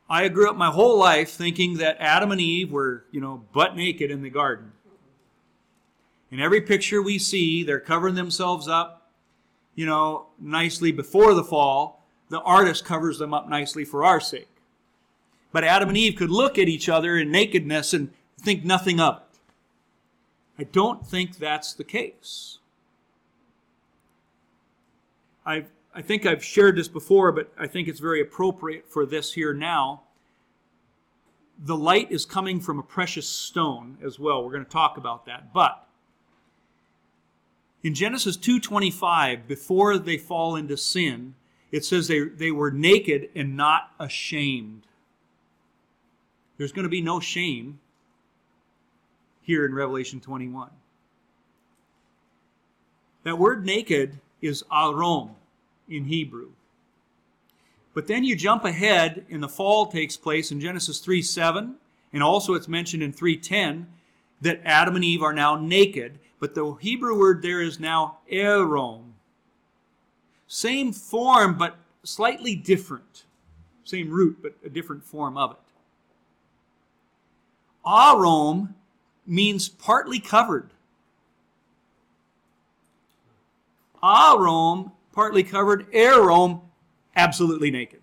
I 0.09 0.27
grew 0.27 0.49
up 0.49 0.57
my 0.57 0.69
whole 0.69 0.99
life 0.99 1.29
thinking 1.29 1.77
that 1.77 1.97
Adam 1.99 2.31
and 2.31 2.41
Eve 2.41 2.71
were, 2.71 3.05
you 3.11 3.21
know, 3.21 3.43
butt 3.53 3.75
naked 3.75 4.11
in 4.11 4.21
the 4.21 4.29
garden. 4.29 4.73
In 6.29 6.39
every 6.39 6.61
picture 6.61 7.01
we 7.01 7.17
see, 7.17 7.63
they're 7.63 7.79
covering 7.79 8.15
themselves 8.15 8.67
up, 8.67 9.02
you 9.75 9.85
know, 9.85 10.27
nicely 10.39 10.91
before 10.91 11.33
the 11.33 11.43
fall. 11.43 12.03
The 12.29 12.41
artist 12.41 12.85
covers 12.85 13.19
them 13.19 13.33
up 13.33 13.49
nicely 13.49 13.85
for 13.85 14.03
our 14.03 14.19
sake. 14.19 14.47
But 15.51 15.63
Adam 15.63 15.89
and 15.89 15.97
Eve 15.97 16.15
could 16.15 16.31
look 16.31 16.57
at 16.57 16.67
each 16.67 16.89
other 16.89 17.17
in 17.17 17.31
nakedness 17.31 17.93
and 17.93 18.11
think 18.39 18.65
nothing 18.65 18.99
of 18.99 19.17
it. 19.17 19.23
I 20.57 20.63
don't 20.63 21.05
think 21.05 21.37
that's 21.37 21.73
the 21.73 21.83
case. 21.83 22.59
I've, 25.45 25.69
I 25.93 26.01
think 26.01 26.25
I've 26.25 26.43
shared 26.43 26.75
this 26.75 26.87
before, 26.87 27.31
but 27.31 27.51
I 27.57 27.67
think 27.67 27.87
it's 27.87 27.99
very 27.99 28.21
appropriate 28.21 28.87
for 28.87 29.05
this 29.05 29.33
here 29.33 29.53
now. 29.53 30.03
The 31.65 31.77
light 31.77 32.11
is 32.11 32.25
coming 32.25 32.59
from 32.59 32.79
a 32.79 32.83
precious 32.83 33.27
stone 33.27 33.97
as 34.03 34.19
well. 34.19 34.43
We're 34.43 34.51
going 34.51 34.65
to 34.65 34.71
talk 34.71 34.97
about 34.97 35.25
that. 35.25 35.53
But 35.53 35.87
in 37.83 37.93
Genesis 37.93 38.37
2:25, 38.37 39.47
before 39.47 39.97
they 39.97 40.17
fall 40.17 40.55
into 40.55 40.77
sin, 40.77 41.35
it 41.71 41.83
says 41.83 42.07
they, 42.07 42.21
they 42.21 42.51
were 42.51 42.71
naked 42.71 43.29
and 43.35 43.57
not 43.57 43.91
ashamed. 43.99 44.87
There's 46.57 46.71
going 46.71 46.83
to 46.83 46.89
be 46.89 47.01
no 47.01 47.19
shame 47.19 47.79
here 49.41 49.65
in 49.65 49.73
Revelation 49.73 50.21
21. 50.21 50.69
That 53.23 53.37
word 53.37 53.65
naked 53.65 54.19
is 54.41 54.63
arom 54.71 55.31
in 55.89 56.05
Hebrew. 56.05 56.51
But 57.93 58.07
then 58.07 58.23
you 58.23 58.35
jump 58.35 58.65
ahead 58.65 59.25
and 59.29 59.41
the 59.41 59.49
fall 59.49 59.87
takes 59.87 60.17
place 60.17 60.51
in 60.51 60.59
Genesis 60.59 60.99
3 60.99 61.21
7, 61.21 61.75
and 62.11 62.23
also 62.23 62.53
it's 62.53 62.67
mentioned 62.67 63.03
in 63.03 63.13
3.10 63.13 63.85
that 64.41 64.61
Adam 64.63 64.95
and 64.95 65.05
Eve 65.05 65.23
are 65.23 65.33
now 65.33 65.55
naked, 65.55 66.19
but 66.43 66.55
the 66.55 66.73
Hebrew 66.73 67.17
word 67.17 67.41
there 67.41 67.61
is 67.61 67.79
now 67.79 68.17
erom. 68.27 69.13
Same 70.45 70.91
form, 70.91 71.57
but 71.57 71.77
slightly 72.03 72.53
different. 72.53 73.23
Same 73.85 74.09
root, 74.09 74.39
but 74.41 74.57
a 74.61 74.67
different 74.67 75.05
form 75.05 75.37
of 75.37 75.51
it. 75.51 75.57
Arom 77.85 78.73
means 79.25 79.69
partly 79.69 80.19
covered. 80.19 80.71
Arom, 84.03 84.91
partly 85.13 85.43
covered. 85.43 85.89
Arom, 85.93 86.59
absolutely 87.15 87.71
naked. 87.71 88.01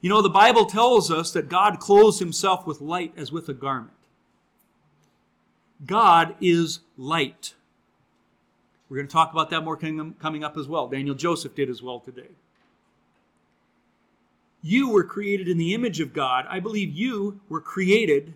You 0.00 0.08
know, 0.08 0.22
the 0.22 0.30
Bible 0.30 0.66
tells 0.66 1.10
us 1.10 1.32
that 1.32 1.48
God 1.48 1.80
clothes 1.80 2.20
himself 2.20 2.64
with 2.64 2.80
light 2.80 3.12
as 3.16 3.32
with 3.32 3.48
a 3.48 3.54
garment. 3.54 3.99
God 5.84 6.34
is 6.40 6.80
light. 6.96 7.54
We're 8.88 8.98
going 8.98 9.08
to 9.08 9.12
talk 9.12 9.32
about 9.32 9.50
that 9.50 9.62
more 9.62 9.76
coming 9.76 10.44
up 10.44 10.56
as 10.56 10.68
well. 10.68 10.88
Daniel 10.88 11.14
Joseph 11.14 11.54
did 11.54 11.70
as 11.70 11.82
well 11.82 12.00
today. 12.00 12.30
You 14.62 14.90
were 14.90 15.04
created 15.04 15.48
in 15.48 15.58
the 15.58 15.74
image 15.74 16.00
of 16.00 16.12
God. 16.12 16.44
I 16.50 16.60
believe 16.60 16.90
you 16.90 17.40
were 17.48 17.60
created 17.60 18.34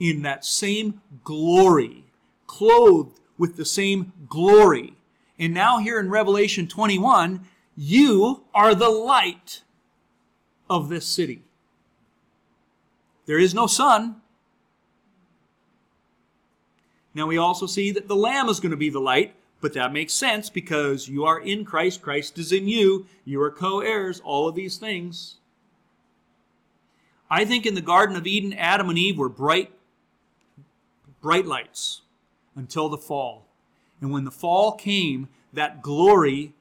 in 0.00 0.22
that 0.22 0.44
same 0.44 1.02
glory, 1.24 2.04
clothed 2.46 3.20
with 3.36 3.56
the 3.56 3.64
same 3.64 4.12
glory. 4.28 4.94
And 5.38 5.52
now, 5.52 5.78
here 5.78 6.00
in 6.00 6.08
Revelation 6.08 6.66
21, 6.66 7.46
you 7.76 8.44
are 8.54 8.74
the 8.74 8.88
light 8.88 9.62
of 10.70 10.88
this 10.88 11.06
city. 11.06 11.42
There 13.26 13.38
is 13.38 13.54
no 13.54 13.66
sun. 13.66 14.22
Now, 17.14 17.26
we 17.26 17.36
also 17.36 17.66
see 17.66 17.90
that 17.92 18.08
the 18.08 18.16
Lamb 18.16 18.48
is 18.48 18.60
going 18.60 18.70
to 18.70 18.76
be 18.76 18.90
the 18.90 19.00
light, 19.00 19.34
but 19.60 19.72
that 19.74 19.92
makes 19.92 20.12
sense 20.12 20.50
because 20.50 21.08
you 21.08 21.24
are 21.24 21.40
in 21.40 21.64
Christ, 21.64 22.02
Christ 22.02 22.38
is 22.38 22.52
in 22.52 22.68
you, 22.68 23.06
you 23.24 23.40
are 23.42 23.50
co 23.50 23.80
heirs, 23.80 24.20
all 24.20 24.46
of 24.46 24.54
these 24.54 24.76
things. 24.76 25.36
I 27.30 27.44
think 27.44 27.66
in 27.66 27.74
the 27.74 27.80
Garden 27.80 28.16
of 28.16 28.26
Eden, 28.26 28.52
Adam 28.54 28.88
and 28.88 28.98
Eve 28.98 29.18
were 29.18 29.28
bright, 29.28 29.72
bright 31.20 31.46
lights 31.46 32.02
until 32.54 32.88
the 32.88 32.96
fall. 32.96 33.46
And 34.00 34.12
when 34.12 34.24
the 34.24 34.30
fall 34.30 34.72
came, 34.72 35.28
that 35.52 35.82
glory 35.82 36.54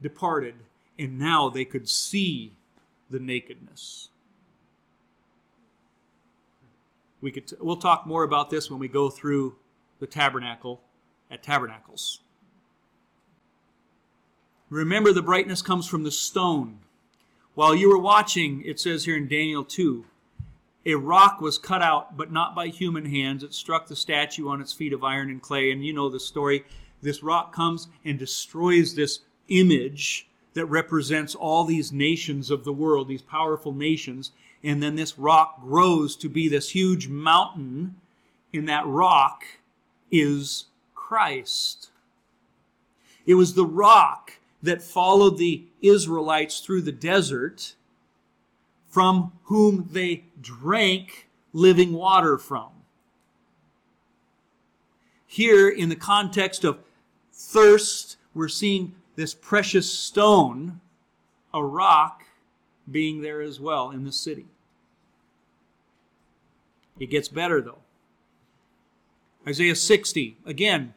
departed, 0.00 0.54
and 0.98 1.18
now 1.18 1.48
they 1.48 1.64
could 1.64 1.88
see 1.88 2.52
the 3.10 3.18
nakedness. 3.18 4.08
We 7.26 7.32
could 7.32 7.48
t- 7.48 7.56
we'll 7.58 7.78
talk 7.78 8.06
more 8.06 8.22
about 8.22 8.50
this 8.50 8.70
when 8.70 8.78
we 8.78 8.86
go 8.86 9.10
through 9.10 9.56
the 9.98 10.06
tabernacle 10.06 10.80
at 11.28 11.42
tabernacles. 11.42 12.20
Remember, 14.70 15.12
the 15.12 15.22
brightness 15.22 15.60
comes 15.60 15.88
from 15.88 16.04
the 16.04 16.12
stone. 16.12 16.78
While 17.54 17.74
you 17.74 17.88
were 17.88 17.98
watching, 17.98 18.62
it 18.64 18.78
says 18.78 19.06
here 19.06 19.16
in 19.16 19.26
Daniel 19.26 19.64
2, 19.64 20.04
a 20.86 20.94
rock 20.94 21.40
was 21.40 21.58
cut 21.58 21.82
out, 21.82 22.16
but 22.16 22.30
not 22.30 22.54
by 22.54 22.68
human 22.68 23.06
hands. 23.06 23.42
It 23.42 23.54
struck 23.54 23.88
the 23.88 23.96
statue 23.96 24.48
on 24.48 24.60
its 24.60 24.72
feet 24.72 24.92
of 24.92 25.02
iron 25.02 25.28
and 25.28 25.42
clay. 25.42 25.72
And 25.72 25.84
you 25.84 25.92
know 25.92 26.08
the 26.08 26.20
story. 26.20 26.64
This 27.02 27.24
rock 27.24 27.52
comes 27.52 27.88
and 28.04 28.20
destroys 28.20 28.94
this 28.94 29.22
image 29.48 30.28
that 30.54 30.66
represents 30.66 31.34
all 31.34 31.64
these 31.64 31.90
nations 31.90 32.52
of 32.52 32.62
the 32.62 32.72
world, 32.72 33.08
these 33.08 33.20
powerful 33.20 33.72
nations. 33.72 34.30
And 34.62 34.82
then 34.82 34.96
this 34.96 35.18
rock 35.18 35.60
grows 35.60 36.16
to 36.16 36.28
be 36.28 36.48
this 36.48 36.70
huge 36.70 37.08
mountain. 37.08 37.96
And 38.52 38.68
that 38.68 38.86
rock 38.86 39.44
is 40.10 40.66
Christ. 40.94 41.90
It 43.26 43.34
was 43.34 43.54
the 43.54 43.66
rock 43.66 44.32
that 44.62 44.82
followed 44.82 45.38
the 45.38 45.64
Israelites 45.82 46.60
through 46.60 46.82
the 46.82 46.92
desert, 46.92 47.74
from 48.88 49.32
whom 49.44 49.88
they 49.92 50.24
drank 50.40 51.28
living 51.52 51.92
water 51.92 52.38
from. 52.38 52.70
Here, 55.26 55.68
in 55.68 55.88
the 55.88 55.96
context 55.96 56.64
of 56.64 56.78
thirst, 57.32 58.16
we're 58.34 58.48
seeing 58.48 58.94
this 59.16 59.34
precious 59.34 59.90
stone, 59.90 60.80
a 61.52 61.62
rock, 61.62 62.25
being 62.90 63.22
there 63.22 63.40
as 63.40 63.60
well 63.60 63.90
in 63.90 64.04
the 64.04 64.12
city. 64.12 64.46
It 66.98 67.10
gets 67.10 67.28
better 67.28 67.60
though. 67.60 67.78
Isaiah 69.46 69.76
60, 69.76 70.38
again, 70.44 70.94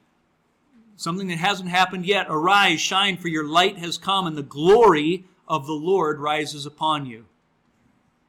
something 0.95 1.27
that 1.27 1.37
hasn't 1.37 1.69
happened 1.69 2.05
yet. 2.05 2.27
Arise, 2.29 2.81
shine, 2.81 3.17
for 3.17 3.27
your 3.27 3.45
light 3.45 3.77
has 3.77 3.97
come, 3.97 4.25
and 4.25 4.35
the 4.35 4.43
glory 4.43 5.25
of 5.47 5.67
the 5.67 5.73
Lord 5.73 6.19
rises 6.19 6.65
upon 6.65 7.05
you. 7.05 7.25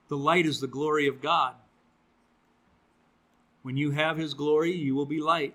The 0.09 0.19
light 0.19 0.45
is 0.45 0.61
the 0.61 0.67
glory 0.67 1.07
of 1.07 1.23
God. 1.23 1.55
When 3.63 3.77
you 3.77 3.93
have 3.93 4.19
his 4.19 4.35
glory, 4.35 4.75
you 4.75 4.95
will 4.95 5.07
be 5.07 5.21
light. 5.21 5.55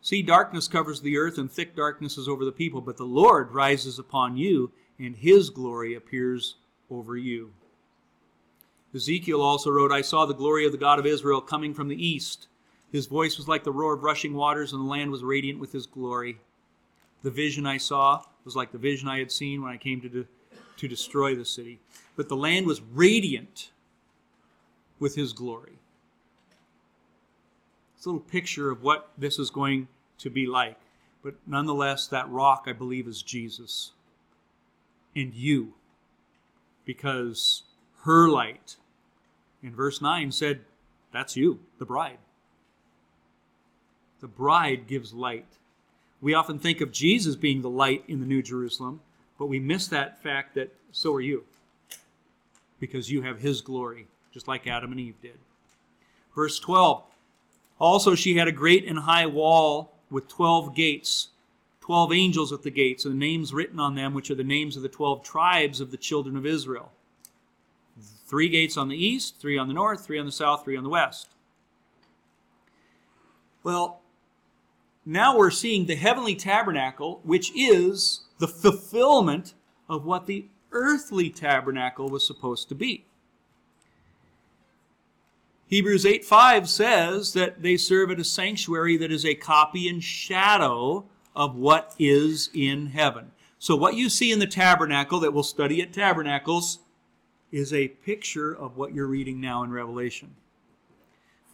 See, 0.00 0.22
darkness 0.22 0.68
covers 0.68 1.00
the 1.00 1.16
earth, 1.18 1.36
and 1.36 1.50
thick 1.50 1.74
darkness 1.74 2.16
is 2.16 2.28
over 2.28 2.44
the 2.44 2.52
people, 2.52 2.80
but 2.80 2.96
the 2.96 3.04
Lord 3.04 3.52
rises 3.52 3.98
upon 3.98 4.36
you, 4.36 4.70
and 4.98 5.16
his 5.16 5.50
glory 5.50 5.94
appears 5.94 6.56
over 6.90 7.16
you. 7.16 7.52
Ezekiel 8.94 9.42
also 9.42 9.70
wrote, 9.70 9.92
I 9.92 10.00
saw 10.00 10.24
the 10.24 10.34
glory 10.34 10.64
of 10.64 10.72
the 10.72 10.78
God 10.78 10.98
of 10.98 11.06
Israel 11.06 11.40
coming 11.40 11.74
from 11.74 11.88
the 11.88 12.06
east. 12.06 12.48
His 12.92 13.06
voice 13.06 13.36
was 13.36 13.48
like 13.48 13.64
the 13.64 13.72
roar 13.72 13.94
of 13.94 14.02
rushing 14.02 14.34
waters, 14.34 14.72
and 14.72 14.82
the 14.82 14.88
land 14.88 15.10
was 15.10 15.22
radiant 15.22 15.58
with 15.58 15.72
his 15.72 15.86
glory. 15.86 16.38
The 17.22 17.30
vision 17.30 17.66
I 17.66 17.76
saw 17.76 18.22
was 18.44 18.56
like 18.56 18.72
the 18.72 18.78
vision 18.78 19.08
I 19.08 19.18
had 19.18 19.32
seen 19.32 19.62
when 19.62 19.72
I 19.72 19.76
came 19.76 20.00
to, 20.00 20.08
de- 20.08 20.26
to 20.76 20.88
destroy 20.88 21.34
the 21.34 21.44
city. 21.44 21.80
But 22.14 22.28
the 22.28 22.36
land 22.36 22.66
was 22.66 22.80
radiant 22.80 23.70
with 24.98 25.14
his 25.14 25.32
glory. 25.32 25.78
It's 27.96 28.06
a 28.06 28.10
little 28.10 28.20
picture 28.20 28.70
of 28.70 28.82
what 28.82 29.10
this 29.18 29.38
is 29.38 29.50
going 29.50 29.88
to 30.18 30.30
be 30.30 30.46
like. 30.46 30.78
But 31.22 31.34
nonetheless, 31.46 32.06
that 32.08 32.30
rock, 32.30 32.64
I 32.66 32.72
believe, 32.72 33.08
is 33.08 33.20
Jesus 33.22 33.92
and 35.14 35.34
you. 35.34 35.74
Because 36.86 37.64
her 38.04 38.30
light, 38.30 38.76
in 39.62 39.74
verse 39.74 40.00
9, 40.00 40.32
said, 40.32 40.60
That's 41.12 41.36
you, 41.36 41.60
the 41.78 41.84
bride. 41.84 42.18
The 44.20 44.28
bride 44.28 44.86
gives 44.86 45.12
light. 45.12 45.46
We 46.22 46.32
often 46.32 46.58
think 46.58 46.80
of 46.80 46.92
Jesus 46.92 47.36
being 47.36 47.60
the 47.60 47.68
light 47.68 48.04
in 48.08 48.20
the 48.20 48.26
New 48.26 48.42
Jerusalem, 48.42 49.00
but 49.38 49.46
we 49.46 49.60
miss 49.60 49.86
that 49.88 50.22
fact 50.22 50.54
that 50.54 50.74
so 50.92 51.12
are 51.12 51.20
you. 51.20 51.44
Because 52.80 53.10
you 53.10 53.22
have 53.22 53.40
his 53.40 53.60
glory, 53.60 54.06
just 54.32 54.48
like 54.48 54.66
Adam 54.66 54.92
and 54.92 55.00
Eve 55.00 55.20
did. 55.20 55.38
Verse 56.34 56.58
12 56.58 57.02
Also, 57.78 58.14
she 58.14 58.36
had 58.36 58.48
a 58.48 58.52
great 58.52 58.86
and 58.86 59.00
high 59.00 59.26
wall 59.26 59.92
with 60.10 60.28
12 60.28 60.74
gates, 60.74 61.28
12 61.86 62.12
angels 62.14 62.52
at 62.52 62.64
the 62.64 62.70
gates, 62.70 63.04
and 63.04 63.14
the 63.14 63.18
names 63.18 63.54
written 63.54 63.78
on 63.78 63.94
them, 63.94 64.12
which 64.12 64.28
are 64.28 64.34
the 64.34 64.42
names 64.42 64.76
of 64.76 64.82
the 64.82 64.88
12 64.88 65.22
tribes 65.22 65.80
of 65.80 65.92
the 65.92 65.96
children 65.96 66.36
of 66.36 66.44
Israel. 66.44 66.90
Three 68.26 68.48
gates 68.48 68.76
on 68.76 68.88
the 68.88 68.96
east, 68.96 69.38
three 69.38 69.56
on 69.56 69.68
the 69.68 69.74
north, 69.74 70.04
three 70.04 70.18
on 70.18 70.26
the 70.26 70.32
south, 70.32 70.64
three 70.64 70.76
on 70.76 70.82
the 70.82 70.90
west. 70.90 71.28
Well, 73.62 74.00
now 75.04 75.38
we're 75.38 75.52
seeing 75.52 75.86
the 75.86 75.94
heavenly 75.94 76.34
tabernacle, 76.34 77.20
which 77.22 77.52
is 77.54 78.22
the 78.38 78.48
fulfillment 78.48 79.54
of 79.88 80.04
what 80.04 80.26
the 80.26 80.46
earthly 80.72 81.30
tabernacle 81.30 82.08
was 82.08 82.26
supposed 82.26 82.68
to 82.70 82.74
be. 82.74 83.04
Hebrews 85.68 86.04
8 86.04 86.24
5 86.24 86.68
says 86.68 87.32
that 87.34 87.62
they 87.62 87.76
serve 87.76 88.10
at 88.10 88.18
a 88.18 88.24
sanctuary 88.24 88.96
that 88.96 89.12
is 89.12 89.24
a 89.24 89.36
copy 89.36 89.88
and 89.88 90.02
shadow 90.02 91.06
of 91.36 91.54
what 91.54 91.94
is 91.98 92.50
in 92.54 92.86
heaven. 92.86 93.30
So, 93.58 93.76
what 93.76 93.94
you 93.94 94.08
see 94.08 94.32
in 94.32 94.38
the 94.38 94.46
tabernacle 94.46 95.20
that 95.20 95.32
we'll 95.32 95.42
study 95.42 95.80
at 95.82 95.92
tabernacles 95.92 96.80
is 97.52 97.72
a 97.72 97.88
picture 97.88 98.52
of 98.52 98.76
what 98.76 98.92
you're 98.92 99.06
reading 99.06 99.40
now 99.40 99.62
in 99.62 99.70
Revelation. 99.70 100.34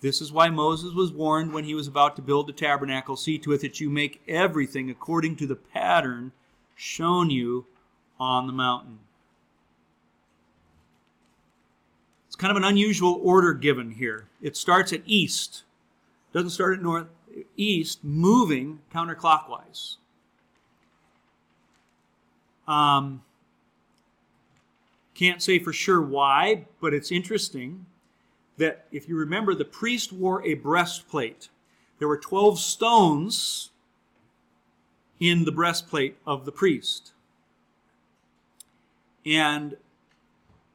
This 0.00 0.20
is 0.20 0.32
why 0.32 0.50
Moses 0.50 0.94
was 0.94 1.12
warned 1.12 1.52
when 1.52 1.64
he 1.64 1.74
was 1.74 1.86
about 1.86 2.16
to 2.16 2.22
build 2.22 2.48
the 2.48 2.52
tabernacle 2.52 3.16
see 3.16 3.38
to 3.38 3.52
it 3.52 3.60
that 3.60 3.80
you 3.80 3.88
make 3.88 4.22
everything 4.26 4.90
according 4.90 5.36
to 5.36 5.46
the 5.46 5.54
pattern 5.54 6.32
shown 6.74 7.30
you 7.30 7.66
on 8.18 8.46
the 8.46 8.52
mountain. 8.52 8.98
It's 12.26 12.34
kind 12.34 12.50
of 12.50 12.56
an 12.56 12.64
unusual 12.64 13.20
order 13.22 13.52
given 13.52 13.92
here. 13.92 14.26
It 14.40 14.56
starts 14.56 14.92
at 14.92 15.02
east, 15.06 15.62
doesn't 16.32 16.50
start 16.50 16.78
at 16.78 16.82
north, 16.82 17.06
east, 17.56 18.02
moving 18.02 18.80
counterclockwise. 18.92 19.96
Um, 22.66 23.22
can't 25.14 25.42
say 25.42 25.58
for 25.58 25.72
sure 25.72 26.00
why, 26.00 26.66
but 26.80 26.94
it's 26.94 27.12
interesting 27.12 27.86
that 28.56 28.86
if 28.92 29.08
you 29.08 29.16
remember, 29.16 29.54
the 29.54 29.64
priest 29.64 30.12
wore 30.12 30.44
a 30.44 30.54
breastplate. 30.54 31.48
There 31.98 32.08
were 32.08 32.18
12 32.18 32.58
stones 32.58 33.70
in 35.20 35.44
the 35.44 35.52
breastplate 35.52 36.16
of 36.26 36.44
the 36.44 36.52
priest. 36.52 37.12
And 39.24 39.76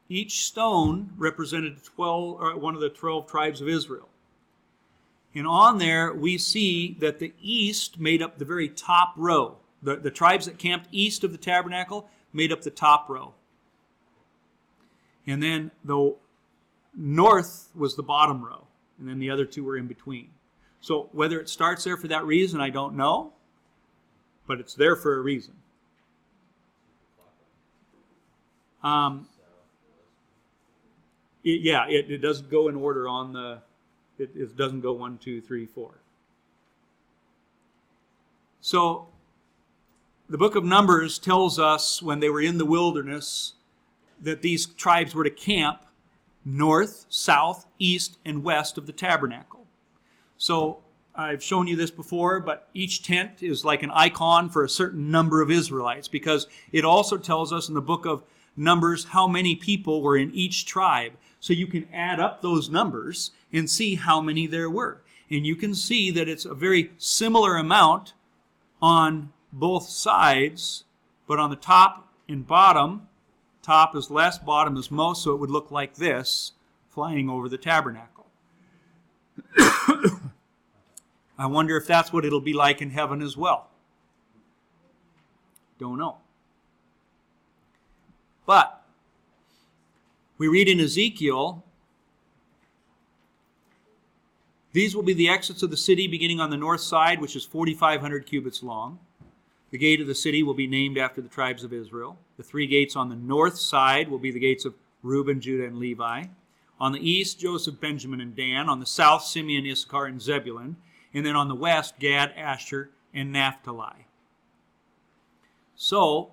each 0.08 0.44
stone 0.46 1.10
represented 1.16 1.82
12, 1.84 2.40
or 2.40 2.56
one 2.56 2.74
of 2.74 2.80
the 2.80 2.88
12 2.88 3.26
tribes 3.26 3.60
of 3.60 3.68
Israel. 3.68 4.08
And 5.38 5.46
on 5.46 5.78
there, 5.78 6.12
we 6.12 6.36
see 6.36 6.96
that 6.98 7.20
the 7.20 7.32
east 7.40 8.00
made 8.00 8.22
up 8.22 8.38
the 8.38 8.44
very 8.44 8.68
top 8.68 9.14
row. 9.16 9.58
The, 9.84 9.94
the 9.94 10.10
tribes 10.10 10.46
that 10.46 10.58
camped 10.58 10.88
east 10.90 11.22
of 11.22 11.30
the 11.30 11.38
tabernacle 11.38 12.10
made 12.32 12.50
up 12.50 12.62
the 12.62 12.72
top 12.72 13.08
row. 13.08 13.34
And 15.28 15.40
then 15.40 15.70
the 15.84 16.16
north 16.96 17.68
was 17.76 17.94
the 17.94 18.02
bottom 18.02 18.44
row, 18.44 18.66
and 18.98 19.08
then 19.08 19.20
the 19.20 19.30
other 19.30 19.44
two 19.44 19.62
were 19.62 19.76
in 19.76 19.86
between. 19.86 20.30
So 20.80 21.08
whether 21.12 21.38
it 21.38 21.48
starts 21.48 21.84
there 21.84 21.96
for 21.96 22.08
that 22.08 22.24
reason, 22.24 22.60
I 22.60 22.70
don't 22.70 22.96
know, 22.96 23.32
but 24.48 24.58
it's 24.58 24.74
there 24.74 24.96
for 24.96 25.18
a 25.18 25.20
reason. 25.20 25.54
Um, 28.82 29.28
it, 31.44 31.60
yeah, 31.60 31.86
it, 31.88 32.10
it 32.10 32.18
doesn't 32.18 32.50
go 32.50 32.66
in 32.66 32.74
order 32.74 33.06
on 33.08 33.32
the, 33.32 33.60
it, 34.18 34.30
it 34.34 34.56
doesn't 34.56 34.80
go 34.80 34.92
one, 34.92 35.18
two, 35.18 35.40
three, 35.40 35.66
four. 35.66 35.94
So 38.60 39.08
the 40.28 40.38
book 40.38 40.56
of 40.56 40.64
Numbers 40.64 41.18
tells 41.18 41.58
us 41.58 42.02
when 42.02 42.20
they 42.20 42.28
were 42.28 42.40
in 42.40 42.58
the 42.58 42.66
wilderness 42.66 43.54
that 44.20 44.42
these 44.42 44.66
tribes 44.66 45.14
were 45.14 45.24
to 45.24 45.30
camp 45.30 45.82
north, 46.44 47.06
south, 47.08 47.66
east, 47.78 48.18
and 48.24 48.42
west 48.42 48.78
of 48.78 48.86
the 48.86 48.92
tabernacle. 48.92 49.66
So 50.36 50.78
I've 51.14 51.42
shown 51.42 51.66
you 51.66 51.76
this 51.76 51.90
before, 51.90 52.40
but 52.40 52.68
each 52.74 53.02
tent 53.02 53.42
is 53.42 53.64
like 53.64 53.82
an 53.82 53.90
icon 53.90 54.48
for 54.50 54.64
a 54.64 54.68
certain 54.68 55.10
number 55.10 55.42
of 55.42 55.50
Israelites 55.50 56.08
because 56.08 56.46
it 56.72 56.84
also 56.84 57.16
tells 57.16 57.52
us 57.52 57.68
in 57.68 57.74
the 57.74 57.80
book 57.80 58.06
of 58.06 58.22
Numbers 58.56 59.04
how 59.04 59.28
many 59.28 59.54
people 59.54 60.02
were 60.02 60.16
in 60.16 60.34
each 60.34 60.66
tribe. 60.66 61.12
So 61.40 61.52
you 61.52 61.66
can 61.66 61.88
add 61.92 62.18
up 62.18 62.42
those 62.42 62.70
numbers 62.70 63.30
and 63.52 63.68
see 63.68 63.94
how 63.96 64.20
many 64.20 64.46
there 64.46 64.70
were. 64.70 65.02
And 65.30 65.46
you 65.46 65.56
can 65.56 65.74
see 65.74 66.10
that 66.10 66.28
it's 66.28 66.44
a 66.44 66.54
very 66.54 66.92
similar 66.98 67.56
amount 67.56 68.14
on 68.80 69.32
both 69.52 69.88
sides, 69.88 70.84
but 71.26 71.38
on 71.38 71.50
the 71.50 71.56
top 71.56 72.12
and 72.28 72.46
bottom, 72.46 73.08
top 73.62 73.94
is 73.94 74.10
less, 74.10 74.38
bottom 74.38 74.76
is 74.76 74.90
most, 74.90 75.24
so 75.24 75.32
it 75.32 75.40
would 75.40 75.50
look 75.50 75.70
like 75.70 75.94
this 75.94 76.52
flying 76.88 77.28
over 77.28 77.48
the 77.48 77.58
tabernacle. 77.58 78.26
I 81.38 81.46
wonder 81.46 81.76
if 81.76 81.86
that's 81.86 82.12
what 82.12 82.24
it'll 82.24 82.40
be 82.40 82.54
like 82.54 82.82
in 82.82 82.90
heaven 82.90 83.22
as 83.22 83.36
well. 83.36 83.68
Don't 85.78 85.98
know. 85.98 86.16
But 88.46 88.82
we 90.38 90.48
read 90.48 90.68
in 90.68 90.80
Ezekiel 90.80 91.64
these 94.78 94.94
will 94.94 95.02
be 95.02 95.12
the 95.12 95.28
exits 95.28 95.64
of 95.64 95.70
the 95.70 95.76
city 95.76 96.06
beginning 96.06 96.38
on 96.38 96.50
the 96.50 96.56
north 96.56 96.80
side, 96.80 97.20
which 97.20 97.34
is 97.34 97.44
4,500 97.44 98.24
cubits 98.26 98.62
long. 98.62 99.00
The 99.72 99.78
gate 99.78 100.00
of 100.00 100.06
the 100.06 100.14
city 100.14 100.44
will 100.44 100.54
be 100.54 100.68
named 100.68 100.96
after 100.96 101.20
the 101.20 101.28
tribes 101.28 101.64
of 101.64 101.72
Israel. 101.72 102.16
The 102.36 102.44
three 102.44 102.68
gates 102.68 102.94
on 102.94 103.08
the 103.08 103.16
north 103.16 103.58
side 103.58 104.08
will 104.08 104.20
be 104.20 104.30
the 104.30 104.38
gates 104.38 104.64
of 104.64 104.74
Reuben, 105.02 105.40
Judah, 105.40 105.66
and 105.66 105.78
Levi. 105.78 106.26
On 106.78 106.92
the 106.92 107.10
east, 107.10 107.40
Joseph, 107.40 107.80
Benjamin, 107.80 108.20
and 108.20 108.36
Dan. 108.36 108.68
On 108.68 108.78
the 108.78 108.86
south, 108.86 109.24
Simeon, 109.24 109.66
Issachar, 109.66 110.06
and 110.06 110.22
Zebulun. 110.22 110.76
And 111.12 111.26
then 111.26 111.34
on 111.34 111.48
the 111.48 111.56
west, 111.56 111.98
Gad, 111.98 112.32
Asher, 112.36 112.90
and 113.12 113.32
Naphtali. 113.32 114.06
So, 115.74 116.30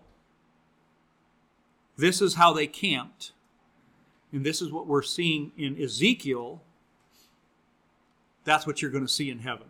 this 1.98 2.22
is 2.22 2.36
how 2.36 2.54
they 2.54 2.68
camped. 2.68 3.32
And 4.32 4.46
this 4.46 4.62
is 4.62 4.72
what 4.72 4.86
we're 4.86 5.02
seeing 5.02 5.52
in 5.58 5.82
Ezekiel. 5.82 6.62
That's 8.46 8.66
what 8.66 8.82
you're 8.82 8.92
going 8.92 9.06
to 9.06 9.12
see 9.12 9.30
in 9.30 9.40
heaven. 9.40 9.68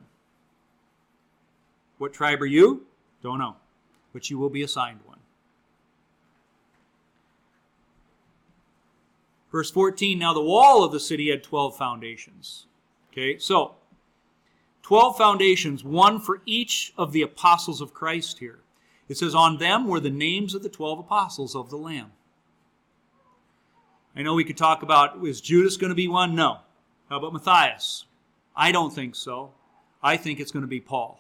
What 1.98 2.14
tribe 2.14 2.42
are 2.42 2.46
you? 2.46 2.86
Don't 3.24 3.40
know. 3.40 3.56
But 4.14 4.30
you 4.30 4.38
will 4.38 4.50
be 4.50 4.62
assigned 4.62 5.00
one. 5.06 5.20
Verse 9.52 9.72
14 9.72 10.20
Now 10.20 10.34
the 10.34 10.42
wall 10.42 10.84
of 10.84 10.92
the 10.92 11.00
city 11.00 11.30
had 11.30 11.42
12 11.42 11.78
foundations. 11.78 12.68
Okay, 13.12 13.40
so 13.40 13.76
12 14.84 15.18
foundations, 15.18 15.84
one 15.84 16.20
for 16.20 16.42
each 16.46 16.94
of 16.98 17.14
the 17.14 17.22
apostles 17.22 17.80
of 17.80 17.94
Christ 17.94 18.40
here. 18.40 18.60
It 19.08 19.18
says, 19.18 19.34
On 19.34 19.58
them 19.58 19.88
were 19.88 20.02
the 20.02 20.10
names 20.10 20.54
of 20.54 20.64
the 20.64 20.70
12 20.70 21.00
apostles 21.00 21.56
of 21.56 21.70
the 21.70 21.78
Lamb. 21.78 22.12
I 24.16 24.22
know 24.22 24.34
we 24.34 24.44
could 24.44 24.58
talk 24.58 24.84
about, 24.84 25.26
is 25.26 25.42
Judas 25.42 25.78
going 25.78 25.90
to 25.90 25.96
be 25.96 26.08
one? 26.08 26.36
No. 26.36 26.60
How 27.10 27.18
about 27.18 27.34
Matthias? 27.34 28.06
I 28.56 28.72
don't 28.72 28.94
think 28.94 29.16
so. 29.16 29.52
I 30.02 30.18
think 30.18 30.40
it's 30.40 30.52
going 30.52 30.62
to 30.62 30.68
be 30.68 30.80
Paul. 30.80 31.20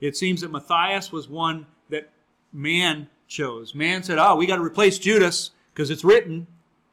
It 0.00 0.16
seems 0.16 0.40
that 0.40 0.50
Matthias 0.50 1.12
was 1.12 1.28
one 1.28 1.66
that 1.90 2.10
man 2.52 3.08
chose. 3.28 3.74
Man 3.74 4.02
said, 4.02 4.18
"Oh, 4.18 4.36
we 4.36 4.46
got 4.46 4.56
to 4.56 4.62
replace 4.62 4.98
Judas 4.98 5.50
because 5.72 5.90
it's 5.90 6.04
written, 6.04 6.46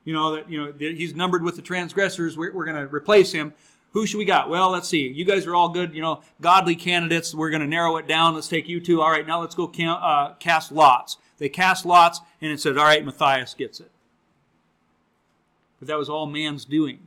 you 0.05 0.13
know, 0.13 0.35
that 0.35 0.49
you 0.49 0.57
know 0.57 0.71
that 0.71 0.79
he's 0.97 1.15
numbered 1.15 1.43
with 1.43 1.55
the 1.55 1.61
transgressors. 1.61 2.37
We're, 2.37 2.53
we're 2.53 2.65
going 2.65 2.77
to 2.77 2.93
replace 2.93 3.31
him. 3.31 3.53
Who 3.91 4.07
should 4.07 4.17
we 4.17 4.25
got? 4.25 4.49
Well, 4.49 4.71
let's 4.71 4.89
see. 4.89 5.07
You 5.07 5.23
guys 5.23 5.45
are 5.45 5.53
all 5.53 5.69
good, 5.69 5.93
you 5.93 6.01
know, 6.01 6.21
godly 6.41 6.75
candidates. 6.75 7.33
We're 7.33 7.51
going 7.51 7.61
to 7.61 7.67
narrow 7.67 7.97
it 7.97 8.07
down. 8.07 8.33
Let's 8.33 8.47
take 8.47 8.67
you 8.67 8.79
two. 8.79 9.01
All 9.01 9.11
right, 9.11 9.25
now 9.25 9.39
let's 9.39 9.53
go 9.53 9.67
count, 9.67 10.03
uh, 10.03 10.33
cast 10.39 10.71
lots. 10.71 11.17
They 11.37 11.47
cast 11.49 11.85
lots, 11.85 12.19
and 12.41 12.51
it 12.51 12.59
said, 12.59 12.77
"All 12.77 12.85
right, 12.85 13.03
Matthias 13.05 13.53
gets 13.53 13.79
it." 13.79 13.91
But 15.79 15.87
that 15.87 15.97
was 15.97 16.09
all 16.09 16.25
man's 16.25 16.65
doing. 16.65 16.99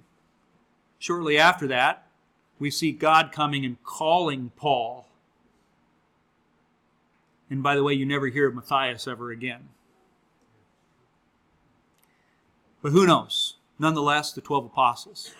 Shortly 0.98 1.38
after 1.38 1.66
that, 1.68 2.05
we 2.58 2.70
see 2.70 2.92
God 2.92 3.32
coming 3.32 3.64
and 3.64 3.82
calling 3.84 4.50
Paul. 4.56 5.08
And 7.50 7.62
by 7.62 7.74
the 7.74 7.82
way, 7.82 7.94
you 7.94 8.06
never 8.06 8.26
hear 8.28 8.48
of 8.48 8.54
Matthias 8.54 9.06
ever 9.06 9.30
again. 9.30 9.68
But 12.82 12.92
who 12.92 13.06
knows? 13.06 13.56
Nonetheless, 13.78 14.32
the 14.32 14.40
12 14.40 14.66
apostles. 14.66 15.34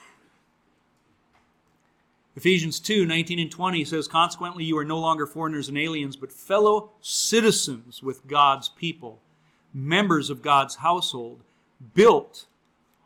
Ephesians 2.37 2.79
2 2.81 3.07
19 3.07 3.39
and 3.39 3.51
20 3.51 3.85
says, 3.85 4.07
Consequently, 4.07 4.63
you 4.63 4.77
are 4.77 4.85
no 4.85 4.99
longer 4.99 5.27
foreigners 5.27 5.69
and 5.69 5.79
aliens, 5.79 6.17
but 6.17 6.31
fellow 6.31 6.91
citizens 7.01 8.03
with 8.03 8.27
God's 8.27 8.69
people, 8.69 9.21
members 9.73 10.29
of 10.29 10.43
God's 10.43 10.77
household, 10.77 11.41
built 11.95 12.47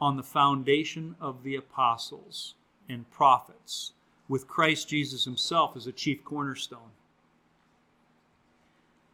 on 0.00 0.16
the 0.16 0.22
foundation 0.22 1.14
of 1.20 1.44
the 1.44 1.54
apostles 1.54 2.54
and 2.88 3.08
prophets, 3.10 3.92
with 4.30 4.46
Christ 4.46 4.88
Jesus 4.88 5.24
himself 5.24 5.76
as 5.76 5.88
a 5.88 5.92
chief 5.92 6.24
cornerstone. 6.24 6.92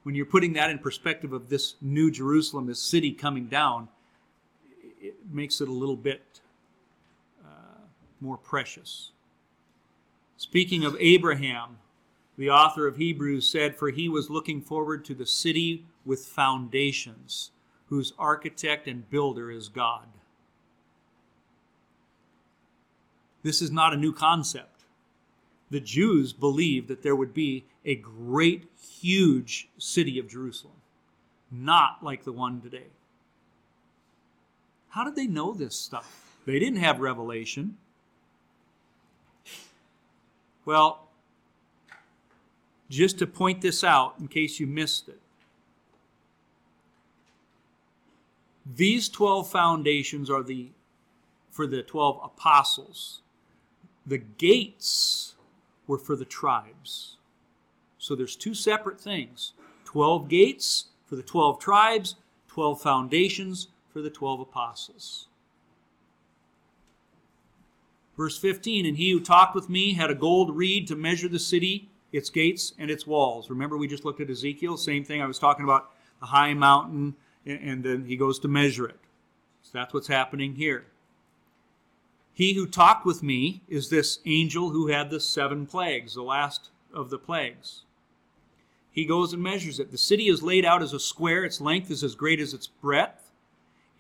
When 0.03 0.15
you're 0.15 0.27
putting 0.27 0.53
that 0.53 0.69
in 0.69 0.79
perspective 0.79 1.33
of 1.33 1.49
this 1.49 1.75
new 1.81 2.11
Jerusalem, 2.11 2.67
this 2.67 2.79
city 2.79 3.13
coming 3.13 3.47
down, 3.47 3.89
it 5.01 5.15
makes 5.33 5.63
it 5.63 5.69
a 5.69 5.73
little 5.73 5.97
bit 5.97 6.43
uh, 7.43 7.79
more 8.21 8.37
precious. 8.37 9.13
Speaking 10.37 10.85
of 10.85 10.95
Abraham, 11.01 11.79
the 12.37 12.51
author 12.51 12.87
of 12.87 12.99
Hebrews 12.99 13.49
said, 13.49 13.75
For 13.75 13.89
he 13.89 14.11
was 14.11 14.29
looking 14.29 14.61
forward 14.61 15.03
to 15.07 15.15
the 15.15 15.25
city 15.25 15.87
with 16.05 16.27
foundations, 16.27 17.53
whose 17.87 18.13
architect 18.19 18.87
and 18.87 19.09
builder 19.09 19.51
is 19.51 19.69
God. 19.71 20.09
This 23.43 23.63
is 23.63 23.71
not 23.71 23.95
a 23.95 23.97
new 23.97 24.13
concept. 24.13 24.76
The 25.71 25.81
Jews 25.81 26.33
believed 26.33 26.89
that 26.89 27.03
there 27.03 27.17
would 27.17 27.35
be 27.35 27.65
a 27.85 27.97
great, 27.97 28.69
huge 28.81 29.69
city 29.79 30.19
of 30.19 30.29
Jerusalem, 30.29 30.77
not 31.51 32.03
like 32.03 32.25
the 32.25 32.33
one 32.33 32.61
today. 32.61 32.87
How 34.91 35.05
did 35.05 35.17
they 35.17 35.27
know 35.27 35.53
this 35.53 35.77
stuff? 35.77 36.39
They 36.47 36.59
didn't 36.59 36.79
have 36.79 37.01
revelation. 37.01 37.77
Well, 40.65 41.09
just 42.89 43.19
to 43.19 43.27
point 43.27 43.61
this 43.61 43.83
out 43.83 44.15
in 44.21 44.29
case 44.29 44.61
you 44.61 44.67
missed 44.67 45.09
it, 45.09 45.21
these 48.75 49.09
12 49.09 49.51
foundations 49.51 50.29
are 50.29 50.43
the 50.43 50.69
for 51.51 51.67
the 51.67 51.83
12 51.83 52.21
apostles. 52.23 53.21
The 54.07 54.19
gates 54.19 55.36
were 55.87 55.99
for 55.99 56.17
the 56.17 56.25
tribes. 56.25 57.17
So 57.99 58.15
there's 58.15 58.37
two 58.37 58.55
separate 58.55 59.01
things 59.01 59.53
12 59.85 60.29
gates 60.29 60.87
for 61.07 61.17
the 61.17 61.23
12 61.23 61.59
tribes, 61.59 62.17
12 62.49 62.81
foundations 62.81 63.69
for 63.93 64.03
the 64.03 64.11
12 64.11 64.41
apostles. 64.41 65.29
Verse 68.17 68.39
15 68.39 68.87
And 68.87 68.97
he 68.97 69.11
who 69.11 69.21
talked 69.21 69.55
with 69.55 69.69
me 69.69 69.95
had 69.95 70.11
a 70.11 70.15
gold 70.15 70.57
reed 70.57 70.87
to 70.89 70.97
measure 70.97 71.29
the 71.29 71.39
city, 71.39 71.89
its 72.13 72.31
gates, 72.31 72.73
and 72.79 72.91
its 72.91 73.07
walls. 73.07 73.51
Remember, 73.51 73.77
we 73.77 73.89
just 73.89 74.05
looked 74.05 74.21
at 74.21 74.31
Ezekiel, 74.31 74.77
same 74.77 75.05
thing. 75.05 75.23
I 75.23 75.27
was 75.27 75.39
talking 75.39 75.65
about 75.65 75.91
the 76.21 76.27
high 76.27 76.55
mountain, 76.55 77.15
and 77.45 77.85
then 77.85 78.05
he 78.05 78.17
goes 78.17 78.39
to 78.41 78.49
measure 78.49 78.87
it. 78.87 78.99
So 79.63 79.71
that's 79.75 79.93
what's 79.93 80.09
happening 80.09 80.55
here. 80.55 80.87
He 82.37 82.53
who 82.53 82.67
talked 82.67 83.07
with 83.07 83.23
me 83.23 83.63
is 83.67 83.89
this 83.89 84.19
angel 84.27 84.69
who 84.69 84.89
had 84.89 85.09
the 85.09 85.21
seven 85.21 85.65
plagues, 85.65 86.13
the 86.13 86.23
last 86.23 86.69
of 86.93 87.09
the 87.09 87.17
plagues. 87.17 87.85
He 88.93 89.07
goes 89.07 89.33
and 89.33 89.43
measures 89.43 89.81
it. 89.81 89.91
The 89.91 89.97
city 89.97 90.29
is 90.29 90.43
laid 90.43 90.63
out 90.63 90.83
as 90.83 90.93
a 90.93 91.01
square, 91.01 91.47
its 91.47 91.63
length 91.63 91.91
is 91.91 92.05
as 92.05 92.15
great 92.15 92.39
as 92.39 92.53
its 92.53 92.67
breadth. 92.67 93.33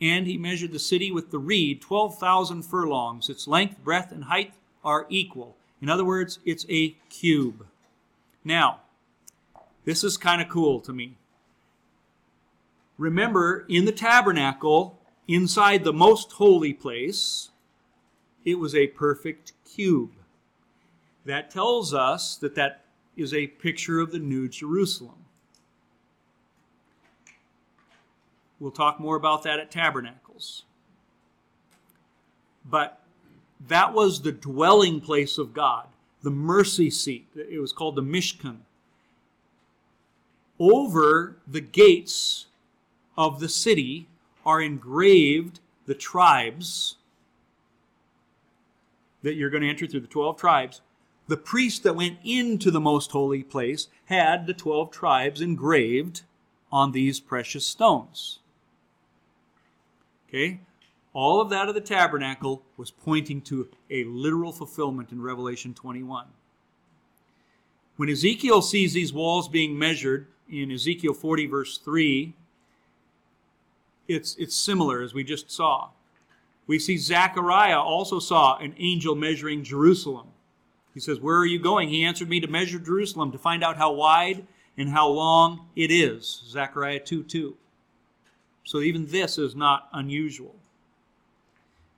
And 0.02 0.26
he 0.26 0.36
measured 0.36 0.72
the 0.72 0.78
city 0.78 1.10
with 1.10 1.30
the 1.30 1.38
reed, 1.38 1.80
12,000 1.80 2.62
furlongs. 2.62 3.30
Its 3.30 3.48
length, 3.48 3.82
breadth, 3.82 4.12
and 4.12 4.24
height 4.24 4.52
are 4.84 5.06
equal. 5.08 5.56
In 5.80 5.88
other 5.88 6.04
words, 6.04 6.38
it's 6.44 6.66
a 6.68 6.90
cube. 7.08 7.66
Now, 8.44 8.80
this 9.86 10.04
is 10.04 10.18
kind 10.18 10.42
of 10.42 10.50
cool 10.50 10.80
to 10.80 10.92
me. 10.92 11.14
Remember, 12.98 13.64
in 13.66 13.86
the 13.86 13.92
tabernacle, 13.92 14.98
inside 15.26 15.84
the 15.84 15.92
most 15.94 16.32
holy 16.32 16.74
place, 16.74 17.48
it 18.46 18.58
was 18.58 18.74
a 18.74 18.86
perfect 18.86 19.52
cube. 19.70 20.12
That 21.26 21.50
tells 21.50 21.92
us 21.92 22.36
that 22.36 22.54
that 22.54 22.84
is 23.16 23.34
a 23.34 23.48
picture 23.48 23.98
of 23.98 24.12
the 24.12 24.20
New 24.20 24.48
Jerusalem. 24.48 25.24
We'll 28.60 28.70
talk 28.70 29.00
more 29.00 29.16
about 29.16 29.42
that 29.42 29.58
at 29.58 29.70
Tabernacles. 29.70 30.62
But 32.64 33.02
that 33.68 33.92
was 33.92 34.22
the 34.22 34.32
dwelling 34.32 35.00
place 35.00 35.38
of 35.38 35.52
God, 35.52 35.88
the 36.22 36.30
mercy 36.30 36.88
seat. 36.88 37.26
It 37.34 37.60
was 37.60 37.72
called 37.72 37.96
the 37.96 38.02
Mishkan. 38.02 38.58
Over 40.58 41.36
the 41.46 41.60
gates 41.60 42.46
of 43.18 43.40
the 43.40 43.48
city 43.48 44.06
are 44.44 44.62
engraved 44.62 45.58
the 45.86 45.94
tribes 45.94 46.96
that 49.22 49.34
you're 49.34 49.50
going 49.50 49.62
to 49.62 49.68
enter 49.68 49.86
through 49.86 50.00
the 50.00 50.06
12 50.06 50.38
tribes. 50.38 50.80
The 51.28 51.36
priest 51.36 51.82
that 51.82 51.96
went 51.96 52.18
into 52.24 52.70
the 52.70 52.80
most 52.80 53.10
holy 53.10 53.42
place 53.42 53.88
had 54.06 54.46
the 54.46 54.54
12 54.54 54.90
tribes 54.90 55.40
engraved 55.40 56.22
on 56.70 56.92
these 56.92 57.20
precious 57.20 57.66
stones. 57.66 58.38
Okay? 60.28 60.60
All 61.12 61.40
of 61.40 61.50
that 61.50 61.68
of 61.68 61.74
the 61.74 61.80
tabernacle 61.80 62.62
was 62.76 62.90
pointing 62.90 63.40
to 63.42 63.68
a 63.90 64.04
literal 64.04 64.52
fulfillment 64.52 65.12
in 65.12 65.22
Revelation 65.22 65.72
21. 65.72 66.26
When 67.96 68.10
Ezekiel 68.10 68.60
sees 68.60 68.92
these 68.92 69.12
walls 69.12 69.48
being 69.48 69.78
measured 69.78 70.26
in 70.50 70.70
Ezekiel 70.70 71.14
40, 71.14 71.46
verse 71.46 71.78
3, 71.78 72.34
it's, 74.06 74.36
it's 74.36 74.54
similar 74.54 75.02
as 75.02 75.14
we 75.14 75.24
just 75.24 75.50
saw. 75.50 75.88
We 76.66 76.78
see 76.78 76.96
Zechariah 76.96 77.78
also 77.78 78.18
saw 78.18 78.58
an 78.58 78.74
angel 78.78 79.14
measuring 79.14 79.62
Jerusalem. 79.62 80.28
He 80.94 81.00
says, 81.00 81.20
Where 81.20 81.36
are 81.36 81.46
you 81.46 81.58
going? 81.58 81.88
He 81.88 82.04
answered 82.04 82.28
me 82.28 82.40
to 82.40 82.48
measure 82.48 82.78
Jerusalem 82.78 83.30
to 83.32 83.38
find 83.38 83.62
out 83.62 83.76
how 83.76 83.92
wide 83.92 84.46
and 84.76 84.90
how 84.90 85.08
long 85.08 85.66
it 85.76 85.90
is. 85.90 86.42
Zechariah 86.48 87.00
2 87.00 87.22
2. 87.22 87.56
So 88.64 88.80
even 88.80 89.06
this 89.06 89.38
is 89.38 89.54
not 89.54 89.88
unusual. 89.92 90.56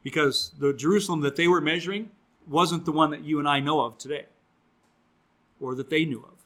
Because 0.02 0.52
the 0.58 0.72
Jerusalem 0.72 1.20
that 1.22 1.36
they 1.36 1.48
were 1.48 1.60
measuring 1.60 2.10
wasn't 2.46 2.84
the 2.84 2.92
one 2.92 3.10
that 3.10 3.24
you 3.24 3.38
and 3.38 3.48
I 3.48 3.60
know 3.60 3.80
of 3.80 3.98
today, 3.98 4.26
or 5.60 5.74
that 5.74 5.90
they 5.90 6.04
knew 6.04 6.20
of. 6.20 6.38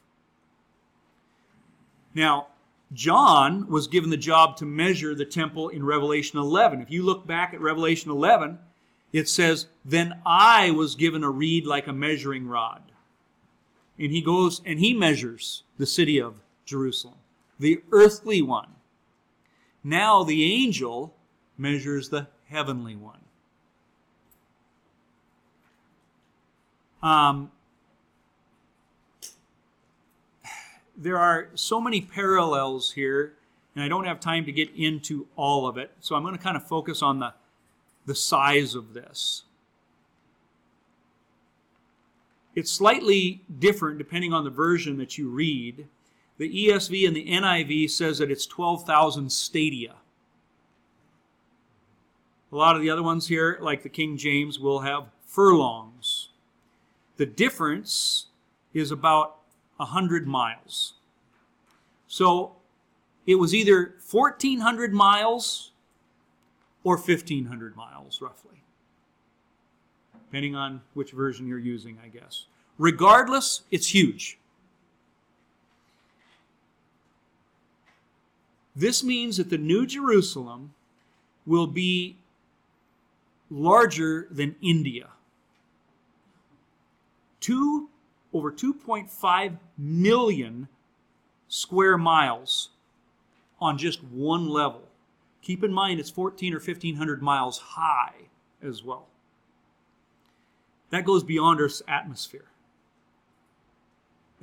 Now, 2.13 2.47
John 2.93 3.67
was 3.67 3.87
given 3.87 4.09
the 4.09 4.17
job 4.17 4.57
to 4.57 4.65
measure 4.65 5.15
the 5.15 5.25
temple 5.25 5.69
in 5.69 5.85
Revelation 5.85 6.39
11. 6.39 6.81
If 6.81 6.91
you 6.91 7.03
look 7.03 7.25
back 7.25 7.53
at 7.53 7.61
Revelation 7.61 8.11
11, 8.11 8.59
it 9.11 9.27
says, 9.27 9.67
Then 9.83 10.19
I 10.25 10.71
was 10.71 10.95
given 10.95 11.23
a 11.23 11.29
reed 11.29 11.65
like 11.65 11.87
a 11.87 11.93
measuring 11.93 12.47
rod. 12.47 12.81
And 13.97 14.11
he 14.11 14.21
goes 14.21 14.61
and 14.65 14.79
he 14.79 14.93
measures 14.93 15.63
the 15.77 15.85
city 15.85 16.19
of 16.19 16.41
Jerusalem, 16.65 17.17
the 17.59 17.81
earthly 17.91 18.41
one. 18.41 18.69
Now 19.83 20.23
the 20.23 20.43
angel 20.43 21.15
measures 21.57 22.09
the 22.09 22.27
heavenly 22.47 22.95
one. 22.95 23.19
Um, 27.03 27.51
there 30.97 31.17
are 31.17 31.49
so 31.55 31.81
many 31.81 32.01
parallels 32.01 32.91
here, 32.91 33.33
and 33.75 33.83
I 33.83 33.87
don't 33.87 34.05
have 34.05 34.19
time 34.19 34.45
to 34.45 34.51
get 34.51 34.69
into 34.75 35.27
all 35.35 35.67
of 35.67 35.77
it, 35.77 35.91
so 35.99 36.15
I'm 36.15 36.23
going 36.23 36.37
to 36.37 36.43
kind 36.43 36.57
of 36.57 36.67
focus 36.67 37.01
on 37.01 37.19
the, 37.19 37.33
the 38.05 38.15
size 38.15 38.75
of 38.75 38.93
this. 38.93 39.43
it's 42.55 42.71
slightly 42.71 43.41
different 43.59 43.97
depending 43.97 44.33
on 44.33 44.43
the 44.43 44.49
version 44.49 44.97
that 44.97 45.17
you 45.17 45.29
read. 45.29 45.87
The 46.37 46.67
ESV 46.67 47.07
and 47.07 47.15
the 47.15 47.27
NIV 47.27 47.89
says 47.89 48.17
that 48.19 48.31
it's 48.31 48.45
12,000 48.45 49.31
stadia. 49.31 49.95
A 52.51 52.55
lot 52.55 52.75
of 52.75 52.81
the 52.81 52.89
other 52.89 53.03
ones 53.03 53.27
here, 53.27 53.57
like 53.61 53.81
the 53.81 53.89
King 53.89 54.17
James, 54.17 54.59
will 54.59 54.79
have 54.79 55.07
furlongs. 55.25 56.29
The 57.17 57.25
difference 57.25 58.27
is 58.73 58.91
about 58.91 59.37
100 59.77 60.27
miles. 60.27 60.93
So 62.07 62.55
it 63.25 63.35
was 63.35 63.53
either 63.55 63.95
1,400 64.09 64.93
miles 64.93 65.71
or 66.83 66.97
1,500 66.97 67.75
miles, 67.75 68.21
roughly. 68.21 68.63
Depending 70.25 70.55
on 70.55 70.81
which 70.93 71.11
version 71.11 71.47
you're 71.47 71.59
using, 71.59 71.97
I 72.03 72.07
guess. 72.07 72.45
Regardless, 72.77 73.61
it's 73.71 73.93
huge. 73.93 74.37
This 78.75 79.03
means 79.03 79.37
that 79.37 79.49
the 79.49 79.57
New 79.57 79.85
Jerusalem 79.85 80.73
will 81.45 81.67
be 81.67 82.17
larger 83.51 84.27
than 84.31 84.55
India. 84.61 85.09
Two, 87.39 87.89
over 88.33 88.51
2.5 88.51 89.57
million 89.77 90.67
square 91.47 91.97
miles 91.97 92.69
on 93.61 93.77
just 93.77 94.03
one 94.03 94.49
level. 94.49 94.83
Keep 95.41 95.63
in 95.63 95.71
mind 95.71 95.99
it's 95.99 96.09
14 96.09 96.53
or 96.53 96.57
1500 96.57 97.21
miles 97.21 97.59
high 97.59 98.13
as 98.61 98.83
well. 98.83 99.07
That 100.89 101.05
goes 101.05 101.23
beyond 101.23 101.59
Earth's 101.59 101.81
atmosphere 101.87 102.45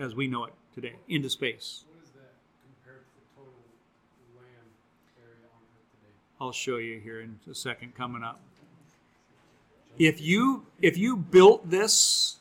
as 0.01 0.14
we 0.14 0.26
know 0.26 0.45
it 0.45 0.53
today, 0.74 0.95
into 1.09 1.28
space. 1.28 1.84
What 1.88 2.03
is 2.03 2.11
that 2.12 2.32
compared 2.64 3.05
to 3.05 3.12
the 3.14 3.26
total 3.36 3.53
land 4.36 4.70
area 5.22 5.47
on 5.55 5.61
Earth 5.76 5.86
today? 5.93 6.12
I'll 6.41 6.53
show 6.53 6.78
you 6.78 6.99
here 6.99 7.20
in 7.20 7.38
a 7.49 7.55
second 7.55 7.95
coming 7.95 8.22
up. 8.22 8.41
If 9.99 10.20
you 10.20 10.66
if 10.80 10.97
you 10.97 11.16
built 11.16 11.68
this 11.68 12.39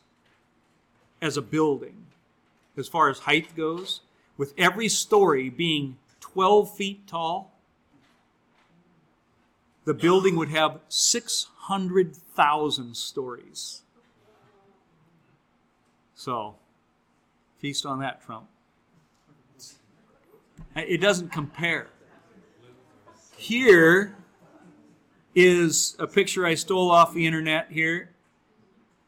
as 1.21 1.37
a 1.37 1.41
building, 1.41 2.05
as 2.77 2.87
far 2.87 3.09
as 3.09 3.19
height 3.19 3.55
goes, 3.55 4.01
with 4.37 4.53
every 4.57 4.87
story 4.87 5.49
being 5.49 5.97
12 6.19 6.75
feet 6.75 7.07
tall, 7.07 7.53
the 9.85 9.93
building 9.93 10.35
would 10.35 10.49
have 10.49 10.79
600,000 10.87 12.95
stories. 12.95 13.81
So, 16.15 16.55
feast 17.59 17.85
on 17.85 17.99
that, 17.99 18.23
Trump. 18.23 18.47
It 20.75 21.01
doesn't 21.01 21.31
compare. 21.31 21.87
Here 23.35 24.15
is 25.33 25.95
a 25.99 26.07
picture 26.07 26.45
I 26.45 26.55
stole 26.55 26.91
off 26.91 27.13
the 27.13 27.25
internet 27.25 27.71
here 27.71 28.09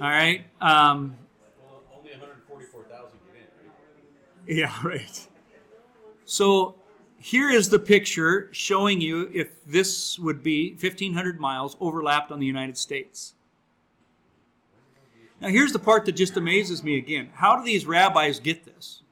All 0.00 0.08
right. 0.08 0.44
Um, 0.60 1.16
Well, 1.60 1.82
only 1.96 2.10
144,000 2.10 3.18
get 3.32 3.52
in, 4.48 4.56
right? 4.56 4.58
Yeah, 4.58 4.74
right. 4.88 5.28
So 6.24 6.74
here 7.18 7.50
is 7.50 7.68
the 7.68 7.78
picture 7.78 8.48
showing 8.52 9.00
you 9.00 9.30
if 9.32 9.64
this 9.64 10.18
would 10.18 10.42
be 10.42 10.70
1,500 10.72 11.38
miles 11.38 11.76
overlapped 11.80 12.32
on 12.32 12.40
the 12.40 12.46
United 12.46 12.76
States. 12.76 13.33
Now, 15.44 15.50
here's 15.50 15.74
the 15.74 15.78
part 15.78 16.06
that 16.06 16.12
just 16.12 16.38
amazes 16.38 16.82
me 16.82 16.96
again. 16.96 17.28
How 17.34 17.54
do 17.54 17.64
these 17.66 17.84
rabbis 17.84 18.40
get 18.40 18.64
this? 18.64 19.02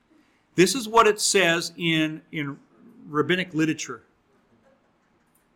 This 0.55 0.74
is 0.74 0.89
what 0.89 1.07
it 1.07 1.20
says 1.20 1.74
in, 1.76 2.22
in 2.33 2.59
rabbinic 3.07 3.53
literature. 3.53 4.01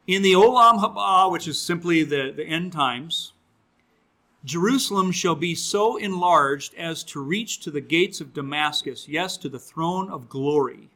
In 0.07 0.21
the 0.21 0.35
Olam 0.35 0.79
Haba, 0.79 1.33
which 1.33 1.49
is 1.49 1.59
simply 1.59 2.03
the, 2.03 2.31
the 2.37 2.45
end 2.45 2.75
times, 2.75 3.33
Jerusalem 4.45 5.13
shall 5.13 5.35
be 5.35 5.55
so 5.55 5.97
enlarged 5.97 6.75
as 6.75 7.03
to 7.05 7.23
reach 7.23 7.61
to 7.61 7.71
the 7.71 7.81
gates 7.81 8.21
of 8.21 8.35
Damascus, 8.35 9.09
yes, 9.09 9.39
to 9.39 9.49
the 9.49 9.59
throne 9.59 10.11
of 10.11 10.29
glory. 10.29 10.91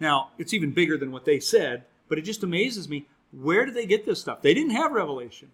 Now, 0.00 0.30
it's 0.38 0.54
even 0.54 0.72
bigger 0.72 0.98
than 0.98 1.12
what 1.12 1.24
they 1.24 1.38
said, 1.38 1.84
but 2.08 2.18
it 2.18 2.22
just 2.22 2.42
amazes 2.42 2.88
me. 2.88 3.06
Where 3.30 3.64
did 3.64 3.76
they 3.76 3.86
get 3.86 4.04
this 4.04 4.20
stuff? 4.20 4.42
They 4.42 4.54
didn't 4.54 4.72
have 4.72 4.90
revelation. 4.90 5.52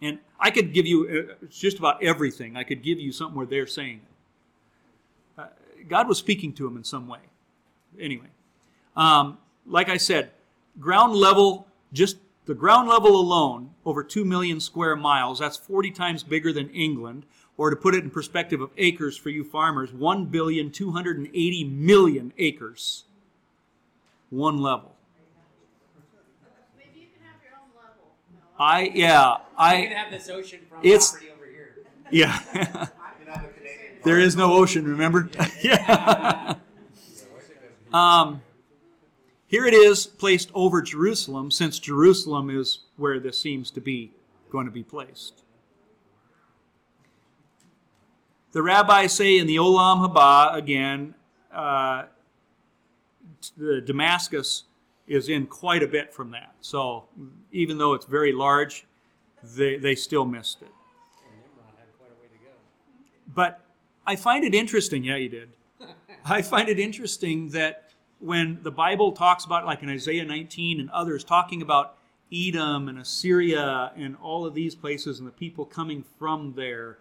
And 0.00 0.18
I 0.38 0.50
could 0.50 0.72
give 0.72 0.86
you 0.86 1.28
uh, 1.42 1.46
just 1.50 1.78
about 1.78 2.02
everything. 2.02 2.56
I 2.56 2.62
could 2.62 2.82
give 2.82 3.00
you 3.00 3.12
something 3.12 3.36
where 3.36 3.46
they're 3.46 3.66
saying 3.66 4.00
it. 5.36 5.40
Uh, 5.40 5.46
God 5.88 6.08
was 6.08 6.18
speaking 6.18 6.52
to 6.54 6.66
him 6.66 6.76
in 6.76 6.84
some 6.84 7.08
way. 7.08 7.18
Anyway, 7.98 8.28
um, 8.96 9.38
like 9.66 9.88
I 9.88 9.96
said, 9.96 10.30
ground 10.78 11.14
level, 11.14 11.66
just 11.92 12.18
the 12.44 12.54
ground 12.54 12.88
level 12.88 13.20
alone, 13.20 13.70
over 13.84 14.02
2 14.02 14.24
million 14.24 14.60
square 14.60 14.96
miles, 14.96 15.38
that's 15.38 15.56
40 15.56 15.90
times 15.90 16.22
bigger 16.22 16.52
than 16.52 16.70
England. 16.70 17.26
Or 17.58 17.70
to 17.70 17.76
put 17.76 17.94
it 17.94 18.04
in 18.04 18.10
perspective 18.10 18.60
of 18.60 18.70
acres 18.78 19.16
for 19.16 19.30
you 19.30 19.42
farmers, 19.42 19.92
1 19.92 20.26
billion 20.26 20.70
280 20.70 21.64
million 21.64 22.32
acres. 22.38 23.04
One 24.30 24.58
level. 24.58 24.94
Maybe 26.76 27.00
you 27.00 27.06
can 27.12 27.26
have 27.26 27.42
your 27.42 27.58
own 27.58 27.68
level. 27.74 28.14
No, 28.32 28.47
I, 28.58 28.90
yeah, 28.94 29.36
I 29.56 29.82
can 29.82 29.92
have 29.96 30.10
this 30.10 30.28
oceanfront 30.28 30.82
It's- 30.84 31.10
property 31.12 31.30
over 31.32 31.46
here. 31.46 31.76
yeah. 32.10 32.38
You 33.20 33.24
can 33.24 33.34
have 33.34 33.44
a 33.44 33.48
Canadian. 33.48 33.92
there 34.04 34.18
is 34.18 34.36
no 34.36 34.52
ocean, 34.54 34.86
remember? 34.86 35.28
yeah. 35.62 36.54
Um, 37.92 38.42
here 39.46 39.66
it 39.66 39.74
is 39.74 40.06
placed 40.06 40.50
over 40.54 40.82
Jerusalem, 40.82 41.50
since 41.50 41.78
Jerusalem 41.78 42.50
is 42.50 42.80
where 42.96 43.18
this 43.20 43.38
seems 43.38 43.70
to 43.72 43.80
be 43.80 44.12
going 44.50 44.66
to 44.66 44.72
be 44.72 44.82
placed. 44.82 45.42
The 48.52 48.62
rabbis 48.62 49.12
say 49.12 49.38
in 49.38 49.46
the 49.46 49.56
Olam 49.56 50.06
Haba 50.06 50.54
again, 50.54 51.14
uh, 51.52 52.04
the 53.56 53.80
Damascus 53.80 54.64
is 55.08 55.28
in 55.28 55.46
quite 55.46 55.82
a 55.82 55.86
bit 55.86 56.12
from 56.12 56.30
that. 56.30 56.54
So 56.60 57.04
even 57.50 57.78
though 57.78 57.94
it's 57.94 58.06
very 58.06 58.32
large, 58.32 58.86
they, 59.42 59.76
they 59.76 59.94
still 59.94 60.24
missed 60.24 60.62
it. 60.62 60.68
Nimrod 61.24 61.72
had 61.78 61.86
quite 61.98 62.10
a 62.10 62.20
way 62.20 62.28
to 62.28 62.44
go. 62.44 62.52
But 63.34 63.60
I 64.06 64.16
find 64.16 64.44
it 64.44 64.54
interesting. 64.54 65.04
Yeah, 65.04 65.16
you 65.16 65.28
did. 65.28 65.48
I 66.24 66.42
find 66.42 66.68
it 66.68 66.78
interesting 66.78 67.48
that 67.50 67.90
when 68.20 68.58
the 68.62 68.70
Bible 68.70 69.12
talks 69.12 69.44
about, 69.44 69.64
like 69.64 69.82
in 69.82 69.88
Isaiah 69.88 70.24
19 70.24 70.80
and 70.80 70.90
others, 70.90 71.24
talking 71.24 71.62
about 71.62 71.96
Edom 72.32 72.88
and 72.88 72.98
Assyria 72.98 73.92
and 73.96 74.16
all 74.22 74.44
of 74.44 74.52
these 74.54 74.74
places 74.74 75.18
and 75.18 75.26
the 75.26 75.32
people 75.32 75.64
coming 75.64 76.04
from 76.18 76.52
there, 76.54 76.98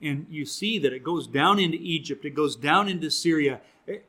and 0.00 0.26
you 0.30 0.46
see 0.46 0.78
that 0.78 0.94
it 0.94 1.04
goes 1.04 1.26
down 1.26 1.58
into 1.58 1.76
Egypt, 1.78 2.24
it 2.24 2.30
goes 2.30 2.56
down 2.56 2.88
into 2.88 3.10
Syria. 3.10 3.60
It- 3.86 4.06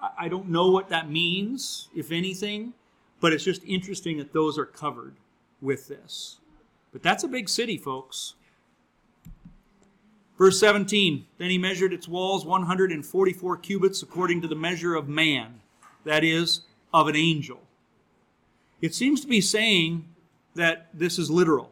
I 0.00 0.24
I 0.24 0.28
don't 0.28 0.48
know 0.48 0.70
what 0.70 0.88
that 0.88 1.08
means, 1.10 1.88
if 1.94 2.10
anything, 2.10 2.72
but 3.20 3.32
it's 3.32 3.44
just 3.44 3.62
interesting 3.64 4.18
that 4.18 4.32
those 4.32 4.58
are 4.58 4.66
covered 4.66 5.16
with 5.60 5.88
this. 5.88 6.38
But 6.92 7.02
that's 7.02 7.22
a 7.22 7.28
big 7.28 7.48
city, 7.48 7.76
folks. 7.76 8.34
Verse 10.38 10.58
17 10.58 11.26
Then 11.38 11.50
he 11.50 11.58
measured 11.58 11.92
its 11.92 12.08
walls 12.08 12.46
144 12.46 13.56
cubits 13.58 14.02
according 14.02 14.40
to 14.40 14.48
the 14.48 14.54
measure 14.54 14.94
of 14.94 15.08
man, 15.08 15.60
that 16.04 16.24
is, 16.24 16.62
of 16.92 17.08
an 17.08 17.16
angel. 17.16 17.60
It 18.80 18.94
seems 18.94 19.20
to 19.20 19.26
be 19.26 19.42
saying 19.42 20.08
that 20.54 20.88
this 20.94 21.18
is 21.18 21.30
literal. 21.30 21.70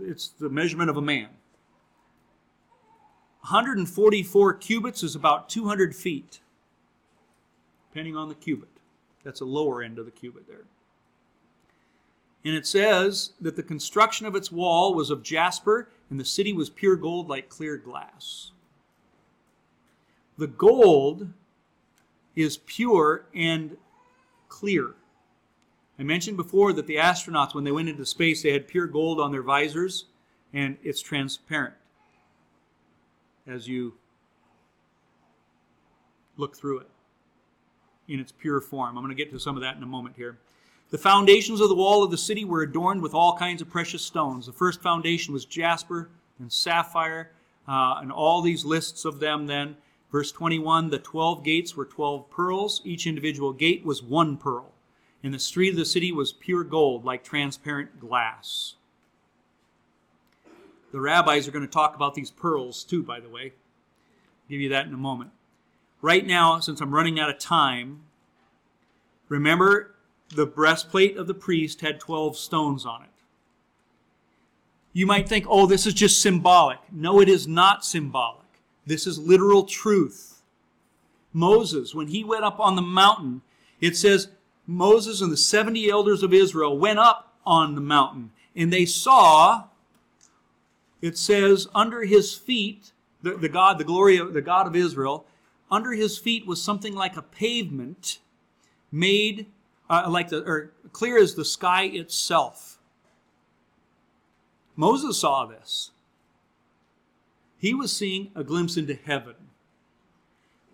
it's 0.00 0.28
the 0.28 0.48
measurement 0.48 0.88
of 0.88 0.96
a 0.96 1.02
man. 1.02 1.28
144 3.40 4.54
cubits 4.54 5.02
is 5.02 5.14
about 5.14 5.50
200 5.50 5.94
feet, 5.94 6.40
depending 7.90 8.16
on 8.16 8.28
the 8.28 8.34
cubit. 8.34 8.70
That's 9.22 9.40
a 9.40 9.44
lower 9.44 9.82
end 9.82 9.98
of 9.98 10.06
the 10.06 10.12
cubit 10.12 10.46
there. 10.46 10.64
And 12.44 12.54
it 12.54 12.66
says 12.66 13.32
that 13.40 13.56
the 13.56 13.62
construction 13.62 14.26
of 14.26 14.36
its 14.36 14.52
wall 14.52 14.94
was 14.94 15.10
of 15.10 15.22
jasper, 15.22 15.88
and 16.10 16.20
the 16.20 16.24
city 16.24 16.52
was 16.52 16.68
pure 16.68 16.96
gold 16.96 17.28
like 17.28 17.48
clear 17.48 17.78
glass. 17.78 18.52
The 20.36 20.46
gold 20.46 21.28
is 22.36 22.58
pure 22.58 23.26
and 23.34 23.76
clear. 24.48 24.94
I 25.98 26.02
mentioned 26.02 26.36
before 26.36 26.72
that 26.72 26.86
the 26.86 26.96
astronauts, 26.96 27.54
when 27.54 27.64
they 27.64 27.72
went 27.72 27.88
into 27.88 28.04
space, 28.04 28.42
they 28.42 28.52
had 28.52 28.66
pure 28.66 28.86
gold 28.86 29.20
on 29.20 29.30
their 29.30 29.42
visors, 29.42 30.06
and 30.52 30.76
it's 30.82 31.00
transparent 31.00 31.74
as 33.46 33.68
you 33.68 33.94
look 36.36 36.56
through 36.56 36.78
it 36.78 36.88
in 38.08 38.18
its 38.18 38.32
pure 38.32 38.60
form. 38.60 38.98
I'm 38.98 39.04
going 39.04 39.16
to 39.16 39.22
get 39.22 39.32
to 39.32 39.38
some 39.38 39.56
of 39.56 39.62
that 39.62 39.76
in 39.76 39.82
a 39.82 39.86
moment 39.86 40.16
here. 40.16 40.38
The 40.90 40.98
foundations 40.98 41.60
of 41.60 41.68
the 41.68 41.74
wall 41.74 42.02
of 42.02 42.10
the 42.10 42.18
city 42.18 42.44
were 42.44 42.62
adorned 42.62 43.02
with 43.02 43.14
all 43.14 43.36
kinds 43.36 43.60
of 43.60 43.70
precious 43.70 44.02
stones. 44.02 44.46
The 44.46 44.52
first 44.52 44.80
foundation 44.80 45.34
was 45.34 45.44
jasper 45.44 46.10
and 46.38 46.52
sapphire, 46.52 47.32
uh, 47.66 47.96
and 48.00 48.12
all 48.12 48.42
these 48.42 48.64
lists 48.64 49.04
of 49.04 49.20
them 49.20 49.46
then. 49.46 49.76
Verse 50.12 50.30
21 50.30 50.90
the 50.90 50.98
12 50.98 51.42
gates 51.42 51.76
were 51.76 51.84
12 51.84 52.30
pearls. 52.30 52.80
Each 52.84 53.06
individual 53.06 53.52
gate 53.52 53.84
was 53.84 54.02
one 54.02 54.36
pearl. 54.36 54.72
And 55.22 55.32
the 55.32 55.38
street 55.38 55.70
of 55.70 55.76
the 55.76 55.84
city 55.84 56.12
was 56.12 56.32
pure 56.32 56.62
gold, 56.62 57.04
like 57.04 57.24
transparent 57.24 57.98
glass. 57.98 58.74
The 60.92 61.00
rabbis 61.00 61.48
are 61.48 61.50
going 61.50 61.66
to 61.66 61.72
talk 61.72 61.96
about 61.96 62.14
these 62.14 62.30
pearls 62.30 62.84
too, 62.84 63.02
by 63.02 63.18
the 63.18 63.28
way. 63.28 63.46
I'll 63.46 64.50
give 64.50 64.60
you 64.60 64.68
that 64.68 64.86
in 64.86 64.94
a 64.94 64.98
moment. 64.98 65.30
Right 66.00 66.24
now, 66.24 66.60
since 66.60 66.80
I'm 66.80 66.94
running 66.94 67.18
out 67.18 67.30
of 67.30 67.38
time, 67.38 68.02
remember 69.28 69.93
the 70.34 70.46
breastplate 70.46 71.16
of 71.16 71.26
the 71.26 71.34
priest 71.34 71.80
had 71.80 72.00
12 72.00 72.36
stones 72.36 72.84
on 72.84 73.02
it. 73.02 73.08
You 74.92 75.06
might 75.06 75.28
think, 75.28 75.46
oh, 75.48 75.66
this 75.66 75.86
is 75.86 75.94
just 75.94 76.22
symbolic. 76.22 76.78
No, 76.92 77.20
it 77.20 77.28
is 77.28 77.48
not 77.48 77.84
symbolic. 77.84 78.46
This 78.86 79.06
is 79.06 79.18
literal 79.18 79.64
truth. 79.64 80.42
Moses, 81.32 81.94
when 81.94 82.08
he 82.08 82.22
went 82.22 82.44
up 82.44 82.60
on 82.60 82.76
the 82.76 82.82
mountain, 82.82 83.42
it 83.80 83.96
says 83.96 84.28
Moses 84.66 85.20
and 85.20 85.32
the 85.32 85.36
70 85.36 85.90
elders 85.90 86.22
of 86.22 86.32
Israel 86.32 86.78
went 86.78 86.98
up 87.00 87.34
on 87.44 87.74
the 87.74 87.80
mountain 87.80 88.30
and 88.54 88.72
they 88.72 88.86
saw, 88.86 89.64
it 91.02 91.18
says, 91.18 91.66
under 91.74 92.04
his 92.04 92.34
feet, 92.34 92.92
the, 93.20 93.36
the 93.36 93.48
God, 93.48 93.78
the 93.78 93.84
glory 93.84 94.16
of 94.16 94.32
the 94.32 94.40
God 94.40 94.66
of 94.66 94.76
Israel, 94.76 95.26
under 95.70 95.92
his 95.92 96.18
feet 96.18 96.46
was 96.46 96.62
something 96.62 96.94
like 96.94 97.16
a 97.16 97.22
pavement 97.22 98.20
made 98.92 99.46
uh, 100.02 100.10
like 100.10 100.28
the 100.28 100.42
or 100.44 100.72
clear 100.92 101.18
as 101.18 101.34
the 101.34 101.44
sky 101.44 101.84
itself. 101.84 102.78
Moses 104.76 105.18
saw 105.18 105.46
this. 105.46 105.90
He 107.58 107.74
was 107.74 107.92
seeing 107.92 108.30
a 108.34 108.44
glimpse 108.44 108.76
into 108.76 108.94
heaven. 108.94 109.36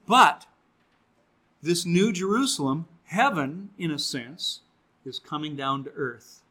But 0.07 0.47
this 1.63 1.85
new 1.85 2.13
Jerusalem, 2.13 2.87
heaven 3.05 3.71
in 3.79 3.91
a 3.91 3.99
sense, 3.99 4.61
is 5.05 5.19
coming 5.19 5.55
down 5.55 5.85
to 5.85 5.91
earth. 5.95 6.43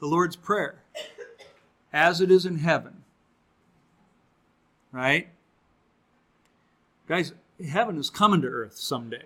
The 0.00 0.06
Lord's 0.06 0.36
Prayer, 0.36 0.82
as 1.92 2.20
it 2.20 2.30
is 2.30 2.46
in 2.46 2.58
heaven. 2.58 3.02
Right? 4.92 5.28
Guys, 7.08 7.32
heaven 7.68 7.98
is 7.98 8.10
coming 8.10 8.40
to 8.42 8.48
earth 8.48 8.76
someday. 8.76 9.24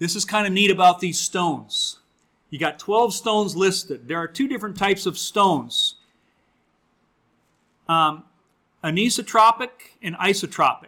This 0.00 0.16
is 0.16 0.24
kind 0.24 0.46
of 0.46 0.52
neat 0.52 0.70
about 0.70 0.98
these 0.98 1.20
stones. 1.20 1.98
You 2.48 2.58
got 2.58 2.78
12 2.78 3.14
stones 3.14 3.54
listed. 3.54 4.08
There 4.08 4.18
are 4.18 4.26
two 4.26 4.48
different 4.48 4.76
types 4.76 5.06
of 5.06 5.16
stones 5.16 5.96
um, 7.86 8.24
anisotropic 8.82 9.70
and 10.02 10.16
isotropic. 10.16 10.86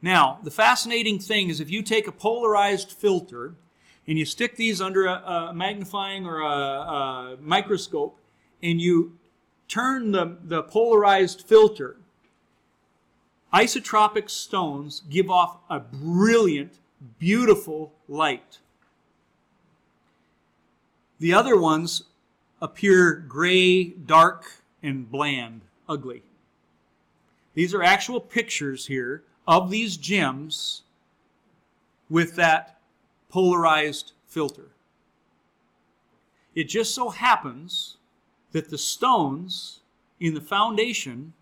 Now, 0.00 0.38
the 0.44 0.50
fascinating 0.50 1.18
thing 1.18 1.48
is 1.48 1.60
if 1.60 1.70
you 1.70 1.82
take 1.82 2.06
a 2.06 2.12
polarized 2.12 2.92
filter 2.92 3.54
and 4.06 4.16
you 4.18 4.24
stick 4.24 4.54
these 4.56 4.80
under 4.80 5.06
a, 5.06 5.14
a 5.14 5.54
magnifying 5.54 6.24
or 6.24 6.40
a, 6.40 6.46
a 6.46 7.36
microscope 7.40 8.16
and 8.62 8.80
you 8.80 9.18
turn 9.66 10.12
the, 10.12 10.36
the 10.44 10.62
polarized 10.62 11.42
filter, 11.42 11.96
isotropic 13.52 14.28
stones 14.28 15.02
give 15.08 15.30
off 15.30 15.58
a 15.70 15.80
brilliant, 15.80 16.78
beautiful 17.18 17.92
light. 18.08 18.58
The 21.18 21.32
other 21.32 21.58
ones 21.58 22.04
appear 22.60 23.14
gray, 23.14 23.84
dark, 23.84 24.62
and 24.82 25.10
bland, 25.10 25.62
ugly. 25.88 26.22
These 27.54 27.74
are 27.74 27.82
actual 27.82 28.20
pictures 28.20 28.86
here 28.86 29.24
of 29.46 29.70
these 29.70 29.96
gems 29.96 30.82
with 32.08 32.36
that 32.36 32.78
polarized 33.28 34.12
filter. 34.26 34.68
It 36.54 36.64
just 36.64 36.94
so 36.94 37.10
happens 37.10 37.96
that 38.52 38.70
the 38.70 38.78
stones 38.78 39.80
in 40.20 40.34
the 40.34 40.40
foundation 40.40 41.32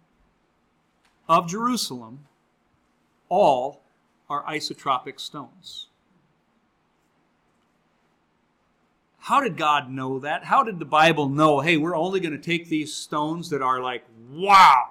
of 1.28 1.48
Jerusalem 1.48 2.26
all 3.28 3.82
are 4.28 4.44
isotropic 4.44 5.20
stones. 5.20 5.88
How 9.18 9.40
did 9.40 9.56
God 9.56 9.90
know 9.90 10.20
that? 10.20 10.44
How 10.44 10.62
did 10.62 10.78
the 10.78 10.84
Bible 10.84 11.28
know, 11.28 11.60
hey, 11.60 11.76
we're 11.76 11.96
only 11.96 12.20
going 12.20 12.32
to 12.32 12.38
take 12.38 12.68
these 12.68 12.94
stones 12.94 13.50
that 13.50 13.60
are 13.60 13.80
like, 13.82 14.04
wow, 14.30 14.90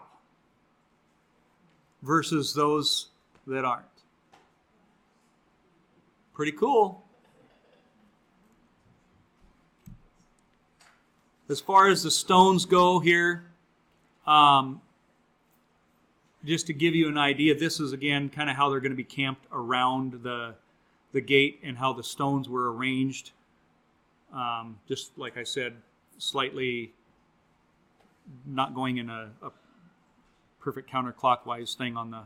versus 2.04 2.54
those 2.54 3.08
that 3.48 3.64
aren't? 3.64 3.86
Pretty 6.34 6.52
cool. 6.52 7.06
As 11.48 11.62
far 11.62 11.88
as 11.88 12.04
the 12.04 12.12
stones 12.12 12.66
go 12.66 13.00
here, 13.00 13.46
um, 14.28 14.82
just 16.46 16.68
to 16.68 16.74
give 16.74 16.96
you 16.96 17.10
an 17.10 17.18
idea, 17.18 17.58
this 17.58 17.80
is 17.80 17.92
again 17.92 18.30
kind 18.30 18.50
of 18.50 18.56
how 18.56 18.70
they're 18.70 18.80
going 18.80 18.92
to 18.92 18.96
be 18.96 19.04
camped 19.04 19.46
around 19.52 20.24
the, 20.24 20.56
the 21.12 21.22
gate 21.22 21.60
and 21.64 21.78
how 21.78 21.94
the 21.94 22.04
stones 22.04 22.48
were 22.48 22.74
arranged. 22.74 23.32
Um, 24.34 24.78
just 24.88 25.18
like 25.18 25.38
I 25.38 25.44
said, 25.44 25.74
slightly 26.18 26.94
not 28.46 28.74
going 28.74 28.98
in 28.98 29.10
a, 29.10 29.30
a 29.42 29.52
perfect 30.60 30.90
counterclockwise 30.90 31.76
thing 31.76 31.96
on 31.96 32.12
the 32.12 32.24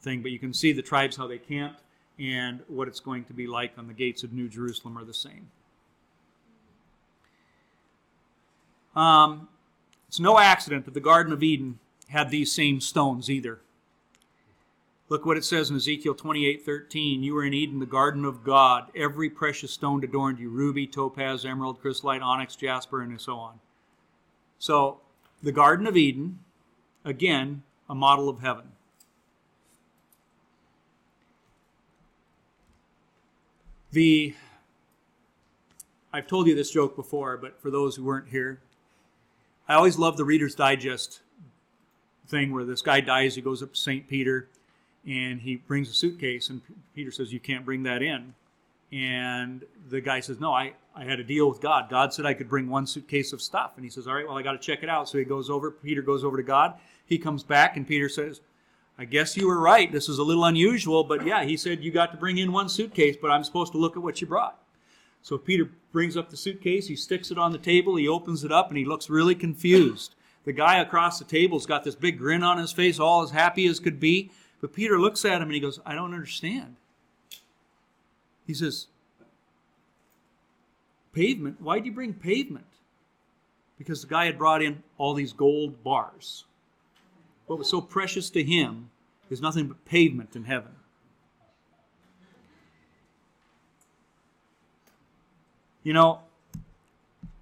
thing, 0.00 0.22
but 0.22 0.30
you 0.30 0.38
can 0.38 0.52
see 0.52 0.72
the 0.72 0.82
tribes 0.82 1.16
how 1.16 1.26
they 1.26 1.38
camped 1.38 1.80
and 2.18 2.60
what 2.68 2.88
it's 2.88 3.00
going 3.00 3.24
to 3.24 3.32
be 3.32 3.46
like 3.46 3.72
on 3.78 3.86
the 3.86 3.94
gates 3.94 4.22
of 4.22 4.32
New 4.32 4.48
Jerusalem 4.48 4.98
are 4.98 5.04
the 5.04 5.14
same. 5.14 5.50
Um, 8.94 9.48
it's 10.08 10.20
no 10.20 10.38
accident 10.38 10.84
that 10.84 10.94
the 10.94 11.00
Garden 11.00 11.32
of 11.32 11.42
Eden 11.42 11.78
had 12.10 12.30
these 12.30 12.52
same 12.52 12.80
stones 12.80 13.30
either. 13.30 13.60
Look 15.08 15.26
what 15.26 15.36
it 15.36 15.44
says 15.44 15.70
in 15.70 15.76
Ezekiel 15.76 16.14
28 16.14 16.64
13. 16.64 17.22
You 17.22 17.34
were 17.34 17.44
in 17.44 17.54
Eden, 17.54 17.80
the 17.80 17.86
garden 17.86 18.24
of 18.24 18.44
God. 18.44 18.90
Every 18.94 19.28
precious 19.28 19.72
stone 19.72 20.04
adorned 20.04 20.38
you 20.38 20.50
ruby, 20.50 20.86
topaz, 20.86 21.44
emerald, 21.44 21.80
chrysolite, 21.80 22.22
onyx, 22.22 22.54
jasper, 22.54 23.02
and 23.02 23.20
so 23.20 23.36
on. 23.36 23.58
So, 24.58 25.00
the 25.42 25.52
Garden 25.52 25.86
of 25.86 25.96
Eden, 25.96 26.38
again, 27.04 27.62
a 27.88 27.94
model 27.94 28.28
of 28.28 28.40
heaven. 28.40 28.66
The 33.92 34.34
I've 36.12 36.26
told 36.26 36.46
you 36.46 36.54
this 36.54 36.70
joke 36.70 36.94
before, 36.94 37.36
but 37.36 37.60
for 37.60 37.70
those 37.70 37.96
who 37.96 38.04
weren't 38.04 38.28
here, 38.28 38.60
I 39.68 39.74
always 39.74 39.98
love 39.98 40.16
the 40.16 40.24
Reader's 40.24 40.54
Digest 40.54 41.20
thing 42.30 42.52
where 42.52 42.64
this 42.64 42.82
guy 42.82 43.00
dies, 43.00 43.34
he 43.34 43.42
goes 43.42 43.62
up 43.62 43.72
to 43.72 43.78
St. 43.78 44.08
Peter 44.08 44.48
and 45.06 45.40
he 45.40 45.56
brings 45.56 45.90
a 45.90 45.94
suitcase, 45.94 46.50
and 46.50 46.60
Peter 46.94 47.10
says, 47.10 47.32
You 47.32 47.40
can't 47.40 47.64
bring 47.64 47.82
that 47.84 48.02
in. 48.02 48.34
And 48.92 49.64
the 49.88 50.00
guy 50.00 50.20
says, 50.20 50.40
No, 50.40 50.52
I, 50.52 50.74
I 50.94 51.04
had 51.04 51.20
a 51.20 51.24
deal 51.24 51.48
with 51.48 51.60
God. 51.60 51.88
God 51.88 52.12
said 52.12 52.26
I 52.26 52.34
could 52.34 52.48
bring 52.48 52.68
one 52.68 52.86
suitcase 52.86 53.32
of 53.32 53.40
stuff. 53.40 53.72
And 53.76 53.84
he 53.84 53.90
says, 53.90 54.06
All 54.06 54.14
right, 54.14 54.26
well, 54.26 54.36
I 54.36 54.42
got 54.42 54.52
to 54.52 54.58
check 54.58 54.82
it 54.82 54.88
out. 54.88 55.08
So 55.08 55.18
he 55.18 55.24
goes 55.24 55.48
over, 55.48 55.70
Peter 55.70 56.02
goes 56.02 56.24
over 56.24 56.36
to 56.36 56.42
God. 56.42 56.74
He 57.06 57.18
comes 57.18 57.42
back, 57.42 57.76
and 57.76 57.86
Peter 57.86 58.08
says, 58.08 58.40
I 58.98 59.06
guess 59.06 59.36
you 59.36 59.46
were 59.46 59.58
right. 59.58 59.90
This 59.90 60.10
is 60.10 60.18
a 60.18 60.22
little 60.22 60.44
unusual, 60.44 61.02
but 61.04 61.24
yeah, 61.24 61.42
he 61.44 61.56
said 61.56 61.82
you 61.82 61.90
got 61.90 62.12
to 62.12 62.18
bring 62.18 62.36
in 62.36 62.52
one 62.52 62.68
suitcase, 62.68 63.16
but 63.20 63.30
I'm 63.30 63.42
supposed 63.42 63.72
to 63.72 63.78
look 63.78 63.96
at 63.96 64.02
what 64.02 64.20
you 64.20 64.26
brought. 64.26 64.58
So 65.22 65.38
Peter 65.38 65.70
brings 65.90 66.18
up 66.18 66.28
the 66.28 66.36
suitcase, 66.36 66.86
he 66.86 66.96
sticks 66.96 67.30
it 67.30 67.38
on 67.38 67.52
the 67.52 67.58
table, 67.58 67.96
he 67.96 68.06
opens 68.06 68.44
it 68.44 68.52
up, 68.52 68.68
and 68.68 68.76
he 68.76 68.84
looks 68.84 69.08
really 69.08 69.34
confused. 69.34 70.14
The 70.50 70.56
guy 70.56 70.80
across 70.80 71.20
the 71.20 71.24
table's 71.24 71.64
got 71.64 71.84
this 71.84 71.94
big 71.94 72.18
grin 72.18 72.42
on 72.42 72.58
his 72.58 72.72
face, 72.72 72.98
all 72.98 73.22
as 73.22 73.30
happy 73.30 73.68
as 73.68 73.78
could 73.78 74.00
be. 74.00 74.32
But 74.60 74.72
Peter 74.72 74.98
looks 74.98 75.24
at 75.24 75.36
him 75.36 75.42
and 75.42 75.52
he 75.52 75.60
goes, 75.60 75.78
I 75.86 75.94
don't 75.94 76.12
understand. 76.12 76.74
He 78.48 78.54
says, 78.54 78.88
Pavement? 81.12 81.60
Why'd 81.60 81.86
you 81.86 81.92
bring 81.92 82.14
pavement? 82.14 82.66
Because 83.78 84.02
the 84.02 84.08
guy 84.08 84.24
had 84.24 84.38
brought 84.38 84.60
in 84.60 84.82
all 84.98 85.14
these 85.14 85.32
gold 85.32 85.84
bars. 85.84 86.46
What 87.46 87.60
was 87.60 87.70
so 87.70 87.80
precious 87.80 88.28
to 88.30 88.42
him 88.42 88.90
is 89.30 89.40
nothing 89.40 89.68
but 89.68 89.84
pavement 89.84 90.34
in 90.34 90.46
heaven. 90.46 90.72
You 95.84 95.92
know, 95.92 96.22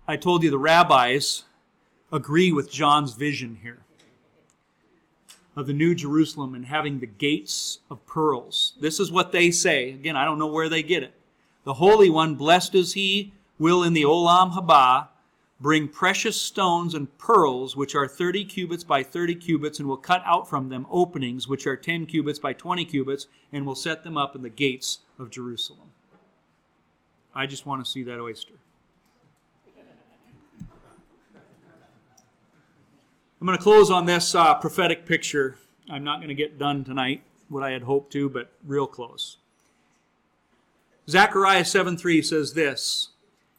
I 0.06 0.18
told 0.18 0.42
you 0.42 0.50
the 0.50 0.58
rabbis 0.58 1.44
agree 2.12 2.52
with 2.52 2.70
John's 2.70 3.14
vision 3.14 3.58
here 3.62 3.78
of 5.56 5.66
the 5.66 5.72
New 5.72 5.94
Jerusalem 5.94 6.54
and 6.54 6.66
having 6.66 7.00
the 7.00 7.06
gates 7.06 7.80
of 7.90 8.04
pearls. 8.06 8.74
This 8.80 9.00
is 9.00 9.10
what 9.10 9.32
they 9.32 9.50
say. 9.50 9.90
Again, 9.90 10.16
I 10.16 10.24
don't 10.24 10.38
know 10.38 10.46
where 10.46 10.68
they 10.68 10.82
get 10.82 11.02
it. 11.02 11.12
The 11.64 11.74
Holy 11.74 12.08
One, 12.08 12.36
blessed 12.36 12.74
is 12.76 12.92
He, 12.92 13.32
will 13.58 13.82
in 13.82 13.92
the 13.92 14.04
Olam 14.04 14.52
Haba 14.52 15.08
bring 15.60 15.88
precious 15.88 16.40
stones 16.40 16.94
and 16.94 17.18
pearls, 17.18 17.76
which 17.76 17.96
are 17.96 18.06
30 18.06 18.44
cubits 18.44 18.84
by 18.84 19.02
30 19.02 19.34
cubits, 19.34 19.80
and 19.80 19.88
will 19.88 19.96
cut 19.96 20.22
out 20.24 20.48
from 20.48 20.68
them 20.68 20.86
openings, 20.90 21.48
which 21.48 21.66
are 21.66 21.76
10 21.76 22.06
cubits 22.06 22.38
by 22.38 22.52
20 22.52 22.84
cubits, 22.84 23.26
and 23.52 23.66
will 23.66 23.74
set 23.74 24.04
them 24.04 24.16
up 24.16 24.36
in 24.36 24.42
the 24.42 24.48
gates 24.48 25.00
of 25.18 25.30
Jerusalem. 25.30 25.90
I 27.34 27.46
just 27.46 27.66
want 27.66 27.84
to 27.84 27.90
see 27.90 28.04
that 28.04 28.20
oyster. 28.20 28.54
I'm 33.40 33.46
going 33.46 33.56
to 33.56 33.62
close 33.62 33.88
on 33.88 34.06
this 34.06 34.34
uh, 34.34 34.54
prophetic 34.54 35.06
picture. 35.06 35.58
I'm 35.88 36.02
not 36.02 36.16
going 36.16 36.28
to 36.28 36.34
get 36.34 36.58
done 36.58 36.82
tonight, 36.82 37.22
what 37.48 37.62
I 37.62 37.70
had 37.70 37.82
hoped 37.82 38.12
to, 38.14 38.28
but 38.28 38.50
real 38.66 38.88
close. 38.88 39.36
Zechariah 41.08 41.62
7:3 41.62 42.24
says 42.24 42.54
this 42.54 43.10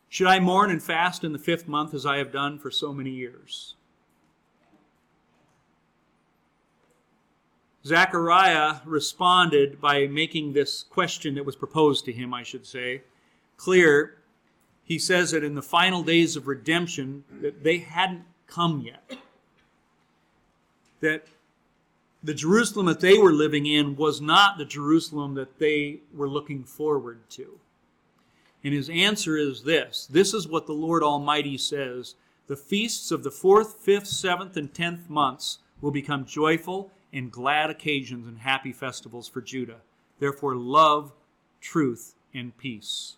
Should 0.09 0.27
I 0.27 0.39
mourn 0.39 0.69
and 0.69 0.83
fast 0.83 1.23
in 1.23 1.31
the 1.31 1.39
fifth 1.39 1.65
month 1.65 1.93
as 1.93 2.05
I 2.05 2.17
have 2.17 2.33
done 2.33 2.59
for 2.59 2.69
so 2.69 2.91
many 2.91 3.11
years? 3.11 3.75
Zechariah 7.85 8.81
responded 8.83 9.79
by 9.79 10.07
making 10.07 10.51
this 10.51 10.83
question 10.83 11.35
that 11.35 11.45
was 11.45 11.55
proposed 11.55 12.03
to 12.03 12.11
him, 12.11 12.33
I 12.33 12.43
should 12.43 12.65
say, 12.65 13.03
clear. 13.55 14.17
He 14.83 14.99
says 14.99 15.31
that 15.31 15.43
in 15.45 15.55
the 15.55 15.61
final 15.61 16.03
days 16.03 16.35
of 16.35 16.47
redemption 16.47 17.23
that 17.41 17.63
they 17.63 17.77
hadn't 17.77 18.25
come 18.45 18.81
yet 18.81 19.19
that 21.01 21.25
the 22.23 22.33
Jerusalem 22.33 22.87
that 22.87 22.99
they 22.99 23.17
were 23.17 23.31
living 23.31 23.65
in 23.65 23.95
was 23.95 24.19
not 24.19 24.57
the 24.57 24.65
Jerusalem 24.65 25.35
that 25.35 25.59
they 25.59 25.99
were 26.13 26.29
looking 26.29 26.63
forward 26.63 27.19
to. 27.31 27.59
And 28.63 28.73
his 28.73 28.89
answer 28.89 29.37
is 29.37 29.63
this 29.63 30.07
this 30.07 30.33
is 30.33 30.47
what 30.47 30.65
the 30.65 30.73
Lord 30.73 31.01
Almighty 31.01 31.57
says 31.57 32.15
the 32.47 32.57
feasts 32.57 33.11
of 33.11 33.23
the 33.23 33.31
fourth, 33.31 33.75
fifth, 33.75 34.07
seventh, 34.07 34.57
and 34.57 34.73
tenth 34.73 35.09
months 35.09 35.59
will 35.81 35.91
become 35.91 36.25
joyful 36.25 36.91
and 37.13 37.31
glad 37.31 37.69
occasions 37.69 38.27
and 38.27 38.39
happy 38.39 38.71
festivals 38.71 39.27
for 39.27 39.41
Judah. 39.41 39.81
Therefore, 40.19 40.55
love, 40.55 41.13
truth, 41.61 42.15
and 42.33 42.57
peace. 42.57 43.17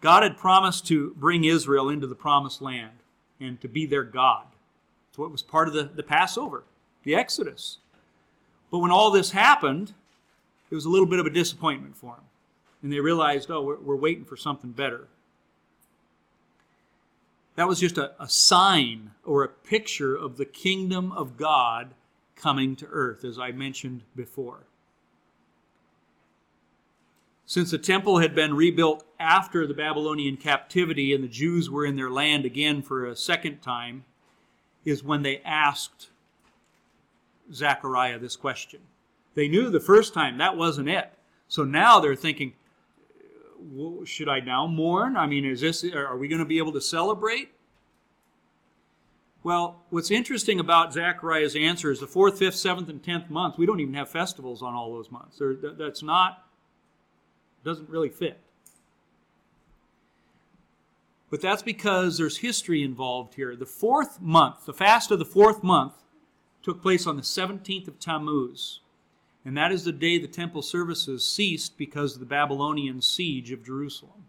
God 0.00 0.22
had 0.22 0.36
promised 0.36 0.86
to 0.88 1.14
bring 1.14 1.44
Israel 1.44 1.88
into 1.88 2.06
the 2.06 2.14
promised 2.14 2.60
land 2.60 2.98
and 3.40 3.60
to 3.60 3.68
be 3.68 3.86
their 3.86 4.04
God. 4.04 4.46
It's 5.14 5.18
what 5.20 5.30
was 5.30 5.42
part 5.42 5.68
of 5.68 5.74
the, 5.74 5.84
the 5.84 6.02
Passover, 6.02 6.64
the 7.04 7.14
Exodus. 7.14 7.78
But 8.72 8.78
when 8.78 8.90
all 8.90 9.12
this 9.12 9.30
happened, 9.30 9.92
it 10.72 10.74
was 10.74 10.86
a 10.86 10.88
little 10.88 11.06
bit 11.06 11.20
of 11.20 11.26
a 11.26 11.30
disappointment 11.30 11.96
for 11.96 12.16
them. 12.16 12.24
And 12.82 12.92
they 12.92 12.98
realized, 12.98 13.48
oh, 13.48 13.62
we're, 13.62 13.78
we're 13.78 13.94
waiting 13.94 14.24
for 14.24 14.36
something 14.36 14.72
better. 14.72 15.06
That 17.54 17.68
was 17.68 17.78
just 17.78 17.96
a, 17.96 18.20
a 18.20 18.28
sign 18.28 19.12
or 19.24 19.44
a 19.44 19.48
picture 19.48 20.16
of 20.16 20.36
the 20.36 20.44
kingdom 20.44 21.12
of 21.12 21.36
God 21.36 21.90
coming 22.34 22.74
to 22.74 22.86
earth, 22.90 23.24
as 23.24 23.38
I 23.38 23.52
mentioned 23.52 24.02
before. 24.16 24.64
Since 27.46 27.70
the 27.70 27.78
temple 27.78 28.18
had 28.18 28.34
been 28.34 28.54
rebuilt 28.54 29.06
after 29.20 29.64
the 29.64 29.74
Babylonian 29.74 30.38
captivity 30.38 31.14
and 31.14 31.22
the 31.22 31.28
Jews 31.28 31.70
were 31.70 31.86
in 31.86 31.94
their 31.94 32.10
land 32.10 32.44
again 32.44 32.82
for 32.82 33.06
a 33.06 33.14
second 33.14 33.62
time, 33.62 34.02
is 34.84 35.02
when 35.02 35.22
they 35.22 35.38
asked 35.38 36.10
Zechariah 37.52 38.18
this 38.18 38.36
question. 38.36 38.80
They 39.34 39.48
knew 39.48 39.70
the 39.70 39.80
first 39.80 40.14
time 40.14 40.38
that 40.38 40.56
wasn't 40.56 40.88
it. 40.88 41.12
So 41.48 41.64
now 41.64 42.00
they're 42.00 42.14
thinking, 42.14 42.54
should 44.04 44.28
I 44.28 44.40
now 44.40 44.66
mourn? 44.66 45.16
I 45.16 45.26
mean, 45.26 45.44
is 45.44 45.60
this 45.60 45.84
are 45.84 46.16
we 46.16 46.28
going 46.28 46.40
to 46.40 46.44
be 46.44 46.58
able 46.58 46.72
to 46.72 46.80
celebrate? 46.80 47.50
Well, 49.42 49.82
what's 49.90 50.10
interesting 50.10 50.58
about 50.58 50.94
Zechariah's 50.94 51.54
answer 51.54 51.90
is 51.90 52.00
the 52.00 52.06
fourth, 52.06 52.38
fifth, 52.38 52.56
seventh, 52.56 52.88
and 52.88 53.02
tenth 53.02 53.28
month. 53.28 53.58
We 53.58 53.66
don't 53.66 53.80
even 53.80 53.92
have 53.92 54.08
festivals 54.08 54.62
on 54.62 54.74
all 54.74 54.94
those 54.94 55.10
months. 55.10 55.40
that's 55.78 56.02
not 56.02 56.44
doesn't 57.62 57.88
really 57.88 58.10
fit. 58.10 58.38
But 61.34 61.40
that's 61.40 61.64
because 61.64 62.16
there's 62.16 62.36
history 62.36 62.84
involved 62.84 63.34
here. 63.34 63.56
The 63.56 63.66
fourth 63.66 64.20
month, 64.20 64.66
the 64.66 64.72
fast 64.72 65.10
of 65.10 65.18
the 65.18 65.24
fourth 65.24 65.64
month, 65.64 65.94
took 66.62 66.80
place 66.80 67.08
on 67.08 67.16
the 67.16 67.22
17th 67.22 67.88
of 67.88 67.98
Tammuz. 67.98 68.78
And 69.44 69.56
that 69.56 69.72
is 69.72 69.82
the 69.82 69.90
day 69.90 70.16
the 70.16 70.28
temple 70.28 70.62
services 70.62 71.26
ceased 71.26 71.76
because 71.76 72.14
of 72.14 72.20
the 72.20 72.24
Babylonian 72.24 73.02
siege 73.02 73.50
of 73.50 73.64
Jerusalem. 73.64 74.26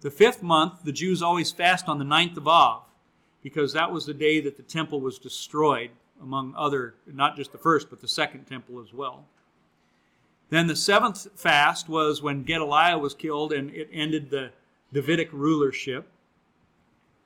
The 0.00 0.12
fifth 0.12 0.44
month, 0.44 0.84
the 0.84 0.92
Jews 0.92 1.22
always 1.22 1.50
fast 1.50 1.88
on 1.88 1.98
the 1.98 2.04
ninth 2.04 2.36
of 2.36 2.46
Av 2.46 2.82
because 3.42 3.72
that 3.72 3.90
was 3.90 4.06
the 4.06 4.14
day 4.14 4.40
that 4.42 4.56
the 4.56 4.62
temple 4.62 5.00
was 5.00 5.18
destroyed, 5.18 5.90
among 6.22 6.54
other, 6.56 6.94
not 7.04 7.36
just 7.36 7.50
the 7.50 7.58
first, 7.58 7.90
but 7.90 8.00
the 8.00 8.06
second 8.06 8.44
temple 8.44 8.80
as 8.80 8.94
well. 8.94 9.24
Then 10.50 10.68
the 10.68 10.76
seventh 10.76 11.26
fast 11.34 11.88
was 11.88 12.22
when 12.22 12.44
Gedaliah 12.44 12.98
was 12.98 13.12
killed 13.12 13.52
and 13.52 13.70
it 13.70 13.88
ended 13.92 14.30
the 14.30 14.52
Davidic 14.92 15.32
rulership. 15.32 16.08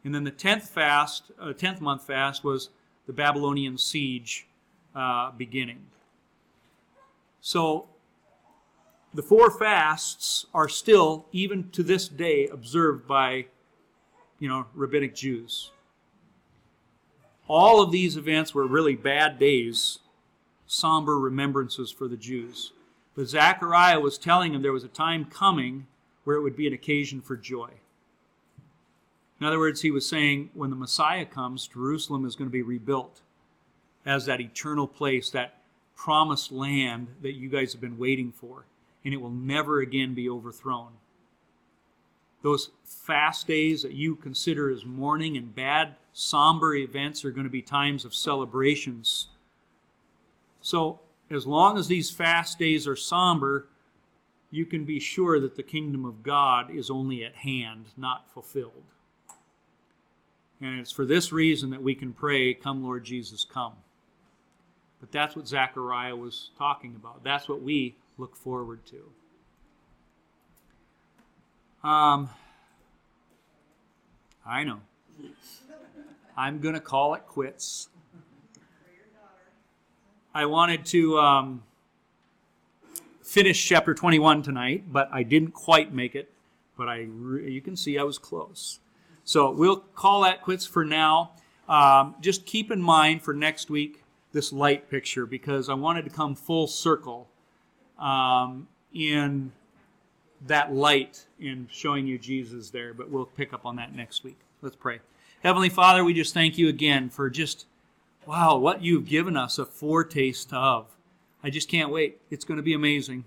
And 0.04 0.14
then 0.14 0.24
the 0.24 0.30
tenth 0.30 0.68
fast, 0.68 1.30
uh, 1.40 1.52
tenth 1.52 1.80
month 1.80 2.06
fast 2.06 2.44
was 2.44 2.70
the 3.06 3.12
Babylonian 3.12 3.78
siege 3.78 4.46
uh, 4.94 5.30
beginning. 5.32 5.86
So 7.40 7.88
the 9.12 9.22
four 9.22 9.50
fasts 9.50 10.46
are 10.52 10.68
still, 10.68 11.26
even 11.32 11.70
to 11.70 11.82
this 11.82 12.08
day, 12.08 12.48
observed 12.48 13.06
by, 13.06 13.46
you 14.38 14.48
know, 14.48 14.66
rabbinic 14.74 15.14
Jews. 15.14 15.70
All 17.46 17.82
of 17.82 17.92
these 17.92 18.16
events 18.16 18.54
were 18.54 18.66
really 18.66 18.96
bad 18.96 19.38
days, 19.38 20.00
somber 20.66 21.18
remembrances 21.18 21.92
for 21.92 22.08
the 22.08 22.16
Jews. 22.16 22.72
But 23.14 23.28
Zechariah 23.28 24.00
was 24.00 24.18
telling 24.18 24.52
them 24.52 24.62
there 24.62 24.72
was 24.72 24.84
a 24.84 24.88
time 24.88 25.26
coming 25.26 25.86
where 26.24 26.36
it 26.36 26.42
would 26.42 26.56
be 26.56 26.66
an 26.66 26.72
occasion 26.72 27.20
for 27.20 27.36
joy. 27.36 27.70
In 29.40 29.46
other 29.46 29.58
words, 29.58 29.82
he 29.82 29.90
was 29.90 30.08
saying 30.08 30.50
when 30.54 30.70
the 30.70 30.76
Messiah 30.76 31.26
comes, 31.26 31.66
Jerusalem 31.66 32.24
is 32.24 32.36
going 32.36 32.48
to 32.48 32.52
be 32.52 32.62
rebuilt 32.62 33.20
as 34.06 34.26
that 34.26 34.40
eternal 34.40 34.86
place, 34.86 35.30
that 35.30 35.58
promised 35.96 36.52
land 36.52 37.08
that 37.22 37.32
you 37.32 37.48
guys 37.48 37.72
have 37.72 37.80
been 37.80 37.98
waiting 37.98 38.32
for, 38.32 38.64
and 39.04 39.14
it 39.14 39.20
will 39.20 39.30
never 39.30 39.80
again 39.80 40.14
be 40.14 40.28
overthrown. 40.28 40.88
Those 42.42 42.70
fast 42.84 43.46
days 43.46 43.82
that 43.82 43.92
you 43.92 44.16
consider 44.16 44.70
as 44.70 44.84
mourning 44.84 45.36
and 45.36 45.54
bad, 45.54 45.94
somber 46.12 46.74
events 46.74 47.24
are 47.24 47.30
going 47.30 47.44
to 47.44 47.50
be 47.50 47.62
times 47.62 48.04
of 48.04 48.14
celebrations. 48.14 49.28
So, 50.60 51.00
as 51.30 51.46
long 51.46 51.78
as 51.78 51.88
these 51.88 52.10
fast 52.10 52.58
days 52.58 52.86
are 52.86 52.96
somber, 52.96 53.66
you 54.54 54.64
can 54.64 54.84
be 54.84 55.00
sure 55.00 55.40
that 55.40 55.56
the 55.56 55.62
kingdom 55.64 56.04
of 56.04 56.22
God 56.22 56.70
is 56.70 56.88
only 56.88 57.24
at 57.24 57.34
hand, 57.34 57.86
not 57.96 58.30
fulfilled. 58.32 58.84
And 60.60 60.78
it's 60.78 60.92
for 60.92 61.04
this 61.04 61.32
reason 61.32 61.70
that 61.70 61.82
we 61.82 61.96
can 61.96 62.12
pray, 62.12 62.54
Come, 62.54 62.84
Lord 62.84 63.02
Jesus, 63.04 63.44
come. 63.44 63.72
But 65.00 65.10
that's 65.10 65.34
what 65.34 65.48
Zechariah 65.48 66.14
was 66.14 66.50
talking 66.56 66.94
about. 66.94 67.24
That's 67.24 67.48
what 67.48 67.62
we 67.62 67.96
look 68.16 68.36
forward 68.36 68.78
to. 68.86 69.10
Um, 71.86 72.30
I 74.46 74.62
know. 74.62 74.78
I'm 76.36 76.60
going 76.60 76.74
to 76.74 76.80
call 76.80 77.14
it 77.14 77.26
quits. 77.26 77.88
I 80.32 80.46
wanted 80.46 80.86
to. 80.86 81.18
Um, 81.18 81.62
finish 83.24 83.66
chapter 83.66 83.94
21 83.94 84.42
tonight, 84.42 84.84
but 84.92 85.08
I 85.10 85.22
didn't 85.22 85.52
quite 85.52 85.92
make 85.92 86.14
it. 86.14 86.30
But 86.76 86.88
I, 86.88 87.06
re- 87.08 87.50
you 87.50 87.60
can 87.60 87.76
see 87.76 87.98
I 87.98 88.02
was 88.02 88.18
close. 88.18 88.80
So 89.24 89.50
we'll 89.50 89.78
call 89.78 90.22
that 90.22 90.42
quits 90.42 90.66
for 90.66 90.84
now. 90.84 91.32
Um, 91.68 92.14
just 92.20 92.44
keep 92.44 92.70
in 92.70 92.82
mind 92.82 93.22
for 93.22 93.32
next 93.32 93.70
week 93.70 94.04
this 94.32 94.52
light 94.52 94.90
picture 94.90 95.24
because 95.24 95.68
I 95.68 95.74
wanted 95.74 96.04
to 96.04 96.10
come 96.10 96.34
full 96.34 96.66
circle 96.66 97.28
um, 97.98 98.68
in 98.92 99.52
that 100.46 100.74
light 100.74 101.24
in 101.40 101.68
showing 101.70 102.06
you 102.06 102.18
Jesus 102.18 102.70
there. 102.70 102.92
But 102.92 103.08
we'll 103.08 103.24
pick 103.24 103.54
up 103.54 103.64
on 103.64 103.76
that 103.76 103.94
next 103.94 104.24
week. 104.24 104.38
Let's 104.60 104.76
pray. 104.76 104.98
Heavenly 105.42 105.70
Father, 105.70 106.04
we 106.04 106.12
just 106.12 106.34
thank 106.34 106.58
you 106.58 106.68
again 106.68 107.08
for 107.08 107.30
just, 107.30 107.66
wow, 108.26 108.58
what 108.58 108.82
you've 108.82 109.06
given 109.06 109.36
us 109.36 109.58
a 109.58 109.64
foretaste 109.64 110.52
of. 110.52 110.93
I 111.44 111.50
just 111.50 111.68
can't 111.68 111.90
wait. 111.90 112.22
It's 112.30 112.44
going 112.46 112.56
to 112.56 112.62
be 112.62 112.72
amazing. 112.72 113.24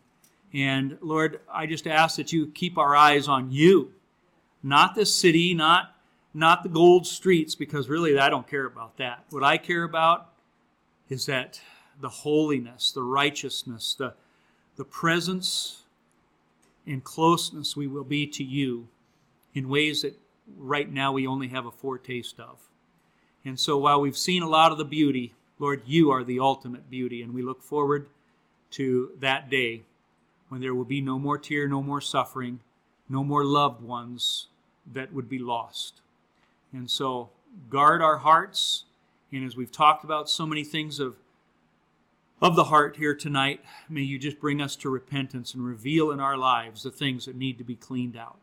And 0.52 0.98
Lord, 1.02 1.40
I 1.54 1.68
just 1.68 1.86
ask 1.86 2.16
that 2.16 2.34
you 2.34 2.48
keep 2.48 2.80
our 2.80 2.96
eyes 2.96 3.28
on 3.28 3.52
you, 3.52 3.94
not 4.64 4.96
this 4.96 5.14
city, 5.14 5.54
not 5.54 5.94
not 6.34 6.64
the 6.64 6.70
gold 6.70 7.06
streets, 7.06 7.56
because 7.56 7.90
really 7.90 8.18
I 8.18 8.30
don't 8.30 8.48
care 8.48 8.66
about 8.66 8.98
that. 8.98 9.24
What 9.30 9.44
I 9.44 9.58
care 9.58 9.84
about 9.84 10.30
is 11.10 11.28
that 11.28 11.62
the 12.02 12.10
holiness, 12.10 12.92
the 12.92 13.04
righteousness, 13.04 13.96
the 13.98 14.16
the 14.78 14.86
presence 14.86 15.84
and 16.88 17.04
closeness 17.04 17.76
we 17.76 17.86
will 17.86 18.04
be 18.04 18.26
to 18.26 18.44
you 18.44 18.88
in 19.54 19.70
ways 19.70 20.02
that 20.02 20.18
right 20.58 20.92
now 20.92 21.12
we 21.12 21.28
only 21.28 21.50
have 21.50 21.68
a 21.68 21.72
foretaste 21.72 22.40
of. 22.40 22.58
And 23.46 23.60
so 23.60 23.78
while 23.78 24.02
we've 24.02 24.18
seen 24.18 24.42
a 24.42 24.50
lot 24.50 24.72
of 24.72 24.80
the 24.80 24.86
beauty, 24.86 25.34
Lord, 25.60 25.82
you 25.86 26.12
are 26.12 26.24
the 26.24 26.40
ultimate 26.40 26.90
beauty, 26.90 27.22
and 27.22 27.34
we 27.34 27.42
look 27.42 27.64
forward 27.64 28.08
to 28.72 29.12
that 29.20 29.50
day 29.50 29.84
when 30.50 30.62
there 30.62 30.76
will 30.76 30.86
be 30.86 31.02
no 31.02 31.18
more 31.18 31.38
tear, 31.38 31.68
no 31.68 31.82
more 31.82 32.02
suffering, 32.02 32.60
no 33.10 33.24
more 33.24 33.44
loved 33.44 33.82
ones 33.82 34.48
that 34.94 35.14
would 35.14 35.30
be 35.30 35.40
lost. 35.40 36.02
And 36.72 36.90
so 36.90 37.30
guard 37.70 38.02
our 38.02 38.18
hearts, 38.18 38.86
and 39.32 39.46
as 39.46 39.56
we've 39.56 39.72
talked 39.72 40.04
about 40.04 40.30
so 40.30 40.46
many 40.46 40.64
things 40.64 41.00
of 41.00 41.16
of 42.40 42.56
the 42.56 42.66
heart 42.66 42.98
here 42.98 43.16
tonight, 43.16 43.62
may 43.90 44.02
you 44.02 44.20
just 44.20 44.40
bring 44.40 44.62
us 44.62 44.76
to 44.76 44.90
repentance 44.90 45.56
and 45.56 45.66
reveal 45.66 46.12
in 46.12 46.20
our 46.20 46.38
lives 46.38 46.84
the 46.84 46.92
things 46.92 47.26
that 47.26 47.36
need 47.36 47.58
to 47.58 47.64
be 47.64 47.76
cleaned 47.76 48.16
out. 48.16 48.38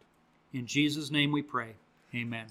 In 0.52 0.66
Jesus' 0.66 1.10
name 1.10 1.30
we 1.30 1.42
pray. 1.42 1.74
Amen. 2.12 2.46